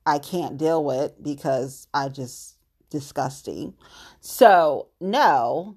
I 0.05 0.19
can't 0.19 0.57
deal 0.57 0.85
with 0.85 1.21
because 1.21 1.89
I 1.93 2.07
just 2.07 2.55
disgusting. 2.89 3.73
So, 4.21 4.87
no, 5.01 5.75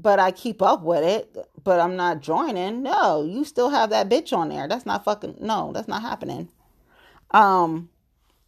but 0.00 0.18
I 0.18 0.30
keep 0.30 0.62
up 0.62 0.82
with 0.82 1.04
it, 1.04 1.36
but 1.62 1.80
I'm 1.80 1.96
not 1.96 2.20
joining. 2.20 2.82
No, 2.82 3.24
you 3.24 3.44
still 3.44 3.70
have 3.70 3.90
that 3.90 4.08
bitch 4.08 4.32
on 4.32 4.48
there. 4.48 4.68
That's 4.68 4.86
not 4.86 5.04
fucking 5.04 5.36
no, 5.40 5.72
that's 5.72 5.88
not 5.88 6.02
happening. 6.02 6.48
Um 7.32 7.90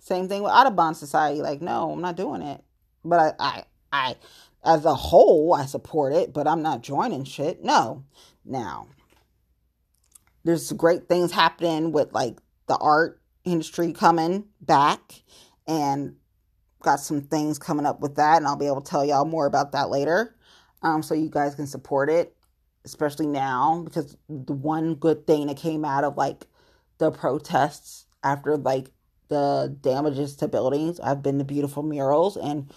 same 0.00 0.28
thing 0.28 0.42
with 0.42 0.52
Audubon 0.52 0.94
Society. 0.94 1.42
Like, 1.42 1.60
no, 1.60 1.92
I'm 1.92 2.00
not 2.00 2.16
doing 2.16 2.42
it. 2.42 2.64
But 3.04 3.20
I, 3.20 3.32
I, 3.38 3.64
I, 3.92 4.16
as 4.64 4.84
a 4.84 4.94
whole, 4.94 5.54
I 5.54 5.66
support 5.66 6.12
it, 6.12 6.32
but 6.32 6.46
I'm 6.46 6.62
not 6.62 6.82
joining 6.82 7.24
shit. 7.24 7.62
No. 7.62 8.04
Now, 8.44 8.88
there's 10.44 10.72
great 10.72 11.08
things 11.08 11.32
happening 11.32 11.92
with 11.92 12.12
like 12.12 12.38
the 12.66 12.76
art 12.78 13.20
industry 13.44 13.92
coming 13.92 14.46
back 14.60 15.22
and 15.66 16.16
got 16.82 17.00
some 17.00 17.20
things 17.20 17.58
coming 17.58 17.84
up 17.84 18.00
with 18.00 18.16
that 18.16 18.38
and 18.38 18.46
I'll 18.46 18.56
be 18.56 18.66
able 18.66 18.80
to 18.80 18.90
tell 18.90 19.04
y'all 19.04 19.26
more 19.26 19.46
about 19.46 19.72
that 19.72 19.90
later. 19.90 20.34
Um 20.82 21.02
so 21.02 21.14
you 21.14 21.30
guys 21.30 21.54
can 21.54 21.66
support 21.66 22.10
it 22.10 22.34
especially 22.84 23.26
now 23.26 23.82
because 23.84 24.16
the 24.28 24.52
one 24.52 24.94
good 24.94 25.26
thing 25.26 25.46
that 25.46 25.56
came 25.56 25.84
out 25.84 26.04
of 26.04 26.16
like 26.16 26.46
the 26.98 27.10
protests 27.10 28.06
after 28.22 28.56
like 28.56 28.90
the 29.28 29.74
damages 29.80 30.36
to 30.36 30.48
buildings. 30.48 31.00
I've 31.00 31.22
been 31.22 31.38
to 31.38 31.44
beautiful 31.44 31.82
murals, 31.82 32.36
and 32.36 32.70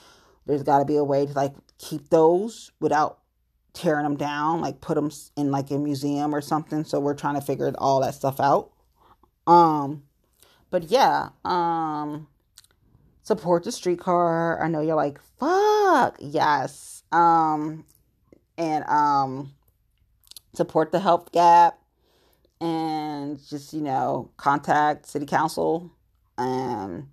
there's 0.45 0.63
got 0.63 0.79
to 0.79 0.85
be 0.85 0.95
a 0.95 1.03
way 1.03 1.25
to 1.25 1.33
like 1.33 1.53
keep 1.77 2.09
those 2.09 2.71
without 2.79 3.19
tearing 3.73 4.03
them 4.03 4.15
down, 4.15 4.61
like 4.61 4.79
put 4.79 4.95
them 4.95 5.11
in 5.35 5.51
like 5.51 5.71
a 5.71 5.77
museum 5.77 6.33
or 6.33 6.41
something. 6.41 6.85
So 6.85 6.99
we're 6.99 7.15
trying 7.15 7.35
to 7.35 7.41
figure 7.41 7.73
all 7.77 8.01
that 8.01 8.13
stuff 8.13 8.39
out. 8.39 8.71
Um, 9.47 10.03
but 10.69 10.83
yeah, 10.83 11.29
um, 11.43 12.27
support 13.23 13.63
the 13.63 13.71
streetcar. 13.71 14.63
I 14.63 14.67
know 14.67 14.81
you're 14.81 14.95
like, 14.95 15.19
fuck, 15.39 16.17
yes. 16.19 17.03
Um, 17.11 17.85
and 18.57 18.83
um, 18.85 19.53
support 20.53 20.91
the 20.91 20.99
health 20.99 21.31
gap 21.31 21.79
and 22.61 23.39
just 23.49 23.73
you 23.73 23.81
know 23.81 24.31
contact 24.37 25.05
city 25.05 25.25
council 25.25 25.91
um, 26.37 27.09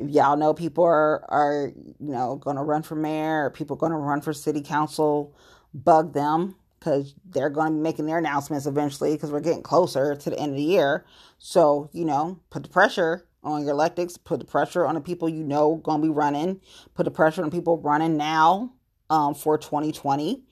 if 0.00 0.08
y'all 0.10 0.36
know 0.36 0.54
people 0.54 0.84
are, 0.84 1.24
are 1.30 1.72
you 1.76 2.12
know, 2.12 2.36
going 2.36 2.56
to 2.56 2.62
run 2.62 2.82
for 2.82 2.94
mayor 2.94 3.46
or 3.46 3.50
people 3.50 3.76
going 3.76 3.92
to 3.92 3.98
run 3.98 4.20
for 4.20 4.32
city 4.32 4.62
council, 4.62 5.36
bug 5.74 6.14
them 6.14 6.56
because 6.78 7.14
they're 7.26 7.50
going 7.50 7.68
to 7.68 7.74
be 7.74 7.82
making 7.82 8.06
their 8.06 8.18
announcements 8.18 8.66
eventually 8.66 9.12
because 9.12 9.30
we're 9.30 9.40
getting 9.40 9.62
closer 9.62 10.16
to 10.16 10.30
the 10.30 10.38
end 10.38 10.52
of 10.52 10.56
the 10.56 10.62
year. 10.62 11.04
So, 11.38 11.90
you 11.92 12.06
know, 12.06 12.40
put 12.48 12.62
the 12.62 12.70
pressure 12.70 13.26
on 13.42 13.64
your 13.64 13.74
electeds, 13.74 14.18
put 14.22 14.38
the 14.40 14.46
pressure 14.46 14.86
on 14.86 14.94
the 14.94 15.00
people 15.00 15.28
you 15.28 15.44
know 15.44 15.76
going 15.76 16.00
to 16.00 16.06
be 16.06 16.12
running, 16.12 16.60
put 16.94 17.04
the 17.04 17.10
pressure 17.10 17.44
on 17.44 17.50
people 17.50 17.78
running 17.78 18.16
now 18.16 18.72
um, 19.10 19.34
for 19.34 19.58
2020. 19.58 20.42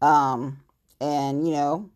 Um, 0.00 0.60
and, 1.00 1.46
you 1.46 1.54
know, 1.54 1.90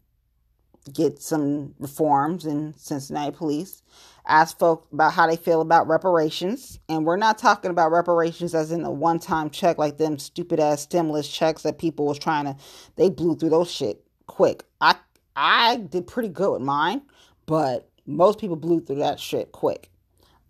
get 0.93 1.21
some 1.23 1.75
reforms 1.79 2.45
in 2.47 2.75
Cincinnati 2.77 3.37
police 3.37 3.83
ask 4.27 4.59
folks 4.59 4.89
about 4.93 5.13
how 5.13 5.27
they 5.27 5.37
feel 5.37 5.61
about 5.61 5.89
reparations. 5.89 6.79
And 6.89 7.05
we're 7.05 7.17
not 7.17 7.39
talking 7.39 7.71
about 7.71 7.91
reparations 7.93 8.55
as 8.55 8.73
in 8.73 8.85
a 8.85 8.91
one 8.91 9.19
time 9.19 9.51
check 9.51 9.79
like 9.79 9.99
them 9.99 10.19
stupid 10.19 10.61
ass 10.61 10.83
stimulus 10.83 11.29
checks 11.29 11.63
that 11.63 11.79
people 11.79 12.07
was 12.07 12.19
trying 12.19 12.45
to 12.45 12.57
they 12.97 13.09
blew 13.09 13.37
through 13.37 13.51
those 13.51 13.71
shit 13.71 14.05
quick. 14.27 14.65
I 14.81 14.97
I 15.35 15.77
did 15.77 16.07
pretty 16.07 16.29
good 16.29 16.53
with 16.53 16.63
mine, 16.63 17.03
but 17.47 17.89
most 18.07 18.39
people 18.39 18.57
blew 18.57 18.81
through 18.81 18.97
that 18.97 19.21
shit 19.21 19.53
quick. 19.53 19.91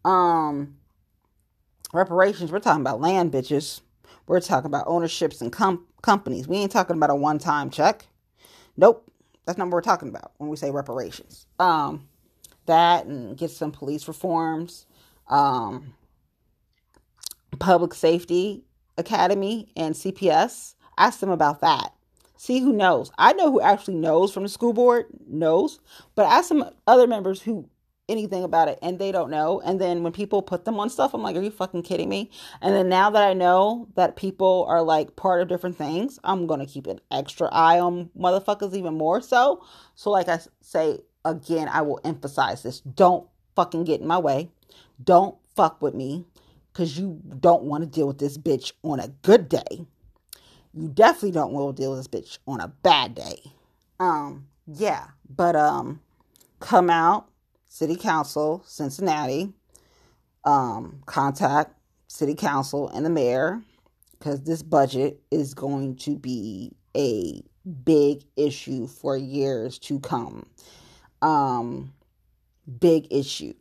Um 0.04 0.76
reparations, 1.92 2.50
we're 2.52 2.60
talking 2.60 2.82
about 2.82 3.00
land 3.00 3.32
bitches. 3.32 3.80
We're 4.26 4.40
talking 4.40 4.66
about 4.66 4.86
ownerships 4.86 5.40
and 5.40 5.52
com- 5.52 5.86
companies. 6.02 6.48
We 6.48 6.56
ain't 6.56 6.72
talking 6.72 6.96
about 6.96 7.10
a 7.10 7.14
one 7.14 7.38
time 7.38 7.70
check. 7.70 8.06
Nope. 8.76 9.10
That's 9.44 9.58
not 9.58 9.66
what 9.66 9.74
we're 9.74 9.80
talking 9.82 10.08
about 10.08 10.32
when 10.38 10.50
we 10.50 10.56
say 10.56 10.70
reparations. 10.70 11.46
Um 11.58 12.08
that 12.66 13.06
and 13.06 13.36
get 13.36 13.50
some 13.50 13.72
police 13.72 14.06
reforms, 14.06 14.86
um, 15.28 15.94
public 17.58 17.94
safety 17.94 18.64
academy 18.98 19.72
and 19.76 19.94
CPS. 19.94 20.74
Ask 20.98 21.20
them 21.20 21.30
about 21.30 21.60
that. 21.60 21.92
See 22.36 22.60
who 22.60 22.72
knows. 22.72 23.10
I 23.18 23.32
know 23.32 23.50
who 23.50 23.60
actually 23.60 23.94
knows 23.94 24.32
from 24.32 24.42
the 24.42 24.48
school 24.48 24.72
board 24.72 25.06
knows, 25.26 25.80
but 26.14 26.26
ask 26.26 26.48
some 26.48 26.68
other 26.86 27.06
members 27.06 27.40
who 27.40 27.68
anything 28.08 28.44
about 28.44 28.68
it 28.68 28.78
and 28.82 28.98
they 28.98 29.10
don't 29.10 29.30
know. 29.30 29.60
And 29.60 29.80
then 29.80 30.02
when 30.02 30.12
people 30.12 30.42
put 30.42 30.64
them 30.64 30.78
on 30.78 30.90
stuff, 30.90 31.14
I'm 31.14 31.22
like, 31.22 31.36
are 31.36 31.42
you 31.42 31.50
fucking 31.50 31.82
kidding 31.82 32.08
me? 32.08 32.30
And 32.60 32.74
then 32.74 32.88
now 32.88 33.10
that 33.10 33.22
I 33.22 33.32
know 33.32 33.88
that 33.96 34.16
people 34.16 34.64
are 34.68 34.82
like 34.82 35.16
part 35.16 35.40
of 35.40 35.48
different 35.48 35.76
things, 35.76 36.18
I'm 36.24 36.46
going 36.46 36.60
to 36.60 36.66
keep 36.66 36.86
an 36.86 37.00
extra 37.10 37.48
eye 37.48 37.80
on 37.80 38.10
motherfuckers 38.18 38.74
even 38.74 38.94
more 38.94 39.20
so. 39.20 39.64
So, 39.94 40.10
like 40.10 40.28
I 40.28 40.38
say 40.60 41.00
again, 41.24 41.68
I 41.68 41.82
will 41.82 42.00
emphasize 42.04 42.62
this 42.62 42.80
don't 42.80 43.26
fucking 43.54 43.84
get 43.84 44.00
in 44.00 44.06
my 44.06 44.18
way. 44.18 44.50
Don't 45.02 45.36
fuck 45.54 45.82
with 45.82 45.94
me 45.94 46.24
because 46.72 46.98
you 46.98 47.20
don't 47.40 47.64
want 47.64 47.82
to 47.82 47.88
deal 47.88 48.06
with 48.06 48.18
this 48.18 48.38
bitch 48.38 48.72
on 48.82 49.00
a 49.00 49.08
good 49.08 49.48
day. 49.48 49.86
You 50.74 50.88
definitely 50.88 51.32
don't 51.32 51.52
want 51.52 51.74
to 51.74 51.82
deal 51.82 51.90
with 51.90 52.00
this 52.00 52.08
bitch 52.08 52.38
on 52.46 52.60
a 52.60 52.68
bad 52.68 53.14
day. 53.14 53.40
Um, 53.98 54.48
yeah, 54.66 55.06
but 55.34 55.56
um, 55.56 56.02
come 56.60 56.90
out, 56.90 57.28
City 57.76 57.94
Council, 57.94 58.62
Cincinnati, 58.64 59.52
um, 60.46 61.02
contact 61.04 61.74
City 62.08 62.34
Council 62.34 62.88
and 62.88 63.04
the 63.04 63.10
mayor 63.10 63.60
because 64.12 64.40
this 64.44 64.62
budget 64.62 65.20
is 65.30 65.52
going 65.52 65.96
to 65.96 66.16
be 66.16 66.74
a 66.96 67.42
big 67.84 68.24
issue 68.34 68.86
for 68.86 69.14
years 69.14 69.78
to 69.80 70.00
come. 70.00 70.46
Um, 71.20 71.92
big 72.80 73.08
issue. 73.10 73.52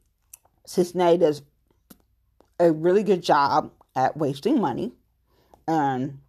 Cincinnati 0.65 1.17
does 1.17 1.41
a 2.57 2.71
really 2.71 3.03
good 3.03 3.21
job 3.21 3.69
at 3.97 4.15
wasting 4.15 4.61
money, 4.61 4.93
and 5.67 6.19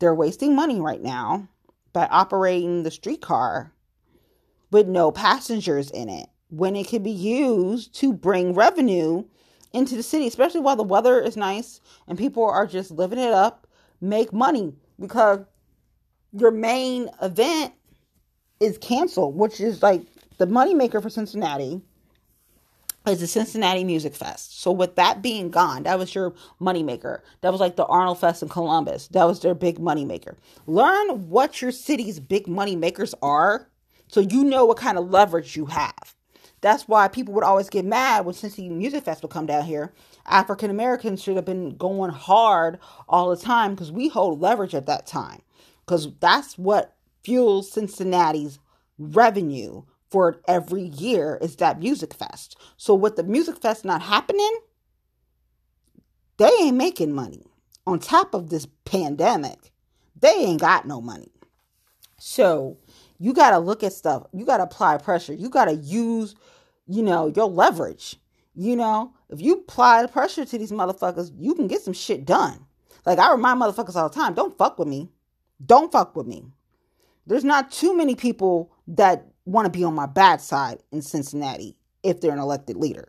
they're 0.00 0.16
wasting 0.16 0.56
money 0.56 0.80
right 0.80 1.00
now 1.00 1.46
by 1.92 2.06
operating 2.06 2.82
the 2.82 2.90
streetcar 2.90 3.70
with 4.72 4.88
no 4.88 5.12
passengers 5.12 5.92
in 5.92 6.08
it 6.08 6.28
when 6.56 6.74
it 6.76 6.88
could 6.88 7.02
be 7.02 7.10
used 7.10 7.94
to 7.96 8.12
bring 8.12 8.54
revenue 8.54 9.24
into 9.72 9.94
the 9.94 10.02
city, 10.02 10.26
especially 10.26 10.60
while 10.60 10.76
the 10.76 10.82
weather 10.82 11.20
is 11.20 11.36
nice 11.36 11.80
and 12.08 12.16
people 12.16 12.44
are 12.44 12.66
just 12.66 12.90
living 12.90 13.18
it 13.18 13.32
up, 13.32 13.66
make 14.00 14.32
money 14.32 14.72
because 14.98 15.40
your 16.32 16.50
main 16.50 17.08
event 17.20 17.74
is 18.60 18.78
canceled, 18.78 19.36
which 19.36 19.60
is 19.60 19.82
like 19.82 20.02
the 20.38 20.46
moneymaker 20.46 21.02
for 21.02 21.10
Cincinnati 21.10 21.82
is 23.06 23.20
the 23.20 23.26
Cincinnati 23.26 23.84
Music 23.84 24.14
Fest. 24.14 24.60
So 24.60 24.72
with 24.72 24.96
that 24.96 25.22
being 25.22 25.50
gone, 25.50 25.84
that 25.84 25.98
was 25.98 26.14
your 26.14 26.34
moneymaker. 26.60 27.20
That 27.42 27.52
was 27.52 27.60
like 27.60 27.76
the 27.76 27.86
Arnold 27.86 28.18
Fest 28.18 28.42
in 28.42 28.48
Columbus. 28.48 29.08
That 29.08 29.24
was 29.24 29.40
their 29.40 29.54
big 29.54 29.78
moneymaker. 29.78 30.36
Learn 30.66 31.28
what 31.28 31.60
your 31.62 31.70
city's 31.70 32.18
big 32.18 32.46
moneymakers 32.46 33.14
are 33.22 33.68
so 34.08 34.20
you 34.20 34.44
know 34.44 34.64
what 34.64 34.76
kind 34.76 34.98
of 34.98 35.10
leverage 35.10 35.56
you 35.56 35.66
have. 35.66 36.15
That's 36.66 36.88
why 36.88 37.06
people 37.06 37.32
would 37.34 37.44
always 37.44 37.70
get 37.70 37.84
mad 37.84 38.24
when 38.24 38.34
Cincinnati 38.34 38.74
Music 38.74 39.04
Fest 39.04 39.22
would 39.22 39.30
come 39.30 39.46
down 39.46 39.62
here. 39.62 39.92
African 40.26 40.68
Americans 40.68 41.22
should 41.22 41.36
have 41.36 41.44
been 41.44 41.76
going 41.76 42.10
hard 42.10 42.80
all 43.08 43.30
the 43.30 43.36
time 43.36 43.76
because 43.76 43.92
we 43.92 44.08
hold 44.08 44.40
leverage 44.40 44.74
at 44.74 44.86
that 44.86 45.06
time. 45.06 45.42
Because 45.84 46.08
that's 46.18 46.58
what 46.58 46.96
fuels 47.22 47.70
Cincinnati's 47.70 48.58
revenue 48.98 49.84
for 50.10 50.40
every 50.48 50.82
year 50.82 51.38
is 51.40 51.54
that 51.54 51.78
music 51.78 52.12
fest. 52.12 52.58
So 52.76 52.96
with 52.96 53.14
the 53.14 53.22
music 53.22 53.58
fest 53.62 53.84
not 53.84 54.02
happening, 54.02 54.58
they 56.36 56.50
ain't 56.62 56.76
making 56.76 57.14
money. 57.14 57.44
On 57.86 58.00
top 58.00 58.34
of 58.34 58.50
this 58.50 58.66
pandemic, 58.84 59.70
they 60.20 60.34
ain't 60.34 60.62
got 60.62 60.84
no 60.84 61.00
money. 61.00 61.30
So 62.18 62.78
you 63.18 63.32
got 63.32 63.50
to 63.50 63.58
look 63.58 63.82
at 63.82 63.92
stuff. 63.92 64.24
You 64.32 64.44
got 64.44 64.56
to 64.56 64.64
apply 64.64 64.98
pressure. 64.98 65.32
You 65.32 65.48
got 65.48 65.66
to 65.66 65.74
use, 65.74 66.34
you 66.86 67.02
know, 67.02 67.32
your 67.34 67.48
leverage. 67.48 68.16
You 68.54 68.76
know, 68.76 69.12
if 69.28 69.40
you 69.40 69.54
apply 69.54 70.02
the 70.02 70.08
pressure 70.08 70.44
to 70.44 70.58
these 70.58 70.72
motherfuckers, 70.72 71.30
you 71.38 71.54
can 71.54 71.66
get 71.66 71.82
some 71.82 71.92
shit 71.92 72.24
done. 72.24 72.64
Like 73.04 73.18
I 73.18 73.30
remind 73.30 73.60
motherfuckers 73.60 73.96
all 73.96 74.08
the 74.08 74.14
time, 74.14 74.34
don't 74.34 74.56
fuck 74.56 74.78
with 74.78 74.88
me. 74.88 75.10
Don't 75.64 75.92
fuck 75.92 76.16
with 76.16 76.26
me. 76.26 76.44
There's 77.26 77.44
not 77.44 77.70
too 77.70 77.96
many 77.96 78.14
people 78.14 78.72
that 78.88 79.26
want 79.44 79.66
to 79.66 79.78
be 79.78 79.84
on 79.84 79.94
my 79.94 80.06
bad 80.06 80.40
side 80.40 80.78
in 80.92 81.02
Cincinnati 81.02 81.76
if 82.02 82.20
they're 82.20 82.32
an 82.32 82.38
elected 82.38 82.76
leader. 82.76 83.08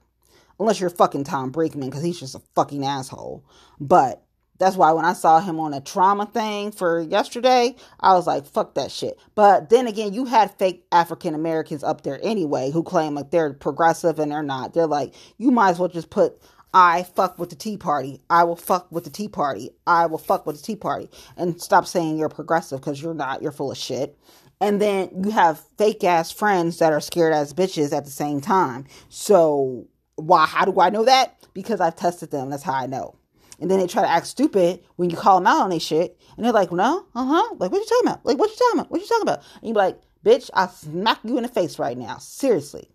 Unless 0.59 0.79
you're 0.79 0.89
fucking 0.89 1.23
Tom 1.23 1.51
Brinkman 1.51 1.85
because 1.85 2.03
he's 2.03 2.19
just 2.19 2.35
a 2.35 2.41
fucking 2.55 2.85
asshole. 2.85 3.45
But 3.79 4.23
that's 4.59 4.75
why 4.75 4.91
when 4.91 5.05
I 5.05 5.13
saw 5.13 5.39
him 5.39 5.59
on 5.59 5.73
a 5.73 5.81
trauma 5.81 6.25
thing 6.25 6.71
for 6.71 7.01
yesterday, 7.01 7.75
I 7.99 8.13
was 8.13 8.27
like, 8.27 8.45
fuck 8.45 8.75
that 8.75 8.91
shit. 8.91 9.19
But 9.35 9.69
then 9.69 9.87
again, 9.87 10.13
you 10.13 10.25
had 10.25 10.57
fake 10.57 10.85
African 10.91 11.35
Americans 11.35 11.83
up 11.83 12.01
there 12.01 12.19
anyway 12.23 12.71
who 12.71 12.83
claim 12.83 13.15
like 13.15 13.31
they're 13.31 13.53
progressive 13.53 14.19
and 14.19 14.31
they're 14.31 14.43
not. 14.43 14.73
They're 14.73 14.87
like, 14.87 15.13
you 15.37 15.51
might 15.51 15.71
as 15.71 15.79
well 15.79 15.89
just 15.89 16.09
put 16.09 16.41
I 16.73 17.03
fuck 17.03 17.39
with 17.39 17.49
the 17.49 17.55
Tea 17.55 17.77
Party. 17.77 18.21
I 18.29 18.43
will 18.43 18.55
fuck 18.55 18.91
with 18.91 19.03
the 19.03 19.09
Tea 19.09 19.29
Party. 19.29 19.71
I 19.87 20.05
will 20.05 20.19
fuck 20.19 20.45
with 20.45 20.57
the 20.57 20.63
Tea 20.63 20.75
Party. 20.75 21.09
And 21.35 21.61
stop 21.61 21.87
saying 21.87 22.17
you're 22.17 22.29
progressive 22.29 22.81
because 22.81 23.01
you're 23.01 23.15
not. 23.15 23.41
You're 23.41 23.51
full 23.51 23.71
of 23.71 23.77
shit. 23.77 24.17
And 24.61 24.81
then 24.81 25.09
you 25.23 25.31
have 25.31 25.63
fake 25.77 26.03
ass 26.03 26.31
friends 26.31 26.79
that 26.79 26.93
are 26.93 27.01
scared 27.01 27.33
as 27.33 27.53
bitches 27.53 27.97
at 27.97 28.05
the 28.05 28.11
same 28.11 28.41
time. 28.41 28.85
So 29.09 29.87
why 30.17 30.45
how 30.45 30.65
do 30.65 30.79
I 30.79 30.89
know 30.91 31.05
that? 31.05 31.35
Because 31.53 31.81
I've 31.81 31.95
tested 31.95 32.31
them. 32.31 32.49
That's 32.51 32.63
how 32.63 32.73
I 32.73 32.87
know. 32.87 33.16
And 33.59 33.71
then 33.71 33.79
they 33.79 33.87
try 33.87 34.03
to 34.03 34.09
act 34.09 34.27
stupid 34.27 34.83
when 34.95 35.09
you 35.09 35.17
call 35.17 35.39
them 35.39 35.47
out 35.47 35.61
on 35.61 35.69
their 35.69 35.79
shit. 35.79 36.19
And 36.35 36.45
they're 36.45 36.53
like, 36.53 36.71
no, 36.71 37.05
uh-huh. 37.15 37.55
Like, 37.57 37.71
what 37.71 37.79
you 37.79 37.85
talking 37.85 38.07
about? 38.07 38.25
Like, 38.25 38.37
what 38.37 38.49
you 38.49 38.55
talking 38.55 38.79
about? 38.79 38.91
What 38.91 39.01
you 39.01 39.07
talking 39.07 39.23
about? 39.23 39.43
And 39.61 39.69
you're 39.69 39.75
like, 39.75 39.99
bitch, 40.23 40.49
I'll 40.53 40.69
smack 40.69 41.19
you 41.23 41.37
in 41.37 41.43
the 41.43 41.49
face 41.49 41.79
right 41.79 41.97
now. 41.97 42.17
Seriously. 42.17 42.91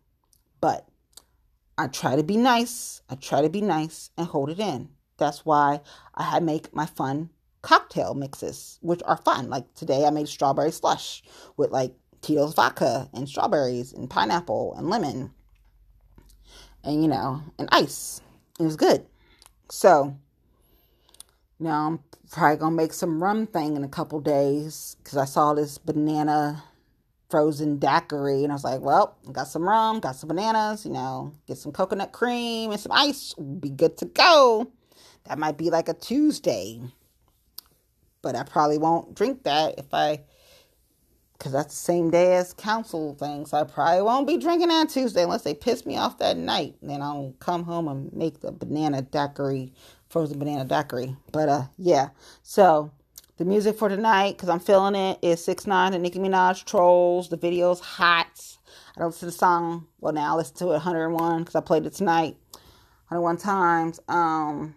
But 0.60 0.86
I 1.76 1.88
try 1.88 2.16
to 2.16 2.22
be 2.22 2.36
nice. 2.36 3.02
I 3.08 3.16
try 3.16 3.42
to 3.42 3.48
be 3.48 3.60
nice 3.60 4.10
and 4.16 4.26
hold 4.26 4.50
it 4.50 4.60
in. 4.60 4.90
That's 5.18 5.44
why 5.44 5.80
I 6.14 6.40
make 6.40 6.74
my 6.74 6.86
fun 6.86 7.30
cocktail 7.62 8.14
mixes, 8.14 8.78
which 8.82 9.02
are 9.04 9.16
fun. 9.16 9.48
Like 9.48 9.72
today, 9.74 10.04
I 10.04 10.10
made 10.10 10.28
strawberry 10.28 10.70
slush 10.72 11.22
with 11.56 11.70
like 11.70 11.94
Tito's 12.20 12.54
vodka 12.54 13.08
and 13.12 13.28
strawberries 13.28 13.92
and 13.92 14.08
pineapple 14.08 14.74
and 14.76 14.88
lemon 14.88 15.32
and, 16.84 17.02
you 17.02 17.08
know, 17.08 17.42
and 17.58 17.68
ice. 17.72 18.20
It 18.58 18.64
was 18.64 18.76
good. 18.76 19.06
So, 19.70 20.16
now 21.62 21.88
I'm 21.88 22.00
probably 22.30 22.58
gonna 22.58 22.76
make 22.76 22.92
some 22.92 23.22
rum 23.22 23.46
thing 23.46 23.76
in 23.76 23.84
a 23.84 23.88
couple 23.88 24.20
days 24.20 24.96
because 25.02 25.18
I 25.18 25.26
saw 25.26 25.54
this 25.54 25.78
banana 25.78 26.64
frozen 27.30 27.78
daiquiri 27.78 28.44
and 28.44 28.52
I 28.52 28.54
was 28.54 28.64
like, 28.64 28.80
well, 28.82 29.16
I 29.28 29.32
got 29.32 29.48
some 29.48 29.68
rum, 29.68 30.00
got 30.00 30.16
some 30.16 30.28
bananas, 30.28 30.84
you 30.84 30.92
know, 30.92 31.32
get 31.46 31.58
some 31.58 31.72
coconut 31.72 32.12
cream 32.12 32.70
and 32.72 32.80
some 32.80 32.92
ice, 32.92 33.34
be 33.34 33.70
good 33.70 33.96
to 33.98 34.06
go. 34.06 34.70
That 35.24 35.38
might 35.38 35.56
be 35.58 35.70
like 35.70 35.88
a 35.88 35.94
Tuesday, 35.94 36.80
but 38.22 38.36
I 38.36 38.44
probably 38.44 38.78
won't 38.78 39.14
drink 39.14 39.44
that 39.44 39.78
if 39.78 39.94
I, 39.94 40.20
because 41.38 41.52
that's 41.52 41.74
the 41.74 41.80
same 41.80 42.10
day 42.10 42.36
as 42.36 42.52
council 42.54 43.14
thing. 43.14 43.46
So 43.46 43.58
I 43.58 43.64
probably 43.64 44.02
won't 44.02 44.26
be 44.26 44.38
drinking 44.38 44.68
that 44.68 44.90
Tuesday 44.90 45.22
unless 45.24 45.42
they 45.42 45.54
piss 45.54 45.86
me 45.86 45.96
off 45.96 46.18
that 46.18 46.36
night. 46.36 46.76
Then 46.82 47.02
I'll 47.02 47.34
come 47.40 47.64
home 47.64 47.88
and 47.88 48.12
make 48.12 48.40
the 48.40 48.52
banana 48.52 49.02
daiquiri 49.02 49.72
frozen 50.12 50.38
banana 50.38 50.64
daiquiri. 50.64 51.16
But 51.32 51.48
uh, 51.48 51.62
yeah. 51.78 52.10
So 52.42 52.92
the 53.38 53.44
music 53.46 53.76
for 53.78 53.88
tonight, 53.88 54.36
because 54.36 54.50
I'm 54.50 54.60
feeling 54.60 54.94
it, 54.94 55.18
is 55.22 55.40
6ix9ine 55.40 55.94
and 55.94 56.02
Nicki 56.02 56.18
Minaj 56.18 56.64
Trollz. 56.64 57.30
The 57.30 57.38
video's 57.38 57.80
hot. 57.80 58.58
I 58.94 59.00
don't 59.00 59.08
listen 59.08 59.20
to 59.20 59.26
the 59.26 59.32
song. 59.32 59.86
Well, 60.00 60.12
now 60.12 60.34
I 60.34 60.36
listen 60.36 60.56
to 60.56 60.66
it 60.66 60.84
101 60.84 61.38
because 61.40 61.54
I 61.54 61.60
played 61.60 61.86
it 61.86 61.94
tonight 61.94 62.36
101 63.08 63.38
times. 63.38 64.00
Um, 64.06 64.74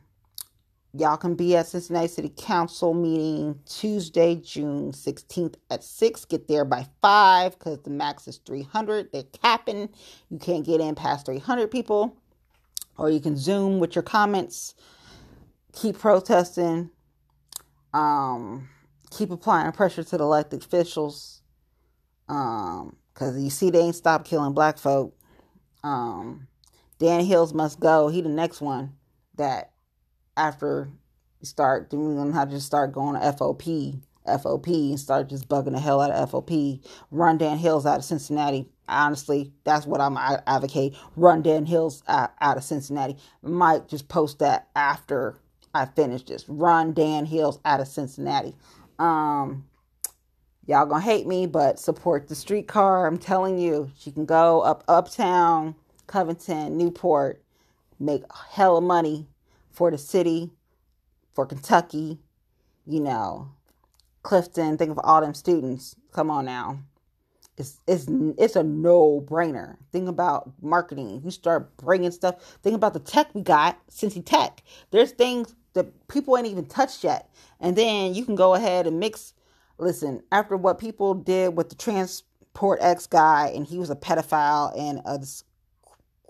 y'all 0.97 1.17
can 1.17 1.35
be 1.35 1.57
at 1.57 1.67
Cincinnati 1.67 2.07
City 2.07 2.31
Council 2.37 2.93
meeting 2.93 3.59
Tuesday, 3.65 4.35
June 4.37 4.93
16th 4.93 5.55
at 5.69 5.83
6. 5.83 6.25
Get 6.25 6.47
there 6.47 6.63
by 6.63 6.87
5 7.01 7.59
because 7.59 7.79
the 7.81 7.89
max 7.89 8.25
is 8.29 8.37
300. 8.37 9.11
They're 9.11 9.23
capping. 9.23 9.89
You 10.29 10.39
can't 10.39 10.65
get 10.65 10.79
in 10.79 10.95
past 10.95 11.25
300 11.25 11.69
people. 11.69 12.15
Or 12.97 13.09
you 13.09 13.19
can 13.19 13.35
Zoom 13.35 13.79
with 13.79 13.95
your 13.95 14.03
comments 14.03 14.75
keep 15.75 15.99
protesting, 15.99 16.89
um, 17.93 18.69
keep 19.11 19.29
applying 19.29 19.71
pressure 19.73 20.03
to 20.03 20.17
the 20.17 20.23
elected 20.23 20.63
officials, 20.63 21.41
um, 22.29 22.95
because 23.13 23.39
you 23.39 23.49
see 23.49 23.69
they 23.69 23.79
ain't 23.79 23.95
stopped 23.95 24.25
killing 24.27 24.53
black 24.53 24.77
folk. 24.77 25.15
Um, 25.83 26.47
Dan 26.97 27.25
Hils 27.25 27.53
must 27.53 27.79
go. 27.79 28.07
He 28.07 28.21
the 28.21 28.29
next 28.29 28.61
one 28.61 28.93
that 29.35 29.71
after 30.37 30.89
you 31.39 31.45
start 31.45 31.89
doing 31.89 32.31
how 32.31 32.45
to 32.45 32.51
just 32.51 32.65
start 32.65 32.93
going 32.93 33.19
to 33.19 33.33
FOP, 33.33 34.01
FOP, 34.25 34.67
and 34.67 34.99
start 34.99 35.29
just 35.29 35.47
bugging 35.47 35.73
the 35.73 35.79
hell 35.79 36.01
out 36.01 36.11
of 36.11 36.31
FOP. 36.31 36.81
Run 37.11 37.37
Dan 37.37 37.59
Hils 37.59 37.85
out 37.85 37.99
of 37.99 38.05
Cincinnati. 38.05 38.67
Honestly, 38.87 39.51
that's 39.63 39.85
what 39.85 39.99
I'm 40.01 40.17
I 40.17 40.41
advocate. 40.47 40.95
Run 41.15 41.41
Dan 41.41 41.65
Hils 41.65 42.01
out, 42.07 42.31
out 42.39 42.57
of 42.57 42.63
Cincinnati. 42.63 43.17
Might 43.41 43.87
just 43.87 44.07
post 44.07 44.39
that 44.39 44.69
after 44.75 45.39
I 45.75 45.85
finished 45.85 46.27
this. 46.27 46.47
Run 46.47 46.93
Dan 46.93 47.25
Hils 47.27 47.59
out 47.65 47.81
of 47.81 47.89
Cincinnati. 47.89 48.55
Um, 48.97 49.65
y'all 50.65 50.85
gonna 50.85 51.01
hate 51.01 51.27
me, 51.27 51.47
but 51.47 51.79
support 51.79 52.29
the 52.29 52.35
streetcar. 52.35 53.05
I'm 53.05 53.17
telling 53.17 53.59
you, 53.59 53.91
she 53.99 54.09
can 54.09 54.25
go 54.25 54.61
up 54.61 54.85
uptown 54.87 55.75
Covington, 56.07 56.77
Newport, 56.77 57.43
make 57.99 58.23
hella 58.51 58.79
money 58.79 59.27
for 59.69 59.91
the 59.91 59.97
city, 59.97 60.51
for 61.33 61.45
Kentucky, 61.45 62.19
you 62.85 63.01
know, 63.01 63.51
Clifton. 64.23 64.77
Think 64.77 64.91
of 64.91 64.99
all 65.03 65.19
them 65.19 65.33
students. 65.33 65.97
Come 66.13 66.31
on 66.31 66.45
now. 66.45 66.79
It's, 67.57 67.81
it's, 67.87 68.05
it's 68.37 68.55
a 68.55 68.63
no 68.63 69.21
brainer. 69.25 69.77
Think 69.91 70.07
about 70.07 70.51
marketing. 70.61 71.21
You 71.23 71.31
start 71.31 71.75
bringing 71.77 72.11
stuff. 72.11 72.57
Think 72.63 72.75
about 72.75 72.93
the 72.93 72.99
tech 72.99 73.33
we 73.33 73.41
got, 73.41 73.77
Cincy 73.89 74.25
Tech. 74.25 74.61
There's 74.91 75.11
things 75.11 75.55
that 75.75 76.07
people 76.07 76.35
ain't 76.37 76.47
even 76.47 76.65
touched 76.65 77.03
yet. 77.03 77.29
And 77.59 77.75
then 77.75 78.15
you 78.15 78.25
can 78.25 78.35
go 78.35 78.55
ahead 78.55 78.87
and 78.87 78.99
mix. 78.99 79.33
Listen, 79.77 80.23
after 80.31 80.57
what 80.57 80.79
people 80.79 81.13
did 81.13 81.55
with 81.55 81.69
the 81.69 81.75
Transport 81.75 82.79
X 82.81 83.05
guy, 83.07 83.51
and 83.53 83.67
he 83.67 83.77
was 83.77 83.89
a 83.89 83.95
pedophile 83.95 84.77
and 84.77 84.99
a 85.05 85.19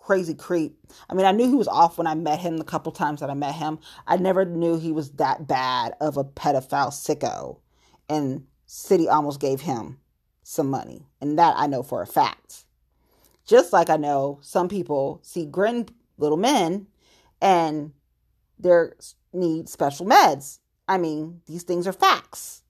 crazy 0.01 0.33
creep. 0.33 0.77
I 1.09 1.13
mean, 1.13 1.25
I 1.25 1.31
knew 1.31 1.47
he 1.47 1.55
was 1.55 1.67
off 1.67 1.97
when 1.97 2.07
I 2.07 2.15
met 2.15 2.39
him 2.39 2.57
the 2.57 2.63
couple 2.63 2.91
times 2.91 3.21
that 3.21 3.29
I 3.29 3.33
met 3.33 3.55
him. 3.55 3.79
I 4.05 4.17
never 4.17 4.45
knew 4.45 4.77
he 4.77 4.91
was 4.91 5.11
that 5.13 5.47
bad 5.47 5.93
of 6.01 6.17
a 6.17 6.23
pedophile 6.23 6.91
sicko. 6.91 7.59
And 8.09 8.45
City 8.67 9.07
almost 9.07 9.39
gave 9.39 9.61
him 9.61 9.99
some 10.43 10.69
money. 10.69 11.07
And 11.21 11.39
that 11.39 11.55
I 11.57 11.67
know 11.67 11.81
for 11.81 12.01
a 12.01 12.07
fact. 12.07 12.65
Just 13.45 13.73
like 13.73 13.89
I 13.89 13.97
know 13.97 14.39
some 14.41 14.69
people 14.69 15.19
see 15.23 15.45
grin 15.45 15.87
little 16.17 16.37
men 16.37 16.87
and 17.41 17.91
they 18.59 18.89
need 19.35 19.69
special 19.69 20.05
meds. 20.05 20.59
I 20.87 20.97
mean, 20.97 21.41
these 21.45 21.63
things 21.63 21.87
are 21.87 21.93
facts. 21.93 22.63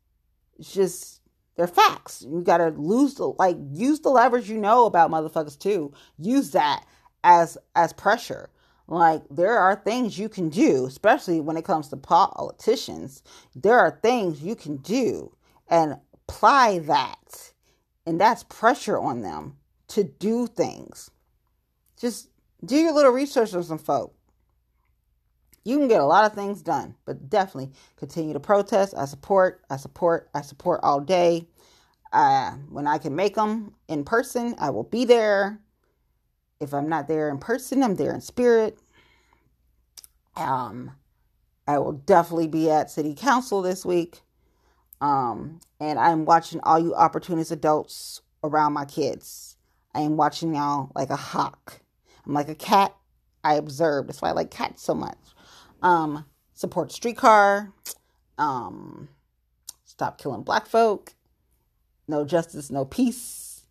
It's 0.58 0.74
just 0.74 1.22
they're 1.56 1.68
facts. 1.68 2.26
You 2.28 2.42
gotta 2.42 2.70
lose 2.70 3.16
the 3.16 3.28
like 3.28 3.58
use 3.72 4.02
the 4.02 4.10
leverage 4.10 4.50
you 4.50 4.58
know 4.58 4.86
about 4.86 5.12
motherfuckers 5.12 5.58
too. 5.58 5.94
Use 6.18 6.52
that 6.52 6.86
as 7.24 7.58
as 7.76 7.94
pressure. 7.94 8.50
Like 8.88 9.24
there 9.32 9.58
are 9.58 9.76
things 9.76 10.20
you 10.20 10.30
can 10.30 10.50
do, 10.50 10.86
especially 10.86 11.42
when 11.42 11.58
it 11.58 11.66
comes 11.66 11.88
to 11.90 11.98
politicians. 11.98 13.24
There 13.56 13.80
are 13.80 14.00
things 14.04 14.42
you 14.42 14.56
can 14.56 14.78
do 14.78 15.36
and 15.68 15.98
apply 16.14 16.80
that. 16.80 17.54
And 18.06 18.22
that's 18.22 18.44
pressure 18.44 19.00
on 19.00 19.22
them 19.22 19.58
to 19.90 20.04
do 20.04 20.46
things. 20.46 21.10
Just 22.00 22.30
do 22.64 22.76
your 22.76 22.94
little 22.94 23.12
research 23.12 23.54
on 23.54 23.64
some 23.64 23.80
folk. 23.80 24.14
You 25.66 25.80
can 25.80 25.90
get 25.90 26.02
a 26.02 26.06
lot 26.06 26.26
of 26.26 26.36
things 26.36 26.64
done, 26.64 26.96
but 27.06 27.30
definitely 27.30 27.74
continue 27.98 28.34
to 28.34 28.42
protest. 28.42 28.96
I 28.98 29.06
support, 29.06 29.64
I 29.72 29.78
support, 29.78 30.30
I 30.36 30.44
support 30.44 30.82
all 30.84 31.02
day. 31.02 31.48
Uh, 32.14 32.52
when 32.70 32.88
I 32.88 33.00
can 33.00 33.16
make 33.16 33.36
them 33.36 33.76
in 33.90 34.06
person, 34.06 34.56
I 34.60 34.72
will 34.72 34.84
be 34.86 35.06
there. 35.06 35.60
If 36.62 36.74
I'm 36.74 36.90
not 36.90 37.08
there 37.08 37.30
in 37.30 37.40
person, 37.40 37.84
I'm 37.84 37.96
there 37.96 38.14
in 38.16 38.22
spirit. 38.22 38.80
Um, 40.36 40.92
I 41.68 41.80
will 41.80 41.94
definitely 41.94 42.48
be 42.50 42.72
at 42.72 42.92
city 42.92 43.16
council 43.16 43.62
this 43.62 43.86
week. 43.86 44.22
Um, 45.02 45.62
and 45.80 46.00
I'm 46.00 46.26
watching 46.26 46.62
all 46.64 46.80
you 46.80 46.96
opportunist 46.96 47.52
adults 47.52 48.22
around 48.44 48.74
my 48.74 48.86
kids. 48.86 49.58
I 49.96 50.02
am 50.02 50.18
watching 50.18 50.56
y'all 50.56 50.92
like 50.96 51.12
a 51.12 51.18
hawk. 51.18 51.82
I'm 52.26 52.34
like 52.34 52.50
a 52.50 52.56
cat. 52.56 52.96
I 53.44 53.56
observe. 53.56 54.08
That's 54.08 54.22
why 54.22 54.30
I 54.30 54.34
like 54.34 54.52
cats 54.52 54.84
so 54.84 54.96
much. 54.96 55.18
Um, 55.82 56.26
support 56.54 56.92
streetcar. 56.92 57.74
Um, 58.38 59.10
stop 59.86 60.18
killing 60.18 60.44
black 60.44 60.68
folk. 60.68 61.14
No 62.08 62.26
justice, 62.26 62.70
no 62.70 62.86
peace. 62.86 63.62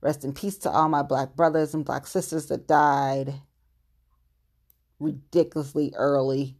Rest 0.00 0.24
in 0.24 0.32
peace 0.32 0.58
to 0.58 0.70
all 0.70 0.88
my 0.88 1.02
black 1.02 1.34
brothers 1.34 1.74
and 1.74 1.84
black 1.84 2.06
sisters 2.06 2.46
that 2.46 2.68
died 2.68 3.34
ridiculously 5.00 5.92
early. 5.96 6.56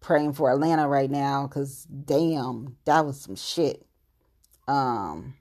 Praying 0.00 0.34
for 0.34 0.50
Atlanta 0.50 0.86
right 0.86 1.10
now 1.10 1.46
because 1.46 1.84
damn, 1.84 2.76
that 2.84 3.04
was 3.04 3.20
some 3.20 3.34
shit. 3.34 3.84
Um, 4.68 5.34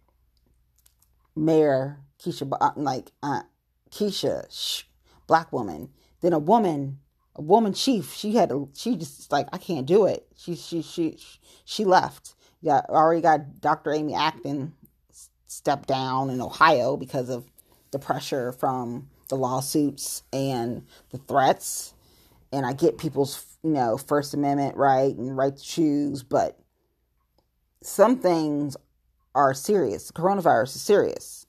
Mayor 1.36 2.00
Keisha, 2.20 2.74
like 2.76 3.12
uh, 3.22 3.44
Keisha, 3.92 4.52
shh, 4.52 4.84
black 5.28 5.54
woman. 5.54 5.90
Then 6.22 6.34
a 6.34 6.40
woman, 6.40 7.00
a 7.38 7.42
woman 7.42 7.74
chief. 7.74 8.14
She 8.14 8.36
had 8.36 8.50
to. 8.50 8.70
She 8.74 8.96
just 8.96 9.32
like 9.32 9.48
I 9.54 9.58
can't 9.58 9.86
do 9.86 10.06
it. 10.06 10.28
She 10.36 10.56
she 10.56 10.82
she 10.82 11.18
she 11.66 11.86
left. 11.86 12.36
Yeah, 12.62 12.82
already 12.90 13.22
got 13.22 13.62
Dr. 13.62 13.94
Amy 13.94 14.16
Acton 14.16 14.74
step 15.46 15.86
down 15.86 16.30
in 16.30 16.42
Ohio 16.42 16.98
because 16.98 17.30
of 17.30 17.46
the 17.92 18.00
pressure 18.00 18.52
from 18.52 19.10
the 19.30 19.36
lawsuits 19.36 20.24
and 20.34 20.86
the 21.12 21.18
threats. 21.20 21.94
And 22.52 22.66
I 22.66 22.74
get 22.74 22.98
people's, 22.98 23.58
you 23.64 23.72
know, 23.72 23.98
First 23.98 24.34
Amendment 24.34 24.76
right 24.76 25.16
and 25.16 25.38
right 25.38 25.56
to 25.56 25.64
choose, 25.64 26.24
but 26.24 26.58
some 27.84 28.20
things 28.20 28.76
are 29.36 29.54
serious. 29.54 30.08
The 30.08 30.14
coronavirus 30.14 30.76
is 30.76 30.82
serious. 30.82 31.46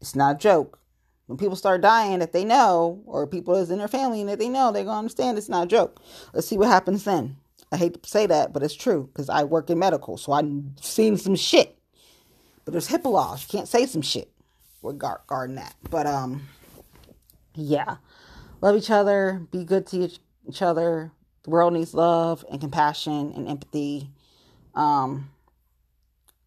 It's 0.00 0.14
not 0.14 0.36
a 0.36 0.38
joke. 0.38 0.78
When 1.26 1.38
people 1.38 1.56
start 1.56 1.80
dying 1.80 2.18
that 2.18 2.32
they 2.32 2.44
know, 2.44 3.02
or 3.06 3.26
people 3.26 3.54
is 3.54 3.70
in 3.70 3.78
their 3.78 3.88
family 3.88 4.20
and 4.20 4.28
that 4.28 4.38
they 4.38 4.48
know, 4.48 4.72
they're 4.72 4.84
gonna 4.84 4.98
understand 4.98 5.38
it's 5.38 5.48
not 5.48 5.64
a 5.64 5.68
joke. 5.68 6.00
Let's 6.32 6.46
see 6.46 6.58
what 6.58 6.68
happens 6.68 7.04
then. 7.04 7.36
I 7.72 7.76
hate 7.76 8.02
to 8.02 8.08
say 8.08 8.26
that, 8.26 8.52
but 8.52 8.62
it's 8.62 8.74
true 8.74 9.08
because 9.12 9.30
I 9.30 9.44
work 9.44 9.70
in 9.70 9.78
medical, 9.78 10.16
so 10.16 10.32
I've 10.32 10.52
seen 10.80 11.16
some 11.16 11.34
shit. 11.34 11.78
But 12.64 12.72
there's 12.72 12.88
HIPAA 12.88 13.10
laws. 13.10 13.42
You 13.42 13.58
can't 13.58 13.68
say 13.68 13.86
some 13.86 14.02
shit 14.02 14.30
regarding 14.82 15.56
that. 15.56 15.74
But 15.90 16.06
um, 16.06 16.48
yeah, 17.54 17.96
love 18.60 18.76
each 18.76 18.90
other. 18.90 19.46
Be 19.50 19.64
good 19.64 19.86
to 19.88 20.10
each 20.48 20.62
other. 20.62 21.10
The 21.44 21.50
world 21.50 21.72
needs 21.72 21.94
love 21.94 22.44
and 22.50 22.60
compassion 22.60 23.32
and 23.34 23.48
empathy. 23.48 24.10
Um, 24.74 25.30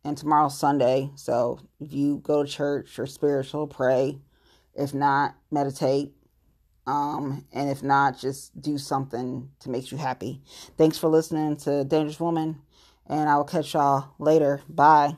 and 0.04 0.18
tomorrow's 0.18 0.58
Sunday, 0.58 1.12
so 1.16 1.60
if 1.80 1.92
you 1.92 2.20
go 2.24 2.44
to 2.44 2.50
church 2.50 2.98
or 2.98 3.06
spiritual, 3.06 3.68
pray. 3.68 4.20
If 4.78 4.94
not, 4.94 5.36
meditate. 5.52 6.14
Um, 6.86 7.46
and 7.52 7.70
if 7.70 7.84
not, 7.84 8.18
just 8.18 8.60
do 8.62 8.78
something 8.78 9.50
to 9.60 9.70
make 9.70 9.92
you 9.92 9.98
happy. 9.98 10.42
Thanks 10.78 10.98
for 10.98 11.10
listening 11.10 11.58
to 11.58 11.84
Dangerous 11.84 12.20
Woman, 12.20 12.62
and 13.08 13.30
I 13.30 13.36
will 13.36 13.44
catch 13.44 13.74
y'all 13.74 14.14
later. 14.20 14.62
Bye. 14.70 15.18